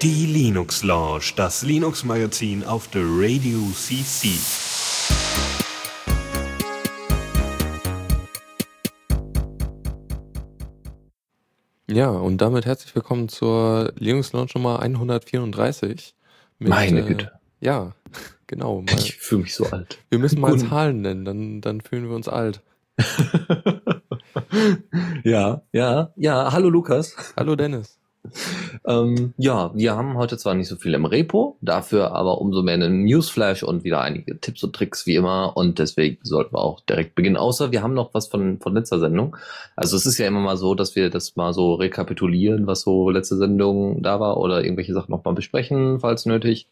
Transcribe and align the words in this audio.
Die 0.00 0.26
Linux 0.26 0.84
Lounge, 0.84 1.32
das 1.34 1.64
Linux 1.64 2.04
Magazin 2.04 2.62
auf 2.62 2.86
der 2.86 3.02
Radio 3.04 3.58
CC. 3.74 4.28
Ja, 11.88 12.10
und 12.10 12.38
damit 12.38 12.66
herzlich 12.66 12.94
willkommen 12.94 13.28
zur 13.28 13.92
Linux 13.96 14.32
Lounge 14.32 14.50
Nummer 14.54 14.78
134. 14.78 16.14
Mit, 16.60 16.68
Meine 16.68 17.00
äh, 17.00 17.02
Güte. 17.02 17.32
Äh, 17.60 17.66
ja, 17.66 17.92
genau. 18.46 18.82
Mal, 18.82 18.94
ich 18.96 19.16
fühle 19.16 19.42
mich 19.42 19.56
so 19.56 19.66
alt. 19.66 19.98
Wir 20.08 20.20
müssen 20.20 20.40
mal. 20.40 20.56
Zahlen 20.56 21.00
nennen, 21.00 21.24
dann, 21.24 21.60
dann 21.60 21.80
fühlen 21.80 22.08
wir 22.08 22.14
uns 22.14 22.28
alt. 22.28 22.62
ja, 25.24 25.62
ja, 25.72 26.12
ja. 26.16 26.52
Hallo 26.52 26.68
Lukas. 26.68 27.16
Hallo 27.36 27.56
Dennis. 27.56 27.98
Ähm, 28.86 29.34
ja, 29.36 29.72
wir 29.74 29.96
haben 29.96 30.16
heute 30.16 30.38
zwar 30.38 30.54
nicht 30.54 30.68
so 30.68 30.76
viel 30.76 30.94
im 30.94 31.06
Repo, 31.06 31.56
dafür 31.60 32.12
aber 32.12 32.40
umso 32.40 32.62
mehr 32.62 32.74
einen 32.74 33.04
Newsflash 33.04 33.64
und 33.64 33.82
wieder 33.82 34.00
einige 34.00 34.38
Tipps 34.38 34.62
und 34.62 34.76
Tricks 34.76 35.06
wie 35.06 35.16
immer 35.16 35.56
und 35.56 35.80
deswegen 35.80 36.18
sollten 36.22 36.54
wir 36.54 36.60
auch 36.60 36.80
direkt 36.80 37.16
beginnen. 37.16 37.36
Außer 37.36 37.72
wir 37.72 37.82
haben 37.82 37.94
noch 37.94 38.14
was 38.14 38.28
von, 38.28 38.60
von 38.60 38.74
letzter 38.74 39.00
Sendung. 39.00 39.36
Also 39.74 39.96
es 39.96 40.06
ist 40.06 40.18
ja 40.18 40.26
immer 40.26 40.40
mal 40.40 40.56
so, 40.56 40.74
dass 40.74 40.94
wir 40.94 41.10
das 41.10 41.34
mal 41.34 41.52
so 41.52 41.74
rekapitulieren, 41.74 42.66
was 42.66 42.82
so 42.82 43.10
letzte 43.10 43.36
Sendung 43.36 44.02
da 44.02 44.20
war 44.20 44.36
oder 44.36 44.62
irgendwelche 44.62 44.94
Sachen 44.94 45.10
nochmal 45.10 45.34
besprechen, 45.34 45.98
falls 45.98 46.24
nötig. 46.24 46.68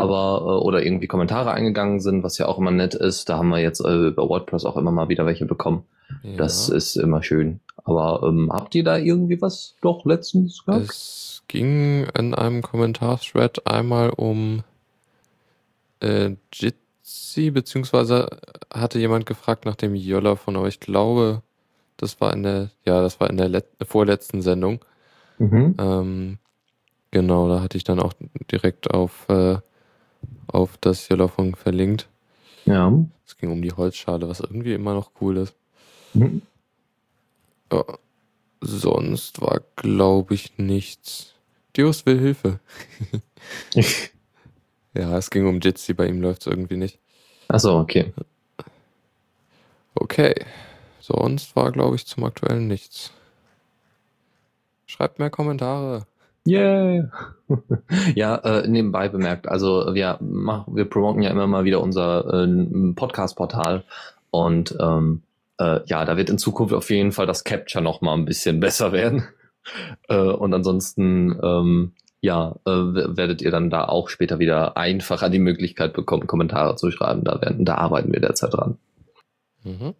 Aber, 0.00 0.40
äh, 0.40 0.64
oder 0.64 0.84
irgendwie 0.84 1.06
Kommentare 1.06 1.52
eingegangen 1.52 2.00
sind, 2.00 2.22
was 2.22 2.38
ja 2.38 2.46
auch 2.46 2.58
immer 2.58 2.70
nett 2.70 2.94
ist. 2.94 3.28
Da 3.28 3.38
haben 3.38 3.48
wir 3.48 3.58
jetzt 3.58 3.80
äh, 3.80 4.08
über 4.08 4.28
WordPress 4.28 4.64
auch 4.64 4.76
immer 4.76 4.90
mal 4.92 5.08
wieder 5.08 5.26
welche 5.26 5.46
bekommen. 5.46 5.84
Ja. 6.22 6.36
Das 6.36 6.68
ist 6.68 6.96
immer 6.96 7.22
schön. 7.22 7.60
Aber 7.84 8.26
ähm, 8.26 8.50
habt 8.52 8.74
ihr 8.74 8.84
da 8.84 8.96
irgendwie 8.96 9.40
was 9.40 9.76
doch 9.80 10.04
letztens 10.04 10.64
gehabt? 10.64 10.90
Es 10.90 11.42
ging 11.48 12.06
in 12.16 12.34
einem 12.34 12.62
Kommentarthread 12.62 13.66
einmal 13.66 14.10
um 14.10 14.62
äh, 16.00 16.30
Jitsi, 16.52 17.50
beziehungsweise 17.50 18.28
hatte 18.72 18.98
jemand 18.98 19.26
gefragt 19.26 19.64
nach 19.64 19.76
dem 19.76 19.94
Jöller 19.94 20.36
von 20.36 20.56
euch. 20.56 20.74
Ich 20.74 20.80
glaube, 20.80 21.42
das 21.96 22.20
war 22.20 22.32
in 22.32 22.42
der, 22.42 22.70
ja, 22.84 23.02
das 23.02 23.20
war 23.20 23.30
in 23.30 23.36
der 23.36 23.62
vorletzten 23.82 24.42
Sendung. 24.42 24.84
Mhm. 25.38 25.74
Ähm, 25.78 26.38
genau, 27.10 27.48
da 27.48 27.60
hatte 27.62 27.76
ich 27.76 27.84
dann 27.84 28.00
auch 28.00 28.12
direkt 28.50 28.90
auf, 28.90 29.28
äh, 29.28 29.58
auf 30.46 30.76
das 30.78 31.08
Jöller-Funk 31.08 31.58
verlinkt. 31.58 32.08
Ja. 32.64 32.92
Es 33.26 33.36
ging 33.36 33.50
um 33.50 33.62
die 33.62 33.72
Holzschale, 33.72 34.28
was 34.28 34.40
irgendwie 34.40 34.74
immer 34.74 34.94
noch 34.94 35.10
cool 35.20 35.38
ist. 35.38 35.54
Mhm. 36.14 36.42
Ja. 37.72 37.84
Sonst 38.60 39.40
war, 39.40 39.60
glaube 39.76 40.34
ich, 40.34 40.58
nichts. 40.58 41.34
Dios 41.76 42.04
will 42.04 42.18
Hilfe. 42.18 42.60
ja, 44.94 45.16
es 45.16 45.30
ging 45.30 45.46
um 45.46 45.60
Jitsi, 45.60 45.94
bei 45.94 46.06
ihm 46.06 46.20
läuft 46.20 46.42
es 46.42 46.46
irgendwie 46.48 46.76
nicht. 46.76 46.98
Achso, 47.48 47.80
okay. 47.80 48.12
Okay. 49.94 50.34
Sonst 51.00 51.56
war, 51.56 51.72
glaube 51.72 51.96
ich, 51.96 52.06
zum 52.06 52.24
aktuellen 52.24 52.68
nichts. 52.68 53.12
Schreibt 54.86 55.18
mehr 55.18 55.30
Kommentare. 55.30 56.06
Yay! 56.44 57.04
ja, 58.14 58.36
äh, 58.36 58.66
nebenbei 58.66 59.08
bemerkt, 59.08 59.48
also 59.48 59.94
wir 59.94 60.18
machen, 60.20 60.74
wir 60.74 60.84
promoten 60.84 61.22
ja 61.22 61.30
immer 61.30 61.46
mal 61.46 61.64
wieder 61.64 61.80
unser 61.80 62.44
äh, 62.44 62.92
Podcast-Portal 62.94 63.84
und 64.30 64.76
ähm, 64.80 65.22
äh, 65.58 65.80
ja, 65.86 66.04
da 66.04 66.16
wird 66.16 66.30
in 66.30 66.38
Zukunft 66.38 66.74
auf 66.74 66.90
jeden 66.90 67.12
Fall 67.12 67.26
das 67.26 67.44
Capture 67.44 67.84
noch 67.84 68.00
mal 68.00 68.14
ein 68.14 68.24
bisschen 68.24 68.60
besser 68.60 68.92
werden. 68.92 69.24
äh, 70.08 70.16
und 70.16 70.54
ansonsten, 70.54 71.38
ähm, 71.42 71.92
ja, 72.22 72.56
äh, 72.66 72.70
werdet 72.70 73.40
ihr 73.42 73.50
dann 73.50 73.70
da 73.70 73.84
auch 73.84 74.08
später 74.08 74.38
wieder 74.38 74.76
einfacher 74.76 75.30
die 75.30 75.38
Möglichkeit 75.38 75.92
bekommen, 75.92 76.26
Kommentare 76.26 76.76
zu 76.76 76.90
schreiben. 76.90 77.24
Da 77.24 77.40
werden, 77.40 77.64
da 77.64 77.76
arbeiten 77.76 78.12
wir 78.12 78.20
derzeit 78.20 78.52
dran. 78.52 78.78
Mhm. 79.64 79.94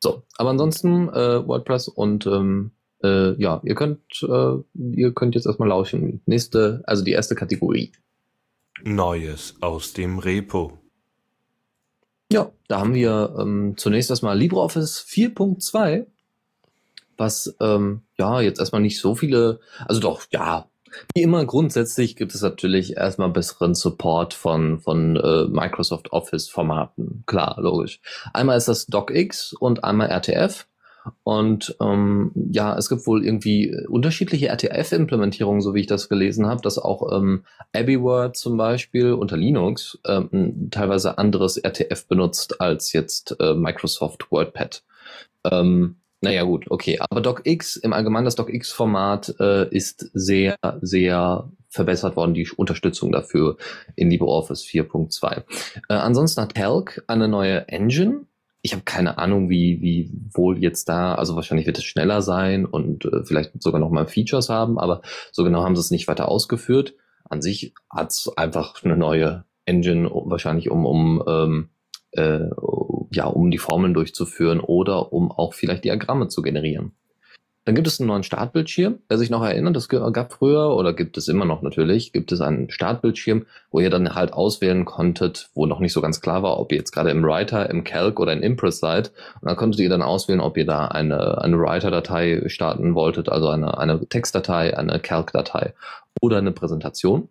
So, 0.00 0.22
aber 0.36 0.50
ansonsten 0.50 1.08
äh, 1.08 1.46
WordPress 1.46 1.88
und 1.88 2.26
ähm, 2.26 2.72
äh, 3.04 3.40
ja, 3.40 3.60
ihr 3.64 3.74
könnt, 3.74 4.00
äh, 4.22 4.56
ihr 4.96 5.12
könnt 5.12 5.34
jetzt 5.34 5.46
erstmal 5.46 5.68
lauschen. 5.68 6.22
Nächste, 6.26 6.82
also 6.86 7.04
die 7.04 7.12
erste 7.12 7.34
Kategorie. 7.34 7.92
Neues 8.82 9.56
aus 9.60 9.92
dem 9.92 10.18
Repo. 10.18 10.78
Ja, 12.32 12.50
da 12.68 12.80
haben 12.80 12.94
wir 12.94 13.36
ähm, 13.38 13.74
zunächst 13.76 14.10
erstmal 14.10 14.36
LibreOffice 14.36 15.04
4.2, 15.06 16.06
was 17.16 17.54
ähm, 17.60 18.02
ja 18.18 18.40
jetzt 18.40 18.58
erstmal 18.58 18.80
nicht 18.80 18.98
so 18.98 19.14
viele, 19.14 19.60
also 19.86 20.00
doch, 20.00 20.22
ja, 20.32 20.68
wie 21.14 21.22
immer 21.22 21.44
grundsätzlich 21.44 22.16
gibt 22.16 22.34
es 22.34 22.40
natürlich 22.42 22.96
erstmal 22.96 23.28
besseren 23.28 23.74
Support 23.74 24.34
von, 24.34 24.80
von 24.80 25.16
äh, 25.16 25.44
Microsoft 25.48 26.12
Office 26.12 26.48
Formaten. 26.48 27.24
Klar, 27.26 27.56
logisch. 27.58 28.00
Einmal 28.32 28.56
ist 28.56 28.68
das 28.68 28.86
DocX 28.86 29.52
und 29.52 29.84
einmal 29.84 30.08
RTF. 30.08 30.66
Und 31.22 31.76
ähm, 31.80 32.32
ja, 32.34 32.76
es 32.76 32.88
gibt 32.88 33.06
wohl 33.06 33.24
irgendwie 33.24 33.74
unterschiedliche 33.88 34.48
RTF-Implementierungen, 34.48 35.60
so 35.60 35.74
wie 35.74 35.80
ich 35.80 35.86
das 35.86 36.08
gelesen 36.08 36.46
habe, 36.46 36.62
dass 36.62 36.78
auch 36.78 37.12
ähm, 37.12 37.44
AbbeyWord 37.74 38.36
zum 38.36 38.56
Beispiel 38.56 39.12
unter 39.12 39.36
Linux 39.36 39.98
ähm, 40.06 40.68
teilweise 40.70 41.18
anderes 41.18 41.56
RTF 41.56 42.06
benutzt 42.06 42.60
als 42.60 42.92
jetzt 42.92 43.36
äh, 43.40 43.54
Microsoft 43.54 44.30
WordPad. 44.30 44.82
Ähm, 45.44 45.96
naja 46.24 46.44
gut, 46.44 46.70
okay. 46.70 46.98
Aber 47.10 47.20
DocX, 47.20 47.76
im 47.76 47.92
Allgemeinen 47.92 48.24
das 48.24 48.36
DocX-Format 48.36 49.34
äh, 49.40 49.68
ist 49.68 50.10
sehr, 50.14 50.56
sehr 50.80 51.50
verbessert 51.68 52.16
worden, 52.16 52.32
die 52.32 52.48
Unterstützung 52.56 53.12
dafür 53.12 53.58
in 53.94 54.10
LibreOffice 54.10 54.62
4.2. 54.62 55.42
Äh, 55.88 55.94
ansonsten 55.94 56.40
hat 56.40 56.54
Calc 56.54 57.04
eine 57.08 57.28
neue 57.28 57.68
Engine, 57.68 58.22
ich 58.64 58.72
habe 58.72 58.82
keine 58.82 59.18
Ahnung, 59.18 59.50
wie, 59.50 59.82
wie 59.82 60.10
wohl 60.32 60.58
jetzt 60.58 60.88
da, 60.88 61.14
also 61.16 61.36
wahrscheinlich 61.36 61.66
wird 61.66 61.76
es 61.76 61.84
schneller 61.84 62.22
sein 62.22 62.64
und 62.64 63.04
äh, 63.04 63.22
vielleicht 63.22 63.62
sogar 63.62 63.78
noch 63.78 63.90
mal 63.90 64.06
Features 64.06 64.48
haben, 64.48 64.78
aber 64.78 65.02
so 65.32 65.44
genau 65.44 65.62
haben 65.62 65.76
sie 65.76 65.80
es 65.80 65.90
nicht 65.90 66.08
weiter 66.08 66.28
ausgeführt. 66.30 66.94
An 67.28 67.42
sich 67.42 67.74
hat 67.90 68.12
es 68.12 68.32
einfach 68.38 68.82
eine 68.82 68.96
neue 68.96 69.44
Engine, 69.66 70.10
wahrscheinlich 70.10 70.70
um, 70.70 70.86
um 70.86 71.22
ähm, 71.26 71.68
äh, 72.12 72.48
ja, 73.12 73.26
um 73.26 73.50
die 73.50 73.58
Formeln 73.58 73.92
durchzuführen 73.92 74.60
oder 74.60 75.12
um 75.12 75.30
auch 75.30 75.52
vielleicht 75.52 75.84
Diagramme 75.84 76.28
zu 76.28 76.40
generieren. 76.40 76.92
Dann 77.64 77.74
gibt 77.74 77.86
es 77.86 77.98
einen 77.98 78.08
neuen 78.08 78.22
Startbildschirm. 78.22 78.98
Wer 79.08 79.16
sich 79.16 79.30
noch 79.30 79.42
erinnert, 79.42 79.74
das 79.74 79.88
gab 79.88 80.32
früher 80.34 80.76
oder 80.76 80.92
gibt 80.92 81.16
es 81.16 81.28
immer 81.28 81.46
noch 81.46 81.62
natürlich, 81.62 82.12
gibt 82.12 82.30
es 82.30 82.42
einen 82.42 82.68
Startbildschirm, 82.70 83.46
wo 83.70 83.80
ihr 83.80 83.88
dann 83.88 84.14
halt 84.14 84.34
auswählen 84.34 84.84
konntet, 84.84 85.48
wo 85.54 85.64
noch 85.64 85.80
nicht 85.80 85.94
so 85.94 86.02
ganz 86.02 86.20
klar 86.20 86.42
war, 86.42 86.60
ob 86.60 86.72
ihr 86.72 86.78
jetzt 86.78 86.92
gerade 86.92 87.10
im 87.10 87.24
Writer, 87.24 87.70
im 87.70 87.82
Calc 87.82 88.20
oder 88.20 88.34
in 88.34 88.42
Impress 88.42 88.80
seid. 88.80 89.12
Und 89.40 89.48
dann 89.48 89.56
konntet 89.56 89.80
ihr 89.80 89.88
dann 89.88 90.02
auswählen, 90.02 90.40
ob 90.40 90.58
ihr 90.58 90.66
da 90.66 90.88
eine, 90.88 91.40
eine 91.40 91.58
Writer-Datei 91.58 92.42
starten 92.48 92.94
wolltet, 92.94 93.30
also 93.30 93.48
eine, 93.48 93.78
eine 93.78 94.06
Textdatei, 94.06 94.76
eine 94.76 95.00
Calc-Datei 95.00 95.72
oder 96.20 96.36
eine 96.36 96.52
Präsentation. 96.52 97.28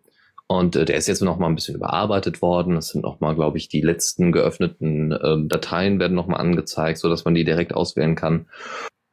Und 0.48 0.74
äh, 0.74 0.84
der 0.84 0.96
ist 0.96 1.06
jetzt 1.06 1.22
noch 1.22 1.38
mal 1.38 1.46
ein 1.46 1.54
bisschen 1.54 1.76
überarbeitet 1.76 2.42
worden. 2.42 2.76
Es 2.76 2.88
sind 2.88 3.02
noch 3.02 3.20
mal, 3.20 3.34
glaube 3.34 3.56
ich, 3.56 3.68
die 3.68 3.80
letzten 3.80 4.32
geöffneten 4.32 5.16
ähm, 5.22 5.48
Dateien 5.48 6.00
werden 6.00 6.14
noch 6.14 6.26
mal 6.26 6.36
angezeigt, 6.36 6.98
so 6.98 7.08
dass 7.08 7.24
man 7.24 7.34
die 7.34 7.44
direkt 7.44 7.72
auswählen 7.72 8.16
kann. 8.16 8.46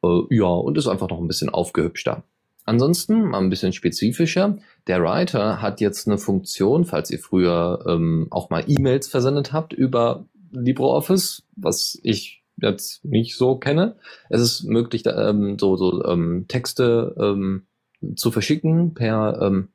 Äh, 0.04 0.22
ja, 0.30 0.46
und 0.46 0.78
ist 0.78 0.88
einfach 0.88 1.10
noch 1.10 1.20
ein 1.20 1.28
bisschen 1.28 1.50
aufgehübschter. 1.50 2.24
Ansonsten 2.66 3.26
mal 3.26 3.40
ein 3.40 3.50
bisschen 3.50 3.74
spezifischer. 3.74 4.58
Der 4.88 5.02
Writer 5.02 5.62
hat 5.62 5.82
jetzt 5.82 6.08
eine 6.08 6.18
Funktion, 6.18 6.86
falls 6.86 7.10
ihr 7.10 7.20
früher 7.20 7.84
ähm, 7.88 8.28
auch 8.30 8.50
mal 8.50 8.64
E-Mails 8.68 9.08
versendet 9.08 9.52
habt 9.52 9.74
über 9.74 10.26
LibreOffice, 10.52 11.44
was 11.56 12.00
ich 12.04 12.44
jetzt 12.58 13.04
nicht 13.04 13.36
so 13.36 13.56
kenne. 13.56 13.96
Es 14.30 14.42
ist 14.42 14.64
möglich, 14.64 15.04
ähm, 15.06 15.58
so, 15.60 15.76
so 15.76 16.06
ähm, 16.06 16.46
Texte 16.48 17.16
ähm, 17.20 17.66
zu 18.16 18.32
verschicken 18.32 18.94
per, 18.94 19.40
ähm, 19.42 19.70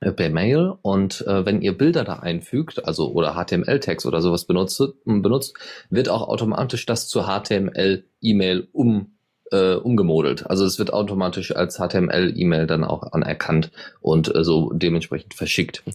äh, 0.00 0.12
per 0.12 0.28
Mail 0.30 0.74
und 0.82 1.26
äh, 1.26 1.46
wenn 1.46 1.62
ihr 1.62 1.76
Bilder 1.76 2.04
da 2.04 2.16
einfügt, 2.16 2.84
also 2.84 3.12
oder 3.12 3.34
HTML-Text 3.34 4.06
oder 4.06 4.20
sowas 4.20 4.44
benutzt, 4.44 4.82
benutzt, 5.04 5.54
wird 5.88 6.08
auch 6.08 6.28
automatisch 6.28 6.84
das 6.84 7.08
zur 7.08 7.24
HTML-E-Mail 7.24 8.68
um 8.72 9.12
äh, 9.52 9.74
umgemodelt. 9.74 10.48
Also 10.48 10.64
es 10.64 10.78
wird 10.78 10.92
automatisch 10.92 11.54
als 11.54 11.78
HTML-E-Mail 11.78 12.66
dann 12.66 12.84
auch 12.84 13.12
anerkannt 13.12 13.70
und 14.00 14.34
äh, 14.34 14.44
so 14.44 14.72
dementsprechend 14.72 15.34
verschickt. 15.34 15.82
Noch, 15.86 15.94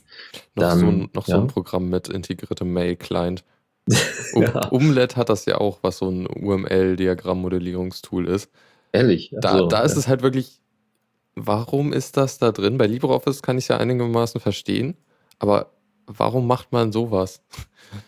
dann, 0.56 0.80
so, 0.80 0.88
ein, 0.88 1.10
noch 1.14 1.28
ja. 1.28 1.36
so 1.36 1.42
ein 1.42 1.48
Programm 1.48 1.90
mit 1.90 2.10
integriertem 2.10 2.72
Mail-Client. 2.72 3.44
Ja. 4.34 4.68
Umlet 4.70 5.16
hat 5.16 5.30
das 5.30 5.46
ja 5.46 5.60
auch, 5.60 5.78
was 5.82 6.00
so 6.00 6.10
ein 6.10 6.28
UML-Diagrammmodellierungstool 6.28 8.28
ist. 8.28 8.52
Ehrlich? 8.92 9.32
Da, 9.32 9.52
also, 9.52 9.68
da 9.68 9.84
ist 9.84 9.94
ja. 9.94 10.00
es 10.00 10.10
halt 10.10 10.24
wirklich, 10.24 10.60
warum 11.36 11.94
ist 11.94 12.18
das 12.18 12.38
da 12.38 12.52
drin? 12.52 12.78
Bei 12.78 12.88
LibreOffice 12.88 13.42
kann 13.42 13.58
ich 13.58 13.64
es 13.66 13.70
ja 13.70 13.78
einigermaßen 13.78 14.42
verstehen, 14.42 14.98
aber 15.40 15.72
warum 16.08 16.48
macht 16.48 16.72
man 16.72 16.92
sowas? 16.92 17.42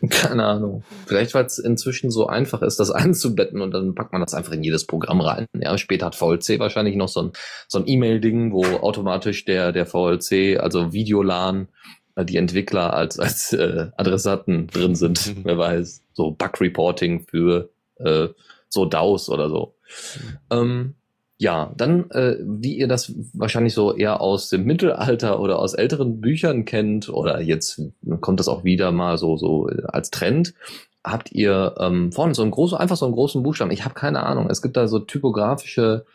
Keine 0.09 0.45
Ahnung. 0.45 0.83
Vielleicht, 1.05 1.33
weil 1.33 1.45
es 1.45 1.59
inzwischen 1.59 2.11
so 2.11 2.27
einfach 2.27 2.61
ist, 2.61 2.79
das 2.79 2.91
einzubetten 2.91 3.61
und 3.61 3.71
dann 3.71 3.95
packt 3.95 4.11
man 4.11 4.21
das 4.21 4.33
einfach 4.33 4.53
in 4.53 4.63
jedes 4.63 4.85
Programm 4.85 5.21
rein. 5.21 5.45
Ja, 5.57 5.77
später 5.77 6.07
hat 6.07 6.15
VLC 6.15 6.59
wahrscheinlich 6.59 6.95
noch 6.95 7.07
so 7.07 7.21
ein, 7.21 7.31
so 7.67 7.79
ein 7.79 7.87
E-Mail-Ding, 7.87 8.51
wo 8.51 8.63
automatisch 8.63 9.45
der, 9.45 9.71
der 9.71 9.85
VLC, 9.85 10.59
also 10.59 10.93
Videolan, 10.93 11.67
äh, 12.15 12.25
die 12.25 12.37
Entwickler 12.37 12.93
als, 12.93 13.19
als 13.19 13.53
äh, 13.53 13.87
Adressaten 13.97 14.67
drin 14.67 14.95
sind. 14.95 15.35
Wer 15.43 15.57
weiß. 15.57 16.03
So 16.13 16.31
Bug-Reporting 16.31 17.25
für 17.27 17.69
äh, 17.97 18.29
so 18.69 18.85
DAOs 18.85 19.29
oder 19.29 19.49
so. 19.49 19.75
Mhm. 20.15 20.37
Ähm, 20.51 20.95
ja, 21.39 21.71
dann, 21.77 22.09
äh, 22.11 22.37
wie 22.41 22.77
ihr 22.77 22.87
das 22.87 23.13
wahrscheinlich 23.33 23.73
so 23.73 23.93
eher 23.93 24.21
aus 24.21 24.49
dem 24.49 24.63
Mittelalter 24.63 25.39
oder 25.39 25.59
aus 25.59 25.75
älteren 25.75 26.19
Büchern 26.19 26.65
kennt, 26.65 27.09
oder 27.09 27.41
jetzt 27.41 27.81
kommt 28.21 28.39
das 28.39 28.47
auch 28.47 28.63
wieder 28.63 28.91
mal 28.91 29.17
so, 29.17 29.37
so 29.37 29.69
als 29.87 30.09
Trend, 30.09 30.55
habt 31.03 31.31
ihr 31.31 31.75
ähm, 31.79 32.11
vorne 32.11 32.33
so 32.33 32.41
einen 32.41 32.51
großen, 32.51 32.77
einfach 32.77 32.97
so 32.97 33.05
einen 33.05 33.13
großen 33.13 33.43
Buchstaben. 33.43 33.71
Ich 33.71 33.85
habe 33.85 33.93
keine 33.93 34.23
Ahnung. 34.23 34.49
Es 34.49 34.61
gibt 34.61 34.75
da 34.77 34.87
so 34.87 34.99
typografische 34.99 36.05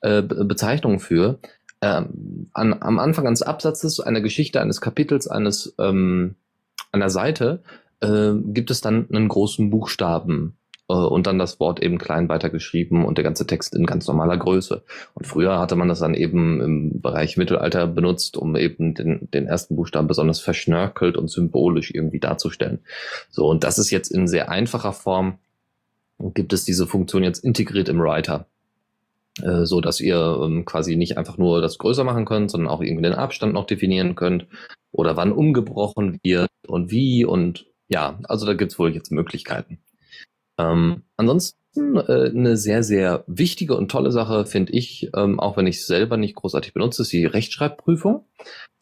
äh, 0.00 0.22
Bezeichnungen 0.22 0.98
für. 0.98 1.38
Ähm, 1.82 2.50
an, 2.52 2.76
am 2.80 2.98
Anfang 2.98 3.26
eines 3.26 3.42
Absatzes, 3.42 4.00
einer 4.00 4.20
Geschichte, 4.20 4.60
eines 4.60 4.80
Kapitels, 4.80 5.28
eines 5.28 5.74
ähm, 5.78 6.36
einer 6.92 7.10
Seite, 7.10 7.62
äh, 8.00 8.32
gibt 8.34 8.70
es 8.70 8.80
dann 8.80 9.08
einen 9.10 9.28
großen 9.28 9.70
Buchstaben 9.70 10.56
äh, 10.56 10.59
und 10.94 11.26
dann 11.26 11.38
das 11.38 11.60
Wort 11.60 11.82
eben 11.82 11.98
klein 11.98 12.28
weitergeschrieben 12.28 13.04
und 13.04 13.18
der 13.18 13.24
ganze 13.24 13.46
Text 13.46 13.74
in 13.74 13.86
ganz 13.86 14.06
normaler 14.06 14.36
Größe. 14.36 14.82
Und 15.14 15.26
früher 15.26 15.58
hatte 15.58 15.76
man 15.76 15.88
das 15.88 16.00
dann 16.00 16.14
eben 16.14 16.60
im 16.60 17.00
Bereich 17.00 17.36
Mittelalter 17.36 17.86
benutzt, 17.86 18.36
um 18.36 18.56
eben 18.56 18.94
den, 18.94 19.28
den 19.32 19.46
ersten 19.46 19.76
Buchstaben 19.76 20.08
besonders 20.08 20.40
verschnörkelt 20.40 21.16
und 21.16 21.30
symbolisch 21.30 21.92
irgendwie 21.92 22.20
darzustellen. 22.20 22.80
So, 23.30 23.48
und 23.48 23.64
das 23.64 23.78
ist 23.78 23.90
jetzt 23.90 24.10
in 24.10 24.26
sehr 24.26 24.50
einfacher 24.50 24.92
Form, 24.92 25.38
gibt 26.34 26.52
es 26.52 26.64
diese 26.64 26.86
Funktion 26.86 27.22
jetzt 27.22 27.44
integriert 27.44 27.88
im 27.88 28.00
Writer 28.00 28.46
äh, 29.42 29.64
so 29.64 29.80
dass 29.80 30.00
ihr 30.00 30.40
ähm, 30.42 30.64
quasi 30.64 30.96
nicht 30.96 31.16
einfach 31.16 31.38
nur 31.38 31.62
das 31.62 31.78
größer 31.78 32.04
machen 32.04 32.24
könnt, 32.24 32.50
sondern 32.50 32.68
auch 32.68 32.82
irgendwie 32.82 33.04
den 33.04 33.14
Abstand 33.14 33.54
noch 33.54 33.66
definieren 33.66 34.16
könnt 34.16 34.46
oder 34.92 35.16
wann 35.16 35.32
umgebrochen 35.32 36.18
wird 36.22 36.50
und 36.66 36.90
wie 36.90 37.24
und 37.24 37.66
ja, 37.88 38.18
also 38.24 38.46
da 38.46 38.54
gibt's 38.54 38.78
wohl 38.78 38.94
jetzt 38.94 39.10
Möglichkeiten. 39.12 39.78
Ähm, 40.60 41.02
ansonsten 41.16 41.96
äh, 41.96 42.30
eine 42.30 42.56
sehr, 42.56 42.82
sehr 42.82 43.24
wichtige 43.26 43.76
und 43.76 43.90
tolle 43.90 44.12
Sache 44.12 44.44
finde 44.44 44.72
ich, 44.72 45.10
ähm, 45.16 45.40
auch 45.40 45.56
wenn 45.56 45.66
ich 45.66 45.76
es 45.76 45.86
selber 45.86 46.16
nicht 46.16 46.34
großartig 46.34 46.74
benutze, 46.74 47.02
ist 47.02 47.12
die 47.12 47.26
Rechtschreibprüfung. 47.26 48.24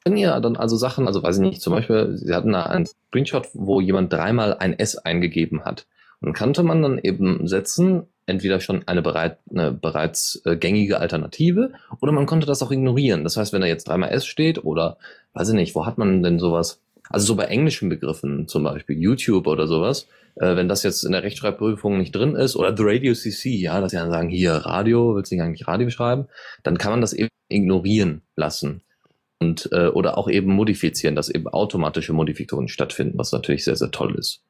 Wenn 0.04 0.16
ihr 0.16 0.38
dann 0.40 0.56
also 0.56 0.76
Sachen, 0.76 1.06
also 1.06 1.22
weiß 1.22 1.36
ich 1.36 1.42
nicht, 1.42 1.60
zum 1.60 1.74
Beispiel, 1.74 2.16
Sie 2.16 2.34
hatten 2.34 2.52
da 2.52 2.64
einen 2.64 2.86
Screenshot, 2.86 3.48
wo 3.52 3.80
jemand 3.80 4.12
dreimal 4.12 4.54
ein 4.54 4.78
S 4.78 4.96
eingegeben 4.96 5.64
hat. 5.64 5.86
Und 6.20 6.32
kannte 6.32 6.62
man 6.62 6.82
dann 6.82 6.98
eben 6.98 7.46
setzen, 7.46 8.06
entweder 8.26 8.60
schon 8.60 8.86
eine, 8.86 9.02
bereit, 9.02 9.38
eine 9.50 9.72
bereits 9.72 10.42
äh, 10.44 10.56
gängige 10.56 10.98
Alternative 10.98 11.72
oder 12.00 12.12
man 12.12 12.26
konnte 12.26 12.46
das 12.46 12.62
auch 12.62 12.70
ignorieren. 12.70 13.24
Das 13.24 13.36
heißt, 13.36 13.52
wenn 13.52 13.60
da 13.60 13.66
jetzt 13.66 13.88
dreimal 13.88 14.10
S 14.10 14.26
steht 14.26 14.64
oder 14.64 14.98
weiß 15.34 15.50
ich 15.50 15.54
nicht, 15.54 15.74
wo 15.74 15.86
hat 15.86 15.98
man 15.98 16.22
denn 16.22 16.38
sowas? 16.38 16.80
Also 17.10 17.26
so 17.26 17.36
bei 17.36 17.44
englischen 17.44 17.88
Begriffen, 17.88 18.48
zum 18.48 18.64
Beispiel 18.64 18.98
YouTube 18.98 19.46
oder 19.46 19.66
sowas, 19.66 20.08
äh, 20.36 20.56
wenn 20.56 20.68
das 20.68 20.82
jetzt 20.82 21.04
in 21.04 21.12
der 21.12 21.22
Rechtschreibprüfung 21.22 21.98
nicht 21.98 22.14
drin 22.14 22.34
ist, 22.34 22.56
oder 22.56 22.76
The 22.76 22.82
Radio 22.84 23.14
CC, 23.14 23.50
ja, 23.50 23.80
dass 23.80 23.90
sie 23.90 23.96
dann 23.96 24.10
sagen, 24.10 24.28
hier 24.28 24.52
Radio, 24.52 25.14
willst 25.14 25.30
du 25.30 25.36
nicht 25.36 25.44
eigentlich 25.44 25.68
Radio 25.68 25.90
schreiben, 25.90 26.26
dann 26.62 26.78
kann 26.78 26.92
man 26.92 27.00
das 27.00 27.12
eben 27.12 27.30
ignorieren 27.48 28.22
lassen. 28.36 28.82
Und, 29.40 29.68
äh, 29.72 29.86
oder 29.86 30.18
auch 30.18 30.28
eben 30.28 30.52
modifizieren, 30.52 31.14
dass 31.14 31.28
eben 31.28 31.46
automatische 31.46 32.12
Modifikationen 32.12 32.68
stattfinden, 32.68 33.18
was 33.18 33.30
natürlich 33.30 33.64
sehr, 33.64 33.76
sehr 33.76 33.92
toll 33.92 34.16
ist. 34.16 34.42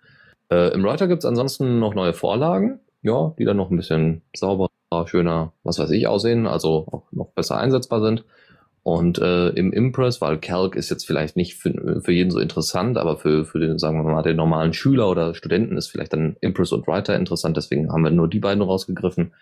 Äh, 0.51 0.73
Im 0.73 0.83
Writer 0.83 1.09
gibt's 1.09 1.27
ansonsten 1.27 1.79
noch 1.79 1.95
neue 1.95 2.15
Vorlagen, 2.15 2.81
ja, 3.03 3.35
die 3.39 3.45
dann 3.45 3.59
noch 3.59 3.71
ein 3.71 3.77
bisschen 3.77 4.23
sauberer, 4.35 4.71
schöner, 5.05 5.53
was 5.63 5.79
weiß 5.79 5.91
ich, 5.91 6.07
aussehen, 6.07 6.47
also 6.47 6.87
auch 6.91 7.13
noch 7.13 7.29
besser 7.33 7.59
einsetzbar 7.59 8.01
sind. 8.01 8.25
Und 8.89 9.19
äh, 9.19 9.51
im 9.51 9.71
Impress, 9.71 10.23
weil 10.23 10.39
Calc 10.39 10.75
ist 10.75 10.89
jetzt 10.89 11.07
vielleicht 11.07 11.37
nicht 11.37 11.57
für, 11.57 12.01
für 12.01 12.11
jeden 12.11 12.31
so 12.31 12.39
interessant, 12.39 12.97
aber 12.97 13.19
für, 13.19 13.45
für 13.45 13.61
den, 13.61 13.79
sagen 13.79 14.03
wir 14.03 14.11
mal, 14.11 14.23
den 14.23 14.37
normalen 14.37 14.73
Schüler 14.73 15.11
oder 15.11 15.35
Studenten 15.35 15.77
ist 15.77 15.89
vielleicht 15.89 16.15
dann 16.15 16.37
Impress 16.41 16.73
und 16.73 16.87
Writer 16.87 17.15
interessant, 17.15 17.59
deswegen 17.59 17.93
haben 17.93 18.03
wir 18.03 18.11
nur 18.11 18.29
die 18.29 18.39
beiden 18.41 18.63
rausgegriffen. 18.63 19.35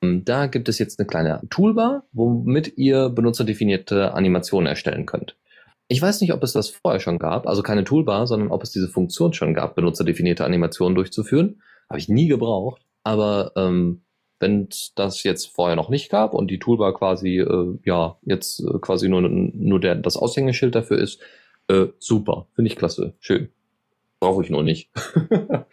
Ähm, 0.00 0.24
da 0.24 0.46
gibt 0.46 0.68
es 0.68 0.78
jetzt 0.78 1.00
eine 1.00 1.08
kleine 1.08 1.40
Toolbar, 1.50 2.04
womit 2.12 2.78
ihr 2.78 3.08
benutzerdefinierte 3.08 4.14
Animationen 4.14 4.68
erstellen 4.68 5.06
könnt. 5.06 5.34
Ich 5.88 6.00
weiß 6.00 6.20
nicht, 6.20 6.32
ob 6.32 6.44
es 6.44 6.52
das 6.52 6.68
vorher 6.68 7.00
schon 7.00 7.18
gab, 7.18 7.48
also 7.48 7.64
keine 7.64 7.82
Toolbar, 7.82 8.28
sondern 8.28 8.52
ob 8.52 8.62
es 8.62 8.70
diese 8.70 8.86
Funktion 8.86 9.32
schon 9.32 9.54
gab, 9.54 9.74
benutzerdefinierte 9.74 10.44
Animationen 10.44 10.94
durchzuführen. 10.94 11.60
Habe 11.90 11.98
ich 11.98 12.08
nie 12.08 12.28
gebraucht, 12.28 12.82
aber 13.02 13.50
ähm, 13.56 14.03
wenn 14.44 14.68
das 14.94 15.22
jetzt 15.22 15.46
vorher 15.46 15.74
noch 15.74 15.88
nicht 15.88 16.10
gab 16.10 16.34
und 16.34 16.50
die 16.50 16.58
Toolbar 16.58 16.92
quasi, 16.92 17.38
äh, 17.38 17.78
ja, 17.84 18.18
jetzt 18.22 18.60
äh, 18.60 18.78
quasi 18.78 19.08
nur, 19.08 19.22
nur 19.22 19.80
der, 19.80 19.94
das 19.94 20.18
Aushängeschild 20.18 20.74
dafür 20.74 20.98
ist, 20.98 21.18
äh, 21.68 21.86
super. 21.98 22.46
Finde 22.54 22.70
ich 22.70 22.76
klasse. 22.76 23.14
Schön. 23.20 23.48
Brauche 24.20 24.42
ich 24.42 24.50
nur 24.50 24.62
nicht. 24.62 24.90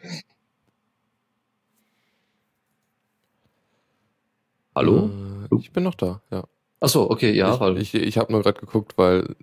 Hallo? 4.73 5.09
Äh, 5.51 5.57
ich 5.59 5.73
bin 5.73 5.83
noch 5.83 5.95
da, 5.95 6.21
ja. 6.31 6.45
Ach 6.79 6.87
so, 6.87 7.11
okay, 7.11 7.33
ja. 7.33 7.55
Ich, 7.55 7.59
weil 7.59 7.77
ich, 7.77 7.93
ich 7.93 8.17
habe 8.17 8.31
nur 8.31 8.41
gerade 8.41 8.61
geguckt, 8.61 8.97
weil 8.97 9.35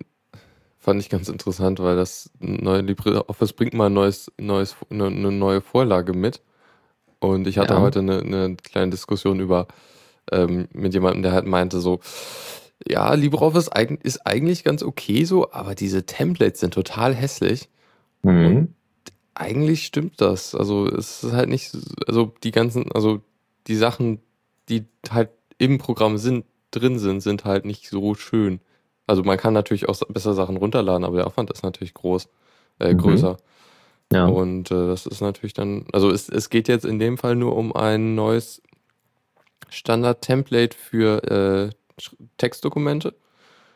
fand 0.79 0.99
ich 1.01 1.09
ganz 1.09 1.29
interessant, 1.29 1.79
weil 1.79 1.95
das 1.95 2.31
neue 2.39 2.81
LibreOffice 2.81 3.53
bringt 3.53 3.75
mal 3.75 3.91
ein 3.91 3.93
neues, 3.93 4.31
neues, 4.39 4.75
eine, 4.89 5.05
eine 5.05 5.31
neue 5.31 5.61
Vorlage 5.61 6.13
mit. 6.13 6.41
Und 7.19 7.47
ich 7.47 7.57
hatte 7.57 7.73
ja. 7.73 7.81
heute 7.81 7.99
eine, 7.99 8.19
eine, 8.19 8.55
kleine 8.55 8.91
Diskussion 8.91 9.39
über 9.39 9.67
ähm, 10.31 10.67
mit 10.73 10.93
jemandem, 10.93 11.23
der 11.23 11.33
halt 11.33 11.45
meinte 11.45 11.79
so, 11.79 11.99
ja, 12.87 13.13
LibreOffice 13.13 13.69
ist 14.03 14.25
eigentlich 14.25 14.63
ganz 14.63 14.83
okay 14.83 15.25
so, 15.25 15.51
aber 15.51 15.75
diese 15.75 16.05
Templates 16.05 16.61
sind 16.61 16.73
total 16.73 17.13
hässlich. 17.13 17.69
Mhm. 18.23 18.45
Und 18.45 18.75
eigentlich 19.35 19.85
stimmt 19.85 20.21
das. 20.21 20.55
Also 20.55 20.87
es 20.87 21.23
ist 21.23 21.33
halt 21.33 21.49
nicht, 21.49 21.75
also 22.07 22.33
die 22.43 22.51
ganzen, 22.51 22.91
also 22.91 23.21
die 23.67 23.75
Sachen, 23.75 24.19
die 24.69 24.85
halt 25.09 25.29
im 25.57 25.77
Programm 25.77 26.17
sind, 26.17 26.45
drin 26.71 26.99
sind, 26.99 27.21
sind 27.21 27.45
halt 27.45 27.65
nicht 27.65 27.89
so 27.89 28.15
schön. 28.15 28.59
Also 29.07 29.23
man 29.23 29.37
kann 29.37 29.53
natürlich 29.53 29.89
auch 29.89 29.99
besser 30.09 30.33
Sachen 30.33 30.57
runterladen, 30.57 31.03
aber 31.03 31.17
der 31.17 31.27
Aufwand 31.27 31.49
ist 31.51 31.63
natürlich 31.63 31.93
groß, 31.93 32.29
äh, 32.79 32.93
mhm. 32.93 32.97
Ja. 34.11 34.25
Und 34.25 34.71
äh, 34.71 34.87
das 34.87 35.05
ist 35.05 35.21
natürlich 35.21 35.53
dann, 35.53 35.85
also 35.93 36.09
es, 36.09 36.29
es 36.29 36.49
geht 36.49 36.67
jetzt 36.67 36.85
in 36.85 36.99
dem 36.99 37.17
Fall 37.17 37.35
nur 37.35 37.55
um 37.55 37.75
ein 37.75 38.15
neues 38.15 38.61
Standard-Template 39.69 40.75
für 40.75 41.23
äh, 41.23 41.69
Textdokumente, 42.37 43.13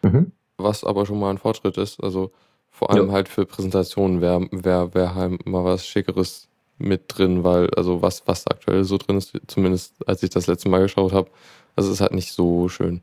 mhm. 0.02 0.32
was 0.58 0.84
aber 0.84 1.06
schon 1.06 1.20
mal 1.20 1.30
ein 1.30 1.38
Fortschritt 1.38 1.78
ist. 1.78 2.04
Also 2.04 2.32
vor 2.72 2.90
allem 2.90 3.08
ja. 3.08 3.14
halt 3.14 3.30
für 3.30 3.46
Präsentationen 3.46 4.22
wäre 4.22 4.48
wär, 4.52 4.94
wär 4.96 5.14
halt 5.14 5.46
mal 5.46 5.64
was 5.64 5.86
Schickeres 5.86 6.48
mit 6.80 7.04
drin, 7.08 7.44
weil, 7.44 7.70
also 7.76 8.02
was, 8.02 8.26
was 8.26 8.48
aktuell 8.48 8.84
so 8.84 8.98
drin 8.98 9.18
ist, 9.18 9.40
zumindest 9.48 10.08
als 10.08 10.24
ich 10.24 10.32
das 10.32 10.48
letzte 10.48 10.70
Mal 10.70 10.82
geschaut 10.82 11.14
habe, 11.14 11.30
das 11.76 11.88
ist 11.88 12.02
halt 12.02 12.14
nicht 12.14 12.34
so 12.34 12.70
schön. 12.70 13.02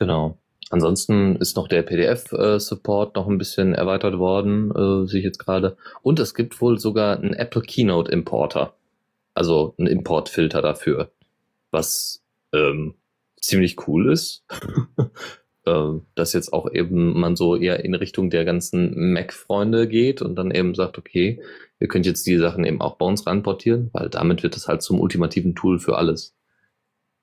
Genau. 0.00 0.36
Ansonsten 0.70 1.36
ist 1.36 1.56
noch 1.56 1.68
der 1.68 1.82
PDF-Support 1.82 3.16
noch 3.16 3.28
ein 3.28 3.38
bisschen 3.38 3.74
erweitert 3.74 4.18
worden, 4.18 4.70
äh, 4.70 5.06
sehe 5.06 5.20
ich 5.20 5.24
jetzt 5.24 5.38
gerade. 5.38 5.76
Und 6.02 6.18
es 6.18 6.34
gibt 6.34 6.60
wohl 6.60 6.78
sogar 6.78 7.18
einen 7.18 7.34
Apple 7.34 7.62
Keynote 7.62 8.10
Importer. 8.10 8.74
Also 9.34 9.74
einen 9.78 9.88
Importfilter 9.88 10.62
dafür. 10.62 11.10
Was 11.70 12.22
ähm, 12.52 12.94
ziemlich 13.40 13.86
cool 13.86 14.10
ist. 14.10 14.44
äh, 15.66 15.90
dass 16.14 16.32
jetzt 16.32 16.52
auch 16.52 16.70
eben 16.72 17.18
man 17.18 17.36
so 17.36 17.56
eher 17.56 17.84
in 17.84 17.94
Richtung 17.94 18.30
der 18.30 18.44
ganzen 18.44 19.12
Mac-Freunde 19.12 19.88
geht 19.88 20.22
und 20.22 20.36
dann 20.36 20.50
eben 20.50 20.74
sagt, 20.74 20.98
okay, 20.98 21.40
ihr 21.80 21.88
könnt 21.88 22.06
jetzt 22.06 22.26
die 22.26 22.38
Sachen 22.38 22.64
eben 22.64 22.80
auch 22.80 22.96
bei 22.96 23.06
uns 23.06 23.26
ranportieren, 23.26 23.90
weil 23.92 24.08
damit 24.08 24.42
wird 24.42 24.56
es 24.56 24.68
halt 24.68 24.82
zum 24.82 25.00
ultimativen 25.00 25.54
Tool 25.54 25.78
für 25.78 25.96
alles. 25.96 26.33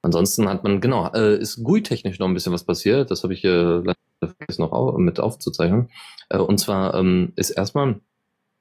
Ansonsten 0.01 0.50
hat 0.50 0.63
man, 0.63 0.81
genau, 0.81 1.12
äh, 1.13 1.38
ist 1.38 1.63
GUI-technisch 1.63 2.20
noch 2.20 2.27
ein 2.27 2.34
bisschen 2.34 2.53
was 2.53 2.63
passiert. 2.63 3.12
Das 3.12 3.24
habe 3.24 3.34
ich 3.34 3.43
äh, 3.43 3.84
vergessen 4.20 4.62
noch 4.62 4.72
au 4.72 4.98
mit 4.98 5.20
aufzuzeichnen. 5.20 5.89
Äh, 6.29 6.39
und 6.39 6.60
zwar 6.60 6.96
ähm, 6.96 7.34
ist 7.36 7.51
erstmal 7.51 8.00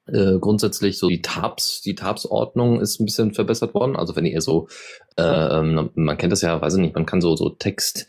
äh, 0.07 0.39
grundsätzlich 0.39 0.99
so 0.99 1.09
die 1.09 1.23
Tabs, 1.23 1.83
die 1.83 1.95
Tabs-Ordnung 1.95 2.81
ist 2.81 3.01
ein 3.01 3.07
bisschen 3.07 3.33
verbessert 3.33 3.75
worden. 3.75 3.97
Also 3.97 4.17
wenn 4.17 4.27
ihr 4.27 4.41
so, 4.41 4.69
äh, 5.17 5.23
ähm, 5.23 5.91
man 5.95 6.19
kennt 6.19 6.33
das 6.33 6.43
ja, 6.43 6.61
weiß 6.61 6.75
ich 6.75 6.81
nicht, 6.81 6.95
man 6.95 7.07
kann 7.07 7.21
so, 7.21 7.37
so 7.37 7.51
Text, 7.51 8.07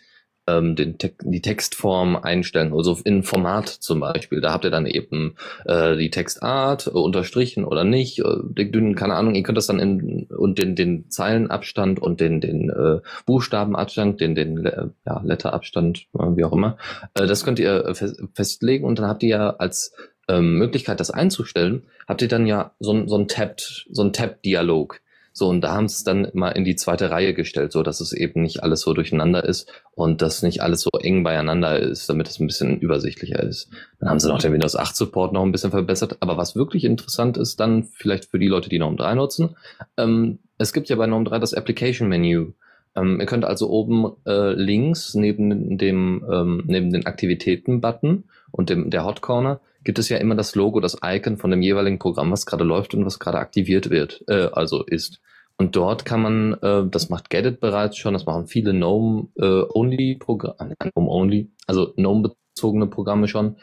ähm, 0.57 0.75
den 0.75 0.97
Te 0.97 1.11
die 1.23 1.41
Textform 1.41 2.15
einstellen, 2.15 2.73
also 2.73 2.97
in 3.03 3.23
Format 3.23 3.67
zum 3.67 3.99
Beispiel. 3.99 4.41
Da 4.41 4.51
habt 4.51 4.65
ihr 4.65 4.71
dann 4.71 4.85
eben 4.85 5.35
äh, 5.65 5.95
die 5.95 6.09
Textart, 6.09 6.87
äh, 6.87 6.91
unterstrichen 6.91 7.65
oder 7.65 7.83
nicht, 7.83 8.19
äh, 8.19 8.37
den, 8.45 8.95
keine 8.95 9.15
Ahnung, 9.15 9.35
ihr 9.35 9.43
könnt 9.43 9.57
das 9.57 9.67
dann 9.67 9.79
in 9.79 10.25
und 10.25 10.57
den, 10.57 10.75
den 10.75 11.09
Zeilenabstand 11.09 11.99
und 11.99 12.19
den, 12.19 12.41
den 12.41 12.69
äh, 12.69 12.99
Buchstabenabstand, 13.25 14.19
den, 14.21 14.35
den 14.35 14.65
äh, 14.65 14.87
ja, 15.05 15.21
Letterabstand, 15.23 16.07
äh, 16.13 16.35
wie 16.35 16.43
auch 16.43 16.53
immer, 16.53 16.77
äh, 17.13 17.27
das 17.27 17.43
könnt 17.43 17.59
ihr 17.59 17.93
fest, 17.95 18.21
festlegen 18.33 18.85
und 18.85 18.99
dann 18.99 19.07
habt 19.07 19.23
ihr 19.23 19.29
ja 19.29 19.49
als 19.57 19.93
ähm, 20.27 20.57
Möglichkeit, 20.57 20.99
das 20.99 21.11
einzustellen, 21.11 21.83
habt 22.07 22.21
ihr 22.21 22.27
dann 22.27 22.45
ja 22.45 22.71
so, 22.79 23.07
so 23.07 23.17
ein 23.17 23.27
Tapped, 23.27 23.87
so 23.91 24.03
ein 24.03 24.13
Tap-Dialog. 24.13 24.99
So, 25.33 25.47
und 25.47 25.61
da 25.61 25.73
haben 25.73 25.87
sie 25.87 25.95
es 25.95 26.03
dann 26.03 26.27
mal 26.33 26.49
in 26.49 26.65
die 26.65 26.75
zweite 26.75 27.09
Reihe 27.09 27.33
gestellt, 27.33 27.71
so 27.71 27.83
dass 27.83 28.01
es 28.01 28.11
eben 28.11 28.41
nicht 28.41 28.63
alles 28.63 28.81
so 28.81 28.93
durcheinander 28.93 29.45
ist 29.45 29.71
und 29.95 30.21
dass 30.21 30.43
nicht 30.43 30.61
alles 30.61 30.81
so 30.81 30.89
eng 31.01 31.23
beieinander 31.23 31.79
ist, 31.79 32.09
damit 32.09 32.27
es 32.27 32.39
ein 32.39 32.47
bisschen 32.47 32.79
übersichtlicher 32.79 33.41
ist. 33.41 33.69
Dann 33.99 34.09
haben 34.09 34.19
sie 34.19 34.27
noch 34.27 34.39
den 34.39 34.51
Windows 34.51 34.75
8 34.75 34.95
Support 34.95 35.31
noch 35.33 35.43
ein 35.43 35.51
bisschen 35.51 35.71
verbessert. 35.71 36.17
Aber 36.19 36.37
was 36.37 36.55
wirklich 36.55 36.83
interessant 36.83 37.37
ist, 37.37 37.59
dann 37.59 37.83
vielleicht 37.83 38.25
für 38.25 38.39
die 38.39 38.47
Leute, 38.47 38.69
die 38.69 38.77
GNOME 38.77 38.97
3 38.97 39.15
nutzen, 39.15 39.55
ähm, 39.97 40.39
es 40.57 40.73
gibt 40.73 40.89
ja 40.89 40.95
bei 40.97 41.07
GNOME 41.07 41.25
3 41.25 41.39
das 41.39 41.53
Application 41.53 42.09
Menu. 42.09 42.51
Ähm, 42.95 43.19
ihr 43.21 43.25
könnt 43.25 43.45
also 43.45 43.69
oben 43.69 44.11
äh, 44.25 44.51
links 44.51 45.13
neben 45.13 45.77
dem 45.77 46.25
ähm, 46.29 46.63
neben 46.67 46.91
den 46.91 47.05
Aktivitäten-Button 47.05 48.25
und 48.51 48.69
dem 48.69 48.89
der 48.89 49.05
Hot 49.05 49.21
Corner 49.21 49.61
gibt 49.83 49.99
es 49.99 50.09
ja 50.09 50.17
immer 50.17 50.35
das 50.35 50.55
Logo, 50.55 50.79
das 50.79 50.97
Icon 51.03 51.37
von 51.37 51.51
dem 51.51 51.61
jeweiligen 51.61 51.99
Programm, 51.99 52.31
was 52.31 52.45
gerade 52.45 52.63
läuft 52.63 52.93
und 52.93 53.05
was 53.05 53.19
gerade 53.19 53.39
aktiviert 53.39 53.89
wird, 53.89 54.23
äh, 54.27 54.49
also 54.51 54.83
ist. 54.83 55.19
Und 55.57 55.75
dort 55.75 56.05
kann 56.05 56.21
man, 56.21 56.53
äh, 56.61 56.83
das 56.89 57.09
macht 57.09 57.29
Gedit 57.29 57.59
bereits 57.59 57.97
schon, 57.97 58.13
das 58.13 58.25
machen 58.25 58.47
viele 58.47 58.71
GNOME-Only-Programme, 58.73 60.75
GNOME-Only, 60.79 61.49
also 61.67 61.93
GNOME-bezogene 61.93 62.87
Programme 62.87 63.27
schon, 63.27 63.57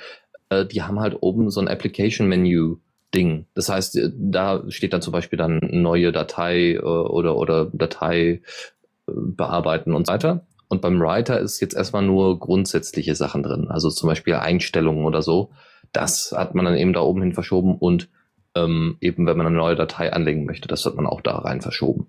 äh, 0.49 0.65
die 0.65 0.83
haben 0.83 1.01
halt 1.01 1.17
oben 1.21 1.51
so 1.51 1.61
ein 1.61 1.69
Application-Menu-Ding. 1.69 3.47
Das 3.55 3.69
heißt, 3.69 3.97
äh, 3.97 4.13
da 4.15 4.63
steht 4.69 4.93
dann 4.93 5.03
zum 5.03 5.13
Beispiel 5.13 5.39
dann 5.39 5.59
neue 5.73 6.13
Datei 6.13 6.75
äh, 6.75 6.79
oder, 6.79 7.37
oder 7.37 7.69
Datei 7.73 8.43
äh, 9.09 9.13
bearbeiten 9.13 9.95
und 9.95 10.07
so 10.07 10.13
weiter. 10.13 10.47
Und 10.69 10.83
beim 10.83 11.01
Writer 11.01 11.39
ist 11.41 11.61
jetzt 11.61 11.75
erstmal 11.75 12.03
nur 12.03 12.39
grundsätzliche 12.39 13.15
Sachen 13.15 13.43
drin, 13.43 13.69
also 13.69 13.89
zum 13.91 14.09
Beispiel 14.09 14.35
Einstellungen 14.35 15.05
oder 15.07 15.23
so. 15.23 15.51
Das 15.93 16.33
hat 16.37 16.55
man 16.55 16.65
dann 16.67 16.77
eben 16.77 16.93
da 16.93 17.01
oben 17.01 17.23
hin 17.23 17.33
verschoben 17.33 17.77
und 17.77 18.09
ähm, 18.55 18.99
eben, 19.01 19.27
wenn 19.27 19.37
man 19.39 19.47
eine 19.47 19.57
neue 19.57 19.77
Datei 19.77 20.13
anlegen 20.13 20.45
möchte, 20.45 20.69
das 20.69 20.85
hat 20.85 20.95
man 20.95 21.07
auch 21.07 21.21
da 21.23 21.39
rein 21.39 21.61
verschoben. 21.63 22.07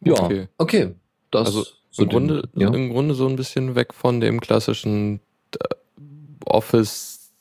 Ja, 0.00 0.14
Okay. 0.24 0.48
okay. 0.58 0.94
Das 1.30 1.46
Also 1.46 1.64
so 1.90 2.02
Im 2.02 2.08
den- 2.08 2.12
Grunde, 2.28 2.48
ja. 2.54 2.68
Im 2.72 2.90
Grunde 2.90 3.14
so 3.14 3.26
ein 3.28 3.36
bisschen 3.36 3.74
weg 3.74 3.94
von 3.94 4.20
dem 4.20 4.40
klassischen 4.40 5.20
äh, 5.54 5.74
Office 6.46 7.32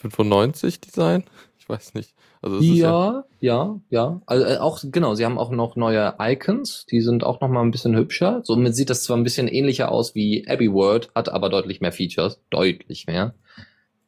95 0.00 0.80
Design. 0.80 1.24
Ich 1.66 1.70
weiß 1.70 1.94
nicht. 1.94 2.14
Also 2.42 2.58
es 2.58 2.64
ja, 2.64 2.74
Ja, 2.74 3.24
ja, 3.40 3.80
ja. 3.90 4.20
Also 4.26 4.44
äh, 4.44 4.58
auch 4.58 4.78
genau, 4.84 5.16
sie 5.16 5.24
haben 5.24 5.36
auch 5.36 5.50
noch 5.50 5.74
neue 5.74 6.14
Icons, 6.20 6.86
die 6.88 7.00
sind 7.00 7.24
auch 7.24 7.40
noch 7.40 7.48
mal 7.48 7.62
ein 7.62 7.72
bisschen 7.72 7.96
hübscher. 7.96 8.40
Somit 8.44 8.76
sieht 8.76 8.88
das 8.88 9.02
zwar 9.02 9.16
ein 9.16 9.24
bisschen 9.24 9.48
ähnlicher 9.48 9.90
aus 9.90 10.14
wie 10.14 10.46
Abbey 10.48 10.72
Word, 10.72 11.10
hat 11.14 11.28
aber 11.28 11.48
deutlich 11.48 11.80
mehr 11.80 11.90
Features, 11.90 12.40
deutlich 12.50 13.08
mehr. 13.08 13.34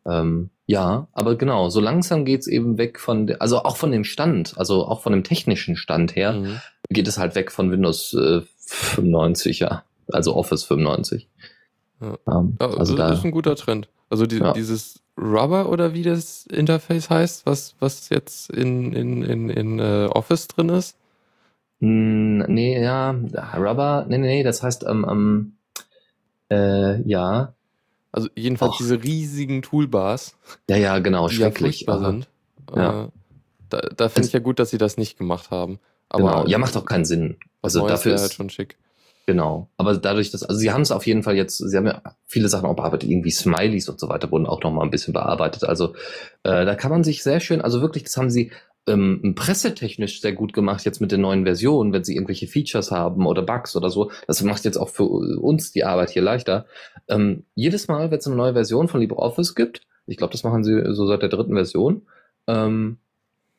Ähm, 0.06 0.50
ja, 0.66 1.08
aber 1.12 1.34
genau, 1.36 1.68
so 1.68 1.80
langsam 1.80 2.24
geht's 2.24 2.46
eben 2.46 2.78
weg 2.78 3.00
von, 3.00 3.34
also 3.40 3.64
auch 3.64 3.76
von 3.76 3.90
dem 3.90 4.04
Stand, 4.04 4.56
also 4.56 4.86
auch 4.86 5.02
von 5.02 5.12
dem 5.12 5.24
technischen 5.24 5.76
Stand 5.76 6.14
her, 6.14 6.34
Mhm. 6.34 6.60
geht 6.90 7.08
es 7.08 7.18
halt 7.18 7.34
weg 7.34 7.50
von 7.50 7.72
Windows 7.72 8.14
äh, 8.14 8.42
95, 8.58 9.58
ja, 9.60 9.82
also 10.12 10.36
Office 10.36 10.62
95. 10.64 11.28
Ja. 12.00 12.16
Ähm, 12.30 12.56
Ja, 12.60 12.66
also 12.68 12.94
das 12.96 13.08
da, 13.08 13.14
ist 13.14 13.24
ein 13.24 13.32
guter 13.32 13.56
Trend. 13.56 13.88
Also 14.10 14.26
die, 14.26 14.38
Ja. 14.38 14.52
dieses 14.52 15.00
Rubber 15.20 15.68
oder 15.68 15.94
wie 15.94 16.02
das 16.02 16.46
Interface 16.46 17.10
heißt, 17.10 17.44
was, 17.46 17.74
was 17.80 18.08
jetzt 18.08 18.50
in, 18.50 18.92
in, 18.92 19.22
in, 19.22 19.50
in 19.50 19.78
äh, 19.80 20.06
Office 20.12 20.46
drin 20.48 20.68
ist. 20.68 20.96
Hm, 21.80 22.38
nee, 22.48 22.80
ja, 22.82 23.10
Rubber, 23.56 24.06
nee, 24.08 24.18
nee, 24.18 24.26
nee, 24.28 24.42
das 24.42 24.62
heißt, 24.62 24.84
ähm, 24.88 25.04
ähm, 25.08 25.52
äh, 26.50 27.00
ja, 27.02 27.52
Also 28.12 28.28
jedenfalls 28.34 28.72
Och. 28.74 28.78
diese 28.78 29.02
riesigen 29.02 29.62
Toolbars, 29.62 30.36
ja, 30.70 30.76
ja, 30.76 30.98
genau, 30.98 31.28
ja 31.28 31.34
schrecklich. 31.34 31.88
aber- 31.88 32.06
sind. 32.06 32.28
Ja. 32.74 33.04
Äh, 33.04 33.08
da 33.70 33.80
da 33.96 34.08
finde 34.08 34.28
ich 34.28 34.32
ja 34.32 34.40
gut, 34.40 34.58
dass 34.58 34.70
sie 34.70 34.78
das 34.78 34.96
nicht 34.96 35.18
gemacht 35.18 35.50
haben. 35.50 35.78
Aber 36.08 36.22
genau. 36.22 36.46
Ja, 36.46 36.58
macht 36.58 36.76
auch 36.76 36.86
keinen 36.86 37.04
Sinn. 37.04 37.36
Also 37.60 37.80
Neues 37.80 37.92
dafür 37.92 38.14
ist, 38.14 38.22
halt 38.22 38.32
schon 38.32 38.50
schick. 38.50 38.76
Genau. 39.28 39.68
Aber 39.76 39.94
dadurch, 39.94 40.30
dass, 40.30 40.42
also 40.42 40.58
sie 40.58 40.72
haben 40.72 40.80
es 40.80 40.90
auf 40.90 41.06
jeden 41.06 41.22
Fall 41.22 41.36
jetzt, 41.36 41.58
sie 41.58 41.76
haben 41.76 41.84
ja 41.84 42.00
viele 42.24 42.48
Sachen 42.48 42.64
auch 42.64 42.76
bearbeitet, 42.76 43.10
irgendwie 43.10 43.30
Smileys 43.30 43.90
und 43.90 44.00
so 44.00 44.08
weiter 44.08 44.30
wurden 44.30 44.46
auch 44.46 44.62
noch 44.62 44.72
mal 44.72 44.84
ein 44.84 44.90
bisschen 44.90 45.12
bearbeitet. 45.12 45.64
Also 45.64 45.92
äh, 46.44 46.64
da 46.64 46.74
kann 46.74 46.90
man 46.90 47.04
sich 47.04 47.22
sehr 47.22 47.38
schön, 47.38 47.60
also 47.60 47.82
wirklich, 47.82 48.04
das 48.04 48.16
haben 48.16 48.30
sie 48.30 48.52
ähm, 48.86 49.34
pressetechnisch 49.36 50.22
sehr 50.22 50.32
gut 50.32 50.54
gemacht 50.54 50.86
jetzt 50.86 51.02
mit 51.02 51.12
den 51.12 51.20
neuen 51.20 51.44
Versionen, 51.44 51.92
wenn 51.92 52.04
sie 52.04 52.14
irgendwelche 52.14 52.46
Features 52.46 52.90
haben 52.90 53.26
oder 53.26 53.42
Bugs 53.42 53.76
oder 53.76 53.90
so. 53.90 54.10
Das 54.26 54.42
macht 54.42 54.64
jetzt 54.64 54.78
auch 54.78 54.88
für 54.88 55.04
uns 55.04 55.72
die 55.72 55.84
Arbeit 55.84 56.08
hier 56.08 56.22
leichter. 56.22 56.64
Ähm, 57.06 57.44
jedes 57.54 57.86
Mal, 57.86 58.10
wenn 58.10 58.20
es 58.20 58.26
eine 58.26 58.36
neue 58.36 58.54
Version 58.54 58.88
von 58.88 59.02
LibreOffice 59.02 59.54
gibt, 59.54 59.82
ich 60.06 60.16
glaube, 60.16 60.32
das 60.32 60.42
machen 60.42 60.64
sie 60.64 60.94
so 60.94 61.06
seit 61.06 61.20
der 61.20 61.28
dritten 61.28 61.52
Version, 61.52 62.06
ähm, 62.46 62.96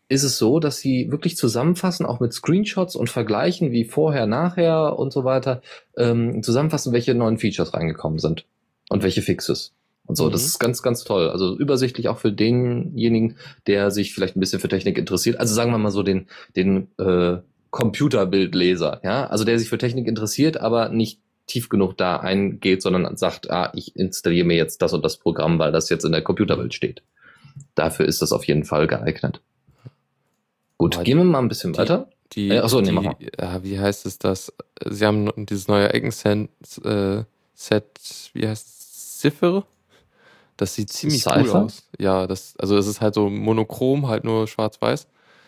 ist 0.09 0.23
es 0.23 0.37
so, 0.37 0.59
dass 0.59 0.79
sie 0.79 1.11
wirklich 1.11 1.37
zusammenfassen, 1.37 2.05
auch 2.05 2.19
mit 2.19 2.33
Screenshots 2.33 2.95
und 2.95 3.09
vergleichen, 3.09 3.71
wie 3.71 3.85
vorher, 3.85 4.25
nachher 4.25 4.97
und 4.97 5.13
so 5.13 5.23
weiter, 5.23 5.61
ähm, 5.97 6.41
zusammenfassen, 6.43 6.91
welche 6.93 7.13
neuen 7.13 7.37
Features 7.37 7.73
reingekommen 7.73 8.19
sind 8.19 8.45
und 8.89 9.03
welche 9.03 9.21
Fixes. 9.21 9.73
Und 10.07 10.15
so, 10.15 10.25
Mhm. 10.25 10.31
das 10.31 10.45
ist 10.45 10.59
ganz, 10.59 10.81
ganz 10.81 11.03
toll. 11.03 11.29
Also 11.29 11.55
übersichtlich 11.55 12.09
auch 12.09 12.17
für 12.17 12.31
denjenigen, 12.31 13.37
der 13.67 13.91
sich 13.91 14.13
vielleicht 14.13 14.35
ein 14.35 14.39
bisschen 14.39 14.59
für 14.59 14.67
Technik 14.67 14.97
interessiert. 14.97 15.39
Also 15.39 15.53
sagen 15.53 15.71
wir 15.71 15.77
mal 15.77 15.91
so 15.91 16.01
den, 16.01 16.25
den 16.55 16.87
äh, 16.97 17.37
Computerbildleser, 17.69 19.01
ja, 19.03 19.27
also 19.27 19.43
der 19.43 19.59
sich 19.59 19.69
für 19.69 19.77
Technik 19.77 20.07
interessiert, 20.07 20.57
aber 20.57 20.89
nicht 20.89 21.19
tief 21.45 21.69
genug 21.69 21.97
da 21.97 22.17
eingeht, 22.17 22.81
sondern 22.81 23.15
sagt, 23.17 23.51
ah, 23.51 23.71
ich 23.75 23.95
installiere 23.95 24.47
mir 24.47 24.57
jetzt 24.57 24.81
das 24.81 24.93
und 24.93 25.05
das 25.05 25.17
Programm, 25.17 25.59
weil 25.59 25.71
das 25.71 25.89
jetzt 25.89 26.05
in 26.05 26.11
der 26.11 26.23
Computerwelt 26.23 26.73
steht. 26.73 27.03
Dafür 27.75 28.07
ist 28.07 28.21
das 28.23 28.31
auf 28.31 28.45
jeden 28.45 28.63
Fall 28.63 28.87
geeignet. 28.87 29.41
Gut, 30.79 30.95
Aber 30.95 31.03
gehen 31.03 31.17
wir 31.19 31.24
mal 31.25 31.38
ein 31.39 31.48
bisschen 31.50 31.74
die- 31.74 31.79
weiter. 31.79 32.09
Die, 32.31 32.50
Äh, 32.50 32.59
ach 32.59 32.69
so, 32.69 32.79
nee, 32.79 32.88
die, 32.88 32.93
mach 32.93 33.03
mal. 33.03 33.15
ja, 33.39 33.63
wie 33.63 33.79
heißt 33.79 34.05
es 34.07 34.17
das? 34.17 34.51
Sie 34.88 35.05
haben 35.05 35.31
dieses 35.45 35.67
neue 35.67 35.95
Icon-Set, 35.95 36.50
äh, 36.86 37.24
Set, 37.53 37.86
wie 38.33 38.48
heißt 38.48 38.67
es? 38.67 39.17
Ziffer? 39.19 39.65
Das 40.57 40.75
sieht 40.75 40.89
ziemlich 40.91 41.25
cool 41.25 41.43
Cypher? 41.45 41.63
aus. 41.65 41.83
Ja, 42.00 42.25
das, 42.27 42.55
also 42.57 42.77
es 42.77 42.88
ist 42.88 43.01
halt 43.01 43.13
so 43.13 43.29
monochrom, 43.29 44.07
halt 44.07 44.24
nur 44.24 44.48
schwarz-weiß. 44.48 45.07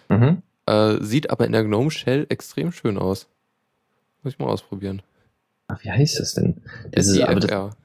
Mhm. 0.10 0.42
Äh, 0.66 0.98
sieht 1.02 1.30
aber 1.30 1.46
in 1.46 1.54
der 1.54 1.64
Gnome 1.64 1.90
Shell 1.92 2.26
extrem 2.30 2.72
schön 2.74 2.98
aus. 2.98 3.28
Muss 4.24 4.34
ich 4.34 4.40
mal 4.40 4.48
ausprobieren. 4.48 5.02
Ach, 5.68 5.82
wie 5.84 5.92
heißt 5.92 6.20
das 6.20 6.34
denn? 6.34 6.62
Das 6.92 7.08
ist, 7.08 7.20
aber 7.22 7.40
das. 7.40 7.76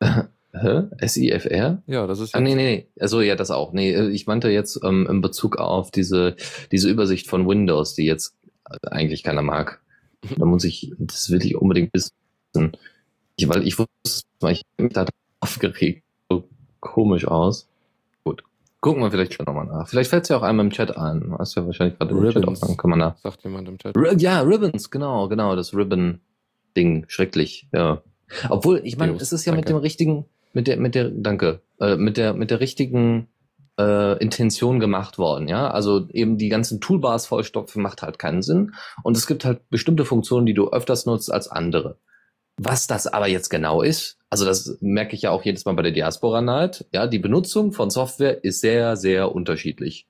hä? 0.52 0.84
SIFR? 1.06 1.82
Ja, 1.86 2.06
das 2.06 2.20
ist 2.20 2.34
Ah, 2.34 2.40
nee, 2.40 2.54
nee, 2.54 2.64
nee. 2.64 2.88
Also 3.00 3.20
ja, 3.20 3.36
das 3.36 3.50
auch. 3.50 3.72
Nee, 3.72 3.92
äh, 3.92 4.08
ich 4.08 4.26
meinte 4.26 4.48
jetzt 4.50 4.80
ähm, 4.84 5.06
in 5.10 5.20
Bezug 5.20 5.56
auf 5.58 5.90
diese, 5.90 6.36
diese 6.72 6.88
Übersicht 6.88 7.28
von 7.28 7.46
Windows, 7.48 7.94
die 7.94 8.04
jetzt 8.04 8.34
äh, 8.70 8.88
eigentlich 8.88 9.22
keiner 9.22 9.42
mag. 9.42 9.80
Da 10.38 10.44
muss 10.44 10.64
ich, 10.64 10.92
das 10.98 11.30
will 11.30 11.44
ich 11.44 11.56
unbedingt 11.56 11.92
wissen. 11.94 12.10
Ich, 13.36 13.48
weil 13.48 13.66
ich 13.66 13.78
wusste, 13.78 14.24
ich 14.50 14.62
mich 14.78 14.92
da 14.92 15.04
aufgeregt. 15.40 16.02
So 16.30 16.48
komisch 16.80 17.26
aus. 17.28 17.68
Gut. 18.24 18.42
Gucken 18.80 19.02
wir 19.02 19.10
vielleicht 19.10 19.34
schon 19.34 19.44
nochmal 19.44 19.66
nach. 19.66 19.86
Vielleicht 19.88 20.10
fällt 20.10 20.24
es 20.24 20.30
ja 20.30 20.38
auch 20.38 20.42
einem 20.42 20.60
im 20.60 20.70
Chat 20.70 20.96
ein. 20.96 21.34
Hast 21.38 21.54
ja 21.54 21.64
wahrscheinlich 21.66 21.98
gerade 21.98 22.12
im 22.14 22.30
Chat. 22.32 22.78
Kann 22.78 22.90
man 22.90 22.98
nach. 22.98 23.16
sagt 23.18 23.44
jemand 23.44 23.68
im 23.68 23.78
Chat. 23.78 23.94
Ri- 23.94 24.18
Ja, 24.18 24.40
Ribbons, 24.40 24.90
genau, 24.90 25.28
genau, 25.28 25.54
das 25.54 25.74
Ribbon-Ding, 25.74 27.04
schrecklich, 27.08 27.68
ja. 27.72 28.02
Obwohl, 28.48 28.80
ich 28.84 28.96
meine, 28.96 29.14
es 29.16 29.32
ist 29.32 29.44
ja 29.44 29.52
mit 29.52 29.66
danke. 29.66 29.74
dem 29.74 29.82
richtigen, 29.82 30.24
mit 30.56 30.68
der, 30.68 30.78
mit 30.78 30.94
der, 30.94 31.10
danke, 31.10 31.60
äh, 31.80 31.96
mit 31.96 32.16
der, 32.16 32.32
mit 32.32 32.50
der 32.50 32.60
richtigen 32.60 33.28
äh, 33.78 34.16
Intention 34.22 34.80
gemacht 34.80 35.18
worden, 35.18 35.48
ja. 35.48 35.70
Also 35.70 36.08
eben 36.14 36.38
die 36.38 36.48
ganzen 36.48 36.80
Toolbars 36.80 37.26
vollstopfen 37.26 37.82
macht 37.82 38.00
halt 38.00 38.18
keinen 38.18 38.40
Sinn. 38.40 38.72
Und 39.02 39.18
es 39.18 39.26
gibt 39.26 39.44
halt 39.44 39.68
bestimmte 39.68 40.06
Funktionen, 40.06 40.46
die 40.46 40.54
du 40.54 40.70
öfters 40.70 41.04
nutzt 41.04 41.30
als 41.30 41.48
andere. 41.48 41.98
Was 42.56 42.86
das 42.86 43.06
aber 43.06 43.28
jetzt 43.28 43.50
genau 43.50 43.82
ist, 43.82 44.16
also 44.30 44.46
das 44.46 44.78
merke 44.80 45.14
ich 45.14 45.20
ja 45.20 45.30
auch 45.30 45.44
jedes 45.44 45.66
Mal 45.66 45.74
bei 45.74 45.82
der 45.82 45.92
Diaspora 45.92 46.40
Night, 46.40 46.86
ja, 46.90 47.06
die 47.06 47.18
Benutzung 47.18 47.72
von 47.72 47.90
Software 47.90 48.42
ist 48.42 48.62
sehr, 48.62 48.96
sehr 48.96 49.34
unterschiedlich. 49.34 50.08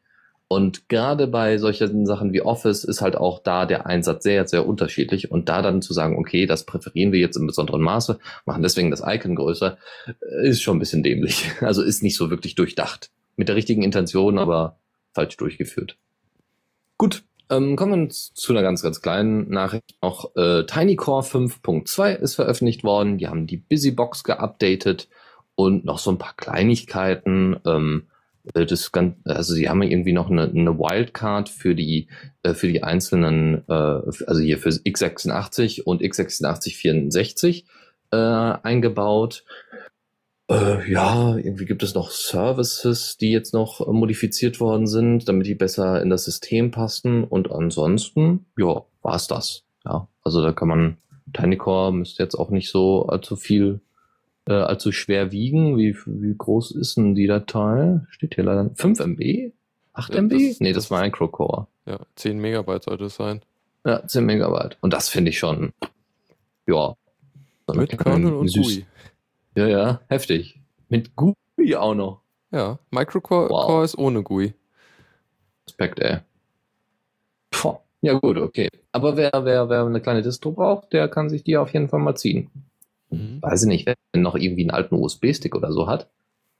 Und 0.48 0.88
gerade 0.88 1.26
bei 1.26 1.58
solchen 1.58 2.06
Sachen 2.06 2.32
wie 2.32 2.42
Office 2.42 2.84
ist 2.84 3.00
halt 3.00 3.16
auch 3.16 3.40
da 3.40 3.66
der 3.66 3.86
Einsatz 3.86 4.22
sehr, 4.22 4.46
sehr 4.46 4.66
unterschiedlich. 4.66 5.30
Und 5.30 5.48
da 5.48 5.60
dann 5.60 5.82
zu 5.82 5.92
sagen, 5.92 6.16
okay, 6.16 6.46
das 6.46 6.64
präferieren 6.64 7.10
wir 7.12 7.18
jetzt 7.18 7.36
im 7.36 7.46
besonderen 7.46 7.82
Maße, 7.82 8.18
machen 8.44 8.62
deswegen 8.62 8.92
das 8.92 9.02
Icon 9.04 9.34
größer, 9.34 9.76
äh, 10.06 10.48
ist 10.48 10.62
schon 10.62 10.76
ein 10.76 10.80
bisschen 10.80 11.02
dämlich. 11.02 11.50
Also 11.60 11.82
ist 11.82 12.02
nicht 12.02 12.16
so 12.16 12.30
wirklich 12.30 12.54
durchdacht. 12.54 13.10
Mit 13.36 13.48
der 13.48 13.56
richtigen 13.56 13.82
Intention, 13.82 14.38
aber 14.38 14.78
falsch 15.12 15.36
durchgeführt. 15.36 15.96
Gut, 16.96 17.24
ähm, 17.50 17.74
kommen 17.74 18.08
wir 18.08 18.08
zu 18.10 18.52
einer 18.52 18.62
ganz, 18.62 18.82
ganz 18.82 19.02
kleinen 19.02 19.50
Nachricht 19.50 19.96
noch. 20.00 20.34
Äh, 20.36 20.64
TinyCore 20.64 21.22
5.2 21.22 22.14
ist 22.14 22.36
veröffentlicht 22.36 22.84
worden. 22.84 23.18
Die 23.18 23.26
haben 23.26 23.46
die 23.46 23.56
Busybox 23.56 24.22
geupdatet 24.22 25.08
und 25.54 25.84
noch 25.84 25.98
so 25.98 26.10
ein 26.10 26.18
paar 26.18 26.34
Kleinigkeiten. 26.36 27.56
Ähm, 27.64 28.06
äh, 28.06 28.15
das 28.52 28.92
ganz, 28.92 29.16
also 29.24 29.54
sie 29.54 29.68
haben 29.68 29.82
irgendwie 29.82 30.12
noch 30.12 30.30
eine, 30.30 30.44
eine 30.44 30.78
Wildcard 30.78 31.48
für 31.48 31.74
die 31.74 32.08
äh, 32.42 32.54
für 32.54 32.68
die 32.68 32.82
einzelnen, 32.82 33.64
äh, 33.68 33.72
also 33.72 34.40
hier 34.40 34.58
für 34.58 34.70
x86 34.70 35.82
und 35.82 36.02
x86 36.02 36.76
64 36.76 37.66
äh, 38.12 38.16
eingebaut. 38.16 39.44
Äh, 40.48 40.90
ja, 40.90 41.36
irgendwie 41.36 41.64
gibt 41.64 41.82
es 41.82 41.94
noch 41.94 42.10
Services, 42.10 43.16
die 43.16 43.32
jetzt 43.32 43.52
noch 43.52 43.80
äh, 43.80 43.90
modifiziert 43.90 44.60
worden 44.60 44.86
sind, 44.86 45.28
damit 45.28 45.46
die 45.46 45.56
besser 45.56 46.00
in 46.02 46.10
das 46.10 46.24
System 46.24 46.70
passen. 46.70 47.24
Und 47.24 47.50
ansonsten, 47.50 48.46
ja, 48.56 48.84
war's 49.02 49.26
das. 49.26 49.64
Ja, 49.84 50.08
also 50.22 50.42
da 50.42 50.52
kann 50.52 50.68
man, 50.68 50.96
TinyCore 51.32 51.92
müsste 51.92 52.22
jetzt 52.22 52.36
auch 52.36 52.50
nicht 52.50 52.70
so 52.70 53.06
allzu 53.06 53.34
viel, 53.34 53.80
äh, 54.48 54.52
allzu 54.52 54.92
schwer 54.92 55.32
wiegen. 55.32 55.76
Wie, 55.76 55.96
wie 56.06 56.34
groß 56.36 56.72
ist 56.72 56.96
denn 56.96 57.14
die 57.14 57.26
Datei? 57.26 58.00
Steht 58.10 58.34
hier 58.36 58.44
leider 58.44 58.70
5 58.74 59.00
MB? 59.00 59.52
8 59.92 60.14
Ja, 60.14 60.20
MB? 60.20 60.32
das- 60.32 60.60
nee, 60.60 60.72
das 60.72 60.90
war 60.90 61.02
Microcore. 61.02 61.66
Ja, 61.86 62.00
10 62.16 62.38
Megabyte 62.38 62.84
sollte 62.84 63.04
es 63.04 63.16
sein. 63.16 63.42
Ja, 63.84 64.06
10 64.06 64.24
Megabyte. 64.26 64.76
Und 64.80 64.92
das 64.92 65.08
finde 65.08 65.30
ich 65.30 65.38
schon, 65.38 65.72
ja. 66.66 66.94
Mit 67.74 67.96
Kernel 67.98 68.34
und 68.34 68.48
süß. 68.48 68.62
GUI. 68.66 68.86
Ja, 69.56 69.66
ja, 69.66 70.00
heftig. 70.08 70.60
Mit 70.88 71.14
GUI 71.16 71.74
auch 71.76 71.94
noch. 71.94 72.20
Ja, 72.52 72.78
Microcore 72.90 73.48
Wow. 73.50 73.66
Core 73.66 73.84
ist 73.84 73.98
ohne 73.98 74.22
GUI. 74.22 74.54
Respekt, 75.66 75.98
ey. 76.00 76.18
Puh. 77.50 77.76
Ja, 78.02 78.12
gut, 78.18 78.36
okay. 78.38 78.68
Aber 78.92 79.16
wer, 79.16 79.30
wer, 79.44 79.68
wer 79.68 79.84
eine 79.84 80.00
kleine 80.00 80.22
Distro 80.22 80.52
braucht, 80.52 80.92
der 80.92 81.08
kann 81.08 81.28
sich 81.30 81.42
die 81.42 81.56
auf 81.56 81.72
jeden 81.72 81.88
Fall 81.88 82.00
mal 82.00 82.14
ziehen. 82.14 82.50
Mhm. 83.16 83.42
Weiß 83.42 83.62
ich 83.62 83.68
nicht, 83.68 83.86
wenn 83.86 84.22
noch 84.22 84.34
irgendwie 84.34 84.62
einen 84.62 84.70
alten 84.70 84.94
USB-Stick 84.96 85.54
oder 85.54 85.72
so 85.72 85.86
hat, 85.86 86.08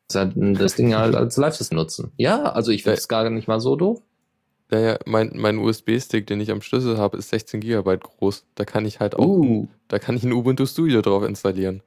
das 0.09 0.29
das 0.35 0.75
Ding 0.77 0.95
halt 0.95 1.15
als 1.17 1.37
Live-System 1.37 1.77
nutzen. 1.77 2.13
Ja, 2.17 2.45
also 2.53 2.71
ich 2.71 2.83
finde 2.85 2.99
es 2.99 3.09
gar 3.09 3.29
nicht 3.31 3.49
mal 3.49 3.61
so 3.61 3.77
doof. 3.77 4.01
Ja, 4.71 4.81
ja, 4.81 4.99
mein, 5.07 5.31
mein 5.35 5.59
USB-Stick, 5.59 6.27
den 6.27 6.41
ich 6.41 6.51
am 6.51 6.61
Schlüssel 6.61 6.99
habe, 6.99 7.17
ist 7.19 7.29
16 7.31 7.61
GB 7.61 7.97
groß. 7.99 8.45
Da 8.57 8.65
kann 8.65 8.85
ich 8.85 8.99
halt 9.01 9.15
auch, 9.17 9.27
Uh. 9.27 9.69
da 9.89 9.99
kann 9.99 10.17
ich 10.17 10.25
ein 10.25 10.33
Ubuntu 10.33 10.67
Studio 10.67 11.03
drauf 11.03 11.23
installieren. 11.25 11.83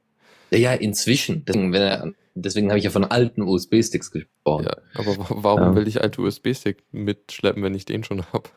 Ja, 0.50 0.72
inzwischen. 0.72 1.44
Deswegen, 1.44 2.14
deswegen 2.34 2.68
habe 2.70 2.78
ich 2.78 2.84
ja 2.84 2.90
von 2.90 3.04
alten 3.04 3.42
USB-Sticks 3.42 4.10
gesprochen. 4.10 4.64
Ja, 4.64 4.76
aber 4.94 5.16
wa- 5.18 5.26
warum 5.30 5.60
Ja. 5.62 5.74
will 5.76 5.86
ich 5.88 6.00
alte 6.02 6.22
USB-Stick 6.22 6.82
mitschleppen, 6.90 7.62
wenn 7.62 7.74
ich 7.74 7.84
den 7.84 8.02
schon 8.02 8.24
habe? 8.32 8.48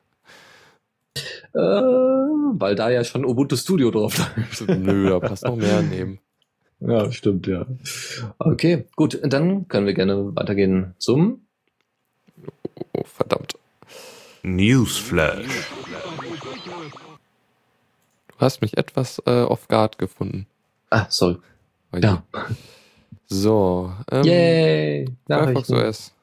Äh, 1.54 1.60
weil 2.60 2.76
da 2.76 2.90
ja 2.90 3.04
schon 3.04 3.26
Ubuntu 3.26 3.56
Studio 3.56 3.92
drauf 3.92 4.18
läuft. 4.18 4.68
Nö, 4.80 5.10
da 5.10 5.20
passt 5.20 5.44
noch 5.46 5.56
mehr 5.56 5.82
neben. 5.82 6.20
Ja, 6.80 7.12
stimmt, 7.12 7.48
ja. 7.48 7.66
Okay, 8.40 8.86
gut, 8.96 9.20
dann 9.24 9.68
können 9.70 9.86
wir 9.88 9.94
gerne 9.94 10.36
weitergehen 10.36 10.94
zum. 10.98 11.46
Oh, 12.94 13.04
verdammt. 13.06 13.54
Newsflash. 14.44 15.46
Du 18.28 18.36
hast 18.40 18.62
mich 18.62 18.78
etwas 18.78 19.22
äh, 19.26 19.44
off 19.44 19.68
guard 19.68 19.98
gefunden. 19.98 20.48
Ah, 20.90 21.06
sorry. 21.10 21.38
Weil- 21.92 22.04
Ja. 22.04 22.24
So, 23.28 23.94
ähm, 24.12 24.24
Yay! 24.26 25.08
Firefox. 25.28 25.70
OS. 25.72 26.14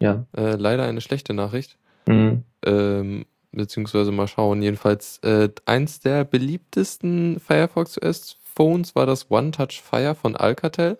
Ja. 0.00 0.24
Äh, 0.36 0.56
leider 0.56 0.84
eine 0.84 1.00
schlechte 1.00 1.34
Nachricht. 1.34 1.76
Mhm. 2.06 2.42
Ähm, 2.64 3.26
beziehungsweise 3.52 4.12
mal 4.12 4.28
schauen. 4.28 4.62
Jedenfalls, 4.62 5.18
äh, 5.18 5.48
eins 5.66 6.00
der 6.00 6.24
beliebtesten 6.24 7.40
Firefox 7.40 8.00
OS 8.00 8.36
Phones 8.54 8.94
war 8.94 9.06
das 9.06 9.30
One 9.30 9.50
Touch 9.50 9.80
Fire 9.82 10.14
von 10.14 10.36
Alcatel, 10.36 10.98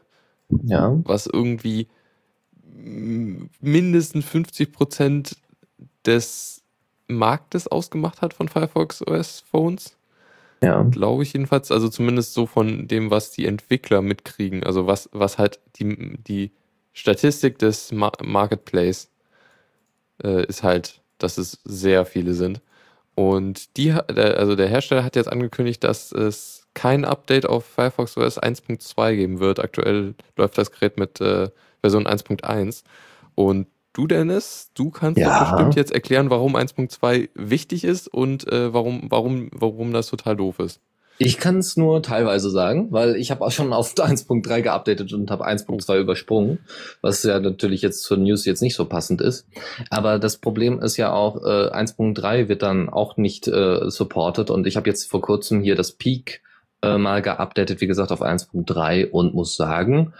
Ja. 0.64 0.98
was 1.04 1.26
irgendwie 1.26 1.88
mm, 2.64 3.44
mindestens 3.60 4.24
50% 4.26 5.36
des 6.06 6.62
Marktes 7.08 7.68
ausgemacht 7.68 8.22
hat 8.22 8.34
von 8.34 8.48
Firefox 8.48 9.06
OS 9.06 9.40
Phones. 9.50 9.96
Ja. 10.62 10.82
Glaube 10.84 11.24
ich 11.24 11.32
jedenfalls, 11.32 11.72
also 11.72 11.88
zumindest 11.88 12.34
so 12.34 12.46
von 12.46 12.86
dem, 12.86 13.10
was 13.10 13.32
die 13.32 13.46
Entwickler 13.46 14.00
mitkriegen, 14.00 14.62
also 14.62 14.86
was, 14.86 15.08
was 15.12 15.36
halt 15.36 15.58
die, 15.76 16.16
die 16.22 16.52
Statistik 16.92 17.58
des 17.58 17.90
Ma 17.90 18.12
Marketplace 18.22 19.10
äh, 20.22 20.46
ist 20.46 20.62
halt, 20.62 21.01
dass 21.22 21.38
es 21.38 21.60
sehr 21.64 22.04
viele 22.04 22.34
sind. 22.34 22.60
Und 23.14 23.76
die, 23.76 23.92
also 23.92 24.56
der 24.56 24.68
Hersteller 24.68 25.04
hat 25.04 25.16
jetzt 25.16 25.30
angekündigt, 25.30 25.84
dass 25.84 26.12
es 26.12 26.66
kein 26.74 27.04
Update 27.04 27.46
auf 27.46 27.66
Firefox 27.66 28.16
OS 28.16 28.40
1.2 28.40 29.14
geben 29.16 29.38
wird. 29.40 29.58
Aktuell 29.60 30.14
läuft 30.36 30.56
das 30.56 30.70
Gerät 30.72 30.98
mit 30.98 31.20
äh, 31.20 31.50
Version 31.82 32.06
1.1. 32.06 32.84
Und 33.34 33.66
du, 33.92 34.06
Dennis, 34.06 34.70
du 34.74 34.90
kannst 34.90 35.20
Ja. 35.20 35.38
bestimmt 35.38 35.74
jetzt 35.74 35.92
erklären, 35.92 36.30
warum 36.30 36.56
1.2 36.56 37.28
wichtig 37.34 37.84
ist 37.84 38.08
und 38.08 38.50
äh, 38.50 38.72
warum, 38.72 39.02
warum, 39.10 39.50
warum 39.52 39.92
das 39.92 40.06
total 40.08 40.36
doof 40.36 40.58
ist. 40.60 40.80
Ich 41.26 41.38
kann 41.38 41.58
es 41.58 41.76
nur 41.76 42.02
teilweise 42.02 42.50
sagen, 42.50 42.88
weil 42.90 43.16
ich 43.16 43.30
habe 43.30 43.44
auch 43.44 43.50
schon 43.50 43.72
auf 43.72 43.94
1.3 43.96 44.62
geupdatet 44.62 45.12
und 45.12 45.30
habe 45.30 45.46
1.2 45.46 45.98
übersprungen, 45.98 46.58
was 47.00 47.22
ja 47.22 47.38
natürlich 47.40 47.82
jetzt 47.82 48.02
zur 48.02 48.16
News 48.16 48.44
jetzt 48.44 48.62
nicht 48.62 48.74
so 48.74 48.84
passend 48.86 49.20
ist. 49.20 49.46
Aber 49.90 50.18
das 50.18 50.38
Problem 50.38 50.80
ist 50.80 50.96
ja 50.96 51.12
auch, 51.12 51.36
äh, 51.42 51.70
1.3 51.70 52.48
wird 52.48 52.62
dann 52.62 52.88
auch 52.88 53.16
nicht 53.16 53.48
äh, 53.48 53.90
supported 53.90 54.50
und 54.50 54.66
ich 54.66 54.76
habe 54.76 54.88
jetzt 54.88 55.10
vor 55.10 55.20
kurzem 55.20 55.60
hier 55.60 55.76
das 55.76 55.92
Peak 55.92 56.42
äh, 56.82 56.98
mal 56.98 57.22
geupdatet, 57.22 57.80
wie 57.80 57.86
gesagt, 57.86 58.10
auf 58.10 58.22
1.3 58.22 59.10
und 59.10 59.34
muss 59.34 59.56
sagen, 59.56 60.12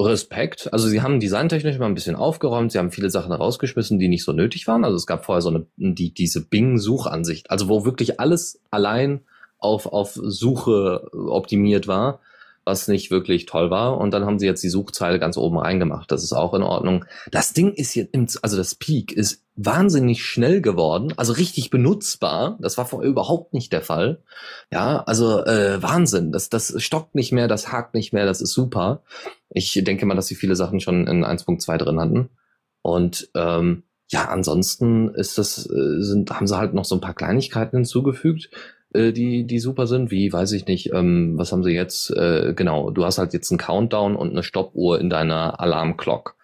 Respekt. 0.00 0.72
Also 0.72 0.88
sie 0.88 1.02
haben 1.02 1.20
designtechnisch 1.20 1.78
mal 1.78 1.86
ein 1.86 1.94
bisschen 1.94 2.16
aufgeräumt, 2.16 2.72
sie 2.72 2.78
haben 2.78 2.90
viele 2.90 3.10
Sachen 3.10 3.32
rausgeschmissen, 3.32 3.98
die 3.98 4.08
nicht 4.08 4.24
so 4.24 4.32
nötig 4.32 4.66
waren. 4.66 4.84
Also 4.84 4.96
es 4.96 5.06
gab 5.06 5.24
vorher 5.24 5.42
so 5.42 5.50
eine, 5.50 5.66
die, 5.76 6.12
diese 6.12 6.44
Bing-Suchansicht, 6.44 7.50
also 7.50 7.68
wo 7.68 7.84
wirklich 7.84 8.18
alles 8.18 8.60
allein 8.70 9.20
auf, 9.62 9.86
auf 9.86 10.12
Suche 10.14 11.08
optimiert 11.12 11.86
war, 11.86 12.20
was 12.64 12.88
nicht 12.88 13.10
wirklich 13.10 13.46
toll 13.46 13.70
war. 13.70 13.98
Und 13.98 14.12
dann 14.12 14.24
haben 14.24 14.38
sie 14.38 14.46
jetzt 14.46 14.62
die 14.62 14.68
Suchzeile 14.68 15.18
ganz 15.18 15.36
oben 15.36 15.58
reingemacht. 15.58 16.10
Das 16.10 16.22
ist 16.22 16.32
auch 16.32 16.54
in 16.54 16.62
Ordnung. 16.62 17.04
Das 17.30 17.52
Ding 17.52 17.72
ist 17.72 17.94
jetzt, 17.94 18.14
im, 18.14 18.26
also 18.42 18.56
das 18.56 18.74
Peak 18.74 19.12
ist 19.12 19.42
wahnsinnig 19.54 20.24
schnell 20.24 20.62
geworden, 20.62 21.12
also 21.16 21.32
richtig 21.34 21.70
benutzbar. 21.70 22.58
Das 22.60 22.78
war 22.78 22.86
vorher 22.86 23.10
überhaupt 23.10 23.52
nicht 23.52 23.72
der 23.72 23.82
Fall. 23.82 24.22
Ja, 24.70 25.02
also 25.04 25.44
äh, 25.44 25.82
Wahnsinn. 25.82 26.32
Das, 26.32 26.48
das 26.48 26.80
stockt 26.82 27.14
nicht 27.14 27.32
mehr, 27.32 27.48
das 27.48 27.70
hakt 27.70 27.94
nicht 27.94 28.12
mehr, 28.12 28.26
das 28.26 28.40
ist 28.40 28.52
super. 28.52 29.02
Ich 29.50 29.78
denke 29.84 30.06
mal, 30.06 30.14
dass 30.14 30.26
sie 30.26 30.34
viele 30.34 30.56
Sachen 30.56 30.80
schon 30.80 31.06
in 31.06 31.24
1.2 31.24 31.76
drin 31.76 32.00
hatten. 32.00 32.30
Und 32.80 33.28
ähm, 33.34 33.84
ja, 34.12 34.26
ansonsten 34.28 35.14
ist 35.14 35.38
das, 35.38 35.66
äh, 35.66 36.02
sind, 36.02 36.30
haben 36.30 36.46
sie 36.46 36.58
halt 36.58 36.74
noch 36.74 36.84
so 36.84 36.94
ein 36.94 37.00
paar 37.00 37.14
Kleinigkeiten 37.14 37.78
hinzugefügt, 37.78 38.50
äh, 38.94 39.12
die, 39.12 39.44
die 39.46 39.58
super 39.58 39.86
sind, 39.86 40.10
wie, 40.10 40.32
weiß 40.32 40.52
ich 40.52 40.66
nicht, 40.66 40.92
ähm, 40.92 41.34
was 41.36 41.52
haben 41.52 41.62
sie 41.62 41.72
jetzt, 41.72 42.10
äh, 42.10 42.52
genau, 42.54 42.90
du 42.90 43.04
hast 43.04 43.18
halt 43.18 43.32
jetzt 43.32 43.50
einen 43.50 43.58
Countdown 43.58 44.16
und 44.16 44.30
eine 44.30 44.42
Stoppuhr 44.42 45.00
in 45.00 45.10
deiner 45.10 45.60
Alarmclock. 45.60 46.36